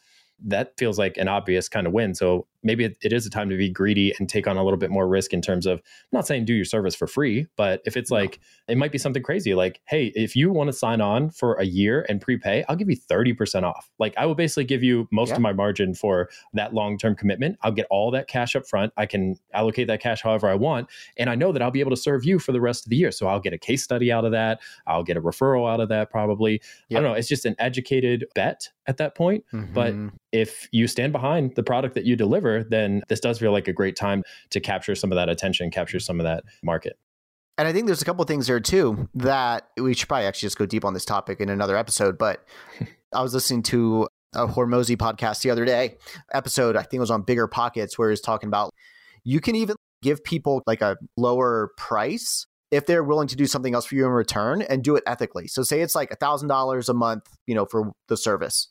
that 0.46 0.74
feels 0.78 0.98
like 1.00 1.18
an 1.18 1.28
obvious 1.28 1.70
kind 1.70 1.88
of 1.88 1.94
win. 1.94 2.16
So 2.16 2.48
maybe 2.64 2.86
it, 2.86 2.98
it 3.02 3.14
is 3.14 3.26
a 3.26 3.30
time 3.30 3.50
to 3.50 3.58
be 3.58 3.70
greedy 3.70 4.14
and 4.18 4.30
take 4.30 4.48
on 4.48 4.58
a 4.58 4.64
little 4.64 4.78
bit 4.78 4.90
more 4.90 5.08
risk 5.08 5.34
in 5.34 5.42
terms 5.42 5.66
of 5.66 5.80
I'm 5.80 6.10
not 6.12 6.28
saying 6.28 6.46
do 6.46 6.54
your 6.54 6.66
service 6.66 6.96
for 6.96 7.08
free, 7.08 7.48
but 7.56 7.82
if 7.86 7.98
it's 7.98 8.12
like 8.12 8.40
it 8.68 8.78
might 8.78 8.92
be 8.92 8.98
something 8.98 9.24
crazy 9.24 9.54
like, 9.54 9.82
hey, 9.86 10.12
if 10.16 10.36
you 10.36 10.52
want 10.52 10.70
to 10.70 10.74
sign 10.74 11.02
on 11.02 11.30
for 11.30 11.56
a 11.56 11.66
year 11.66 12.06
and 12.10 12.22
prepay, 12.22 12.64
I'll 12.68 12.76
give 12.76 12.90
you 12.90 12.98
30% 12.98 13.64
off. 13.64 13.90
Like 14.00 14.14
I 14.18 14.26
will 14.26 14.36
basically 14.36 14.66
give 14.66 14.84
you 14.84 15.08
most 15.12 15.30
yeah. 15.30 15.36
of 15.36 15.42
my 15.42 15.54
margin 15.54 15.94
for 15.94 16.30
that 16.54 16.74
long-term 16.74 17.16
commitment. 17.16 17.58
I'll 17.62 17.72
get 17.72 17.88
all 17.90 18.12
that 18.12 18.28
cash 18.28 18.56
up 18.56 18.68
front. 18.68 18.94
I 18.98 19.06
can 19.06 19.36
allocate 19.54 19.88
that 19.88 20.02
cash 20.02 20.22
however 20.22 20.48
I 20.48 20.56
want. 20.56 20.90
And 21.18 21.30
I 21.30 21.36
know 21.36 21.52
that 21.52 21.62
I'll 21.62 21.72
be 21.72 21.82
able 21.82 21.92
to 21.92 21.98
serve 21.98 22.26
you 22.26 22.40
for 22.40 22.52
the 22.52 22.62
rest 22.62 22.86
of 22.86 22.90
the 22.90 22.96
year. 22.96 23.12
So 23.12 23.28
I'll 23.28 23.40
get 23.40 23.54
a 23.54 23.58
case 23.58 23.84
study 23.84 24.12
out 24.12 24.26
of 24.26 24.32
that. 24.32 24.62
I'll 24.88 25.04
get 25.04 25.18
a 25.18 25.22
referral 25.22 25.72
out 25.72 25.80
of 25.80 25.90
that 25.90 26.10
probably. 26.10 26.62
Yep. 26.90 27.00
I 27.00 27.02
don't 27.02 27.04
know. 27.04 27.18
It's 27.18 27.28
just 27.28 27.46
an 27.46 27.56
educated 27.60 28.26
bet 28.36 28.70
at 28.88 28.98
that 28.98 29.16
point. 29.16 29.44
Mm-hmm. 29.54 29.74
But 29.74 29.94
if 30.32 30.68
you 30.72 30.88
stand 30.88 31.14
behind 31.14 31.56
the 31.56 31.64
product 31.64 31.96
that 31.96 32.06
you 32.06 32.16
deliver, 32.16 32.53
then 32.62 33.02
this 33.10 33.20
does 33.20 33.40
feel 33.40 33.52
like 33.52 33.68
a 33.68 33.74
great 33.74 33.96
time 33.96 34.24
to 34.52 34.60
capture 34.60 34.94
some 34.94 35.12
of 35.12 35.16
that 35.16 35.30
attention, 35.30 35.72
capture 35.72 36.00
some 36.00 36.20
of 36.20 36.26
that 36.26 36.44
market. 36.62 36.98
And 37.58 37.68
I 37.68 37.74
think 37.74 37.86
there's 37.86 38.02
a 38.02 38.06
couple 38.06 38.24
things 38.26 38.48
there 38.48 38.60
too 38.60 39.08
that 39.16 39.70
we 39.80 39.94
should 39.94 40.08
probably 40.08 40.26
actually 40.26 40.48
just 40.48 40.58
go 40.58 40.66
deep 40.66 40.84
on 40.84 40.94
this 40.94 41.06
topic 41.06 41.40
in 41.40 41.50
another 41.50 41.78
episode. 41.78 42.18
But 42.18 42.46
I 43.14 43.22
was 43.22 43.34
listening 43.34 43.64
to 43.64 44.08
a 44.36 44.48
Hormozi 44.48 44.98
podcast 44.98 45.42
the 45.44 45.52
other 45.52 45.66
day, 45.66 45.98
episode, 46.34 46.76
I 46.76 46.82
think 46.82 46.96
it 46.96 47.00
was 47.00 47.12
on 47.12 47.22
Bigger 47.22 47.48
Pockets, 47.48 47.98
where 47.98 48.10
he's 48.10 48.22
talking 48.22 48.48
about 48.48 48.72
you 49.24 49.40
can 49.40 49.56
even 49.56 49.76
give 50.02 50.24
people 50.24 50.62
like 50.66 50.82
a 50.82 50.98
lower 51.16 51.72
price 51.78 52.46
if 52.72 52.88
they're 52.88 53.04
willing 53.04 53.28
to 53.28 53.36
do 53.36 53.46
something 53.46 53.76
else 53.76 53.86
for 53.86 53.94
you 53.94 54.06
in 54.06 54.12
return 54.12 54.64
and 54.64 54.84
do 54.84 54.96
it 54.96 55.04
ethically. 55.06 55.48
So 55.48 55.62
say 55.62 55.82
it's 55.82 55.94
like 55.94 56.10
a 56.10 56.16
thousand 56.16 56.48
dollars 56.48 56.90
a 56.90 56.94
month, 56.94 57.30
you 57.46 57.54
know, 57.54 57.66
for 57.66 57.92
the 58.08 58.18
service 58.18 58.68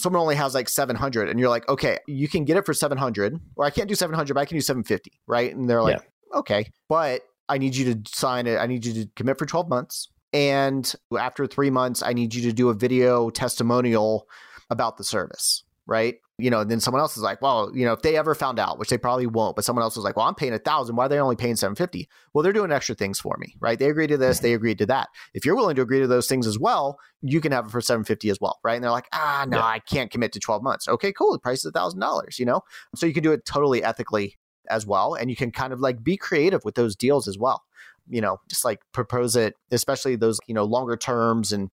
someone 0.00 0.20
only 0.20 0.34
has 0.34 0.54
like 0.54 0.68
700 0.68 1.28
and 1.28 1.38
you're 1.38 1.48
like 1.48 1.68
okay 1.68 1.98
you 2.06 2.28
can 2.28 2.44
get 2.44 2.56
it 2.56 2.66
for 2.66 2.74
700 2.74 3.38
or 3.56 3.64
i 3.64 3.70
can't 3.70 3.88
do 3.88 3.94
700 3.94 4.34
but 4.34 4.40
i 4.40 4.44
can 4.44 4.56
do 4.56 4.60
750 4.60 5.12
right 5.26 5.54
and 5.54 5.68
they're 5.68 5.82
like 5.82 5.98
yeah. 5.98 6.38
okay 6.38 6.70
but 6.88 7.22
i 7.48 7.58
need 7.58 7.74
you 7.74 7.94
to 7.94 8.12
sign 8.12 8.46
it 8.46 8.56
i 8.56 8.66
need 8.66 8.84
you 8.84 9.04
to 9.04 9.10
commit 9.16 9.38
for 9.38 9.46
12 9.46 9.68
months 9.68 10.08
and 10.32 10.94
after 11.18 11.46
three 11.46 11.70
months 11.70 12.02
i 12.02 12.12
need 12.12 12.34
you 12.34 12.42
to 12.42 12.52
do 12.52 12.68
a 12.68 12.74
video 12.74 13.30
testimonial 13.30 14.26
about 14.70 14.96
the 14.96 15.04
service 15.04 15.64
right 15.86 16.16
you 16.38 16.50
know, 16.50 16.60
and 16.60 16.70
then 16.70 16.80
someone 16.80 17.00
else 17.00 17.16
is 17.16 17.22
like, 17.22 17.40
well, 17.40 17.70
you 17.74 17.86
know, 17.86 17.94
if 17.94 18.02
they 18.02 18.16
ever 18.16 18.34
found 18.34 18.58
out, 18.58 18.78
which 18.78 18.90
they 18.90 18.98
probably 18.98 19.26
won't, 19.26 19.56
but 19.56 19.64
someone 19.64 19.82
else 19.82 19.96
was 19.96 20.04
like, 20.04 20.16
well, 20.16 20.26
I'm 20.26 20.34
paying 20.34 20.52
a 20.52 20.58
thousand. 20.58 20.94
Why 20.94 21.06
are 21.06 21.08
they 21.08 21.18
only 21.18 21.36
paying 21.36 21.56
750? 21.56 22.08
Well, 22.34 22.42
they're 22.42 22.52
doing 22.52 22.70
extra 22.70 22.94
things 22.94 23.18
for 23.18 23.36
me, 23.38 23.56
right? 23.58 23.78
They 23.78 23.88
agreed 23.88 24.08
to 24.08 24.18
this, 24.18 24.40
they 24.40 24.52
agreed 24.52 24.76
to 24.78 24.86
that. 24.86 25.08
If 25.32 25.46
you're 25.46 25.56
willing 25.56 25.76
to 25.76 25.82
agree 25.82 26.00
to 26.00 26.06
those 26.06 26.26
things 26.26 26.46
as 26.46 26.58
well, 26.58 26.98
you 27.22 27.40
can 27.40 27.52
have 27.52 27.66
it 27.66 27.70
for 27.70 27.80
750 27.80 28.28
as 28.28 28.38
well, 28.38 28.58
right? 28.62 28.74
And 28.74 28.84
they're 28.84 28.90
like, 28.90 29.08
ah, 29.14 29.46
no, 29.48 29.58
yeah. 29.58 29.64
I 29.64 29.78
can't 29.78 30.10
commit 30.10 30.32
to 30.32 30.40
12 30.40 30.62
months. 30.62 30.88
Okay, 30.88 31.10
cool. 31.10 31.32
The 31.32 31.38
price 31.38 31.60
is 31.60 31.66
a 31.66 31.72
thousand 31.72 32.00
dollars, 32.00 32.38
you 32.38 32.44
know? 32.44 32.60
So 32.94 33.06
you 33.06 33.14
can 33.14 33.22
do 33.22 33.32
it 33.32 33.46
totally 33.46 33.82
ethically 33.82 34.36
as 34.68 34.86
well. 34.86 35.14
And 35.14 35.30
you 35.30 35.36
can 35.36 35.50
kind 35.50 35.72
of 35.72 35.80
like 35.80 36.04
be 36.04 36.18
creative 36.18 36.66
with 36.66 36.74
those 36.74 36.96
deals 36.96 37.28
as 37.28 37.38
well. 37.38 37.64
You 38.08 38.20
know, 38.20 38.40
just 38.48 38.64
like 38.64 38.80
propose 38.92 39.36
it, 39.36 39.54
especially 39.70 40.16
those, 40.16 40.38
you 40.46 40.54
know, 40.54 40.64
longer 40.64 40.98
terms 40.98 41.50
and 41.50 41.70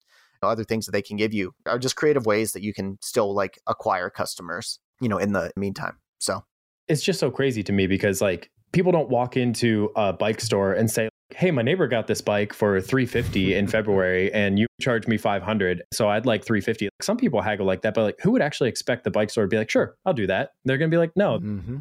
other 0.48 0.64
things 0.64 0.86
that 0.86 0.92
they 0.92 1.02
can 1.02 1.18
give 1.18 1.34
you 1.34 1.54
are 1.66 1.80
just 1.80 1.96
creative 1.96 2.26
ways 2.26 2.54
that 2.54 2.64
you 2.64 2.74
can 2.74 2.98
still 3.02 3.34
like 3.34 3.60
acquire 3.68 4.10
customers 4.10 4.80
you 5.04 5.10
know, 5.10 5.18
in 5.18 5.34
the 5.34 5.52
meantime. 5.56 5.98
So 6.20 6.44
it's 6.88 7.04
just 7.04 7.20
so 7.20 7.30
crazy 7.30 7.62
to 7.64 7.72
me 7.72 7.86
because 7.86 8.22
like 8.22 8.50
people 8.72 8.92
don't 8.92 9.10
walk 9.10 9.38
into 9.38 9.92
a 9.96 10.14
bike 10.14 10.42
store 10.42 10.74
and 10.74 10.90
say, 10.90 11.10
"Hey, 11.36 11.52
my 11.52 11.62
neighbor 11.62 11.88
got 11.88 12.08
this 12.08 12.22
bike 12.22 12.54
for 12.54 12.80
350 12.80 13.54
in 13.54 13.68
February 13.68 14.34
and 14.34 14.58
you 14.58 14.66
charged 14.82 15.08
me 15.08 15.18
500, 15.18 15.84
so 15.94 16.08
I'd 16.10 16.26
like 16.26 16.44
350." 16.46 16.90
Some 17.02 17.18
people 17.18 17.42
haggle 17.42 17.66
like 17.66 17.82
that, 17.82 17.94
but 17.94 18.04
like 18.04 18.20
who 18.22 18.32
would 18.32 18.42
actually 18.42 18.70
expect 18.70 19.04
the 19.04 19.12
bike 19.12 19.30
store 19.30 19.44
to 19.44 19.48
be 19.50 19.58
like, 19.58 19.70
"Sure, 19.70 19.96
I'll 20.06 20.14
do 20.14 20.28
that." 20.28 20.52
They're 20.66 20.78
going 20.78 20.90
to 20.90 20.96
be 20.96 21.00
like, 21.00 21.12
"No." 21.16 21.40
Mm-hmm. 21.40 21.78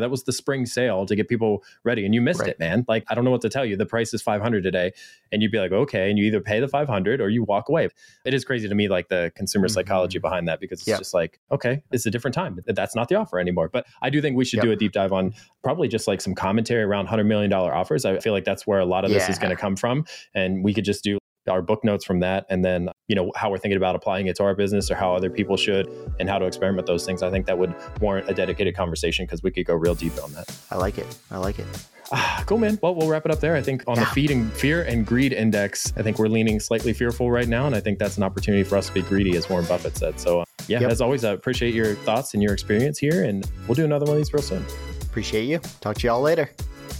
That 0.00 0.10
was 0.10 0.24
the 0.24 0.32
spring 0.32 0.66
sale 0.66 1.06
to 1.06 1.14
get 1.14 1.28
people 1.28 1.62
ready, 1.84 2.04
and 2.04 2.14
you 2.14 2.20
missed 2.20 2.40
right. 2.40 2.50
it, 2.50 2.58
man. 2.58 2.84
Like 2.88 3.04
I 3.08 3.14
don't 3.14 3.24
know 3.24 3.30
what 3.30 3.42
to 3.42 3.48
tell 3.48 3.64
you. 3.64 3.76
The 3.76 3.86
price 3.86 4.12
is 4.12 4.22
five 4.22 4.42
hundred 4.42 4.62
today, 4.62 4.92
and 5.30 5.42
you'd 5.42 5.52
be 5.52 5.58
like, 5.58 5.72
okay, 5.72 6.10
and 6.10 6.18
you 6.18 6.24
either 6.24 6.40
pay 6.40 6.58
the 6.58 6.68
five 6.68 6.88
hundred 6.88 7.20
or 7.20 7.28
you 7.28 7.44
walk 7.44 7.68
away. 7.68 7.88
It 8.24 8.34
is 8.34 8.44
crazy 8.44 8.68
to 8.68 8.74
me, 8.74 8.88
like 8.88 9.08
the 9.08 9.30
consumer 9.36 9.68
mm-hmm. 9.68 9.74
psychology 9.74 10.18
behind 10.18 10.48
that, 10.48 10.58
because 10.58 10.80
it's 10.80 10.88
yep. 10.88 10.98
just 10.98 11.14
like, 11.14 11.38
okay, 11.52 11.82
it's 11.92 12.06
a 12.06 12.10
different 12.10 12.34
time. 12.34 12.58
That's 12.66 12.96
not 12.96 13.08
the 13.08 13.14
offer 13.14 13.38
anymore. 13.38 13.68
But 13.68 13.86
I 14.02 14.10
do 14.10 14.20
think 14.20 14.36
we 14.36 14.44
should 14.44 14.58
yep. 14.58 14.64
do 14.64 14.72
a 14.72 14.76
deep 14.76 14.92
dive 14.92 15.12
on 15.12 15.34
probably 15.62 15.86
just 15.86 16.08
like 16.08 16.20
some 16.20 16.34
commentary 16.34 16.82
around 16.82 17.06
hundred 17.06 17.24
million 17.24 17.50
dollar 17.50 17.72
offers. 17.72 18.04
I 18.04 18.18
feel 18.18 18.32
like 18.32 18.44
that's 18.44 18.66
where 18.66 18.80
a 18.80 18.86
lot 18.86 19.04
of 19.04 19.10
yeah. 19.10 19.18
this 19.18 19.28
is 19.28 19.38
going 19.38 19.50
to 19.50 19.56
come 19.56 19.76
from, 19.76 20.04
and 20.34 20.64
we 20.64 20.74
could 20.74 20.84
just 20.84 21.04
do 21.04 21.19
our 21.50 21.62
book 21.62 21.84
notes 21.84 22.04
from 22.04 22.20
that 22.20 22.46
and 22.48 22.64
then 22.64 22.88
you 23.08 23.14
know 23.14 23.30
how 23.36 23.50
we're 23.50 23.58
thinking 23.58 23.76
about 23.76 23.94
applying 23.94 24.26
it 24.26 24.36
to 24.36 24.42
our 24.42 24.54
business 24.54 24.90
or 24.90 24.94
how 24.94 25.14
other 25.14 25.28
people 25.28 25.56
should 25.56 25.88
and 26.18 26.28
how 26.28 26.38
to 26.38 26.46
experiment 26.46 26.86
those 26.86 27.04
things 27.04 27.22
i 27.22 27.30
think 27.30 27.46
that 27.46 27.58
would 27.58 27.74
warrant 28.00 28.28
a 28.30 28.34
dedicated 28.34 28.76
conversation 28.76 29.26
because 29.26 29.42
we 29.42 29.50
could 29.50 29.66
go 29.66 29.74
real 29.74 29.94
deep 29.94 30.12
on 30.22 30.32
that. 30.32 30.56
I 30.70 30.76
like 30.76 30.98
it. 30.98 31.18
I 31.30 31.38
like 31.38 31.58
it. 31.58 31.66
Ah, 32.12 32.42
cool 32.46 32.58
man. 32.58 32.78
Well 32.82 32.94
we'll 32.94 33.08
wrap 33.08 33.24
it 33.24 33.30
up 33.30 33.40
there. 33.40 33.54
I 33.56 33.62
think 33.62 33.84
on 33.86 33.96
yeah. 33.96 34.04
the 34.04 34.10
feed 34.10 34.30
and 34.30 34.52
fear 34.52 34.82
and 34.82 35.06
greed 35.06 35.32
index 35.32 35.92
i 35.96 36.02
think 36.02 36.18
we're 36.18 36.28
leaning 36.28 36.58
slightly 36.60 36.92
fearful 36.92 37.30
right 37.30 37.48
now 37.48 37.66
and 37.66 37.74
i 37.74 37.80
think 37.80 37.98
that's 37.98 38.16
an 38.16 38.22
opportunity 38.22 38.62
for 38.64 38.76
us 38.76 38.88
to 38.88 38.92
be 38.94 39.02
greedy 39.02 39.36
as 39.36 39.48
warren 39.48 39.66
buffett 39.66 39.96
said. 39.96 40.18
So 40.18 40.40
uh, 40.40 40.44
yeah 40.66 40.80
yep. 40.80 40.90
as 40.90 41.00
always 41.00 41.24
i 41.24 41.30
appreciate 41.32 41.74
your 41.74 41.94
thoughts 41.94 42.34
and 42.34 42.42
your 42.42 42.52
experience 42.52 42.98
here 42.98 43.24
and 43.24 43.48
we'll 43.66 43.74
do 43.74 43.84
another 43.84 44.06
one 44.06 44.14
of 44.14 44.18
these 44.18 44.32
real 44.32 44.42
soon. 44.42 44.64
Appreciate 45.02 45.44
you. 45.44 45.58
Talk 45.80 45.96
to 45.98 46.06
y'all 46.06 46.20
later. 46.20 46.50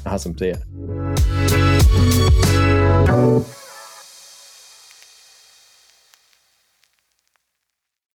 Awesome. 0.07 0.36
See 0.36 0.48
ya 0.51 0.57